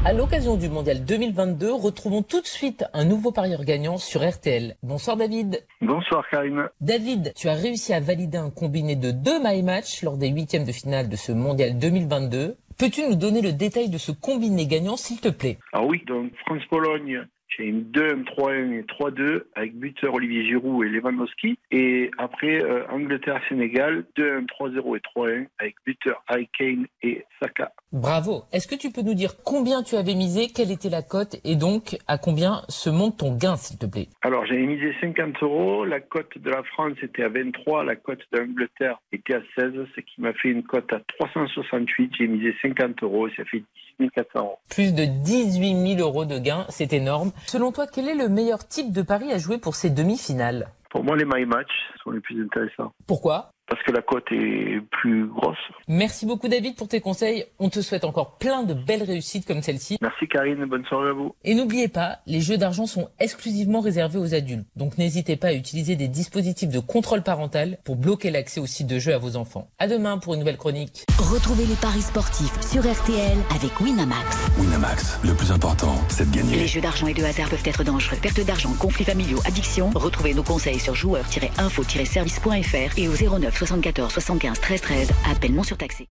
À 0.05 0.13
l'occasion 0.13 0.55
du 0.55 0.69
mondial 0.69 1.03
2022, 1.03 1.73
retrouvons 1.73 2.21
tout 2.21 2.39
de 2.39 2.45
suite 2.45 2.85
un 2.93 3.03
nouveau 3.03 3.31
parieur 3.31 3.63
gagnant 3.65 3.97
sur 3.97 4.27
RTL. 4.27 4.75
Bonsoir 4.81 5.17
David. 5.17 5.65
Bonsoir 5.81 6.23
Karim. 6.29 6.69
David, 6.79 7.33
tu 7.35 7.49
as 7.49 7.55
réussi 7.55 7.93
à 7.93 7.99
valider 7.99 8.37
un 8.37 8.49
combiné 8.49 8.95
de 8.95 9.11
deux 9.11 9.39
My 9.43 9.61
Match 9.63 10.03
lors 10.03 10.17
des 10.17 10.29
huitièmes 10.29 10.63
de 10.63 10.71
finale 10.71 11.09
de 11.09 11.15
ce 11.15 11.33
mondial 11.33 11.77
2022. 11.77 12.55
Peux-tu 12.77 13.01
nous 13.07 13.15
donner 13.15 13.41
le 13.41 13.51
détail 13.51 13.89
de 13.89 13.97
ce 13.97 14.11
combiné 14.11 14.65
gagnant, 14.67 14.97
s'il 14.97 15.19
te 15.19 15.29
plaît? 15.29 15.57
Ah 15.73 15.83
oui, 15.83 16.03
donc 16.07 16.31
France-Pologne, 16.45 17.27
j'ai 17.49 17.65
une 17.65 17.83
2-1, 17.83 18.23
3-1 18.25 18.73
et 18.73 18.83
3-2 18.83 19.43
avec 19.55 19.75
buteur 19.75 20.13
Olivier 20.13 20.45
Giroud 20.45 20.85
et 20.85 20.89
Lewandowski. 20.89 21.57
Et 21.71 22.11
après, 22.17 22.63
euh, 22.63 22.85
Angleterre-Sénégal, 22.89 24.05
2-1, 24.17 24.45
3-0 24.47 24.97
et 24.97 25.01
3-1 25.15 25.47
avec 25.59 25.75
buteur 25.85 26.23
Harry 26.27 26.49
Kane 26.57 26.87
et 27.01 27.25
Saka. 27.41 27.71
Bravo. 27.91 28.43
Est-ce 28.51 28.67
que 28.67 28.75
tu 28.75 28.91
peux 28.91 29.01
nous 29.01 29.13
dire 29.13 29.41
combien 29.43 29.81
tu 29.81 29.95
avais 29.95 30.13
misé, 30.13 30.47
quelle 30.53 30.71
était 30.71 30.89
la 30.89 31.01
cote 31.01 31.37
et 31.45 31.55
donc 31.55 31.97
à 32.07 32.17
combien 32.17 32.61
se 32.67 32.89
monte 32.89 33.17
ton 33.17 33.35
gain, 33.35 33.55
s'il 33.55 33.77
te 33.77 33.85
plaît? 33.85 34.09
Alors, 34.21 34.45
j'avais 34.45 34.65
misé 34.65 34.93
50 34.99 35.41
euros. 35.41 35.85
La 35.85 36.01
cote 36.01 36.37
de 36.37 36.49
la 36.49 36.63
France 36.63 36.97
était 37.01 37.23
à 37.23 37.29
23. 37.29 37.85
La 37.85 37.95
cote 37.95 38.21
d'Angleterre 38.31 38.99
était 39.11 39.35
à 39.35 39.41
16, 39.57 39.73
ce 39.95 40.01
qui 40.01 40.21
m'a 40.21 40.33
fait 40.33 40.49
une 40.49 40.63
cote 40.63 40.91
à 40.91 40.99
368. 41.19 42.13
J'ai 42.17 42.27
misé 42.27 42.53
50 42.61 43.03
euros. 43.03 43.29
Ça 43.29 43.45
fait 43.45 43.59
18 43.59 43.86
400 43.99 44.39
euros. 44.39 44.59
Plus 44.69 44.93
de 44.93 45.05
18 45.05 45.95
000 45.97 46.07
euros 46.07 46.25
de 46.25 46.37
gain, 46.39 46.65
c'est 46.69 46.93
énorme. 46.93 47.31
Selon 47.47 47.71
toi, 47.71 47.85
quel 47.87 48.07
est 48.07 48.15
le 48.15 48.29
meilleur 48.29 48.67
type 48.67 48.91
de 48.91 49.01
pari 49.01 49.31
à 49.31 49.37
jouer 49.37 49.57
pour 49.57 49.75
ces 49.75 49.89
demi-finales? 49.89 50.69
Pour 50.89 51.03
moi, 51.03 51.15
les 51.17 51.25
my 51.25 51.45
match 51.45 51.71
sont 52.03 52.11
les 52.11 52.21
plus 52.21 52.43
intéressants. 52.43 52.93
Pourquoi? 53.07 53.51
Parce 53.67 53.81
que 53.83 53.91
la 53.91 54.01
cote 54.01 54.31
est 54.31 54.81
plus 54.91 55.27
grosse. 55.27 55.57
Merci 55.87 56.25
beaucoup 56.25 56.47
David 56.47 56.75
pour 56.75 56.87
tes 56.87 57.01
conseils. 57.01 57.45
On 57.59 57.69
te 57.69 57.81
souhaite 57.81 58.05
encore 58.05 58.37
plein 58.37 58.63
de 58.63 58.73
belles 58.73 59.03
réussites 59.03 59.45
comme 59.45 59.61
celle-ci. 59.61 59.97
Merci 60.01 60.27
Karine, 60.27 60.65
bonne 60.65 60.85
soirée 60.85 61.09
à 61.09 61.13
vous. 61.13 61.35
Et 61.43 61.53
n'oubliez 61.53 61.89
pas, 61.89 62.19
les 62.25 62.39
jeux 62.39 62.57
d'argent 62.57 62.85
sont 62.85 63.09
exclusivement 63.19 63.81
réservés 63.81 64.19
aux 64.19 64.33
adultes. 64.33 64.65
Donc 64.75 64.97
n'hésitez 64.97 65.35
pas 65.35 65.47
à 65.47 65.53
utiliser 65.53 65.95
des 65.95 66.07
dispositifs 66.07 66.69
de 66.69 66.79
contrôle 66.79 67.23
parental 67.23 67.77
pour 67.83 67.97
bloquer 67.97 68.31
l'accès 68.31 68.61
aux 68.61 68.65
sites 68.65 68.87
de 68.87 68.99
jeux 68.99 69.13
à 69.13 69.17
vos 69.17 69.35
enfants. 69.35 69.69
À 69.79 69.87
demain 69.87 70.17
pour 70.17 70.33
une 70.33 70.39
nouvelle 70.39 70.57
chronique. 70.57 71.03
Retrouvez 71.19 71.65
les 71.65 71.75
paris 71.75 72.01
sportifs 72.01 72.59
sur 72.61 72.81
RTL 72.81 73.37
avec 73.53 73.79
Winamax. 73.81 74.49
Winamax, 74.59 75.19
le 75.23 75.33
plus 75.33 75.51
important, 75.51 75.95
c'est 76.07 76.29
de 76.29 76.35
gagner. 76.35 76.55
Les 76.55 76.67
jeux 76.67 76.81
d'argent 76.81 77.07
et 77.07 77.13
de 77.13 77.23
hasard 77.23 77.49
peuvent 77.49 77.63
être 77.65 77.83
dangereux. 77.83 78.17
Perte 78.21 78.45
d'argent, 78.45 78.73
conflits 78.79 79.05
familiaux, 79.05 79.39
addiction. 79.45 79.89
Retrouvez 79.93 80.33
nos 80.33 80.43
conseils 80.43 80.79
sur 80.79 80.95
joueurs-info-service.fr 80.95 82.97
et 82.97 83.07
au 83.09 83.39
09 83.39 83.56
74 83.57 84.11
75 84.11 84.59
13 84.59 84.81
13. 84.81 85.11
Appel 85.31 85.53
non 85.53 85.63
surtaxé. 85.63 86.07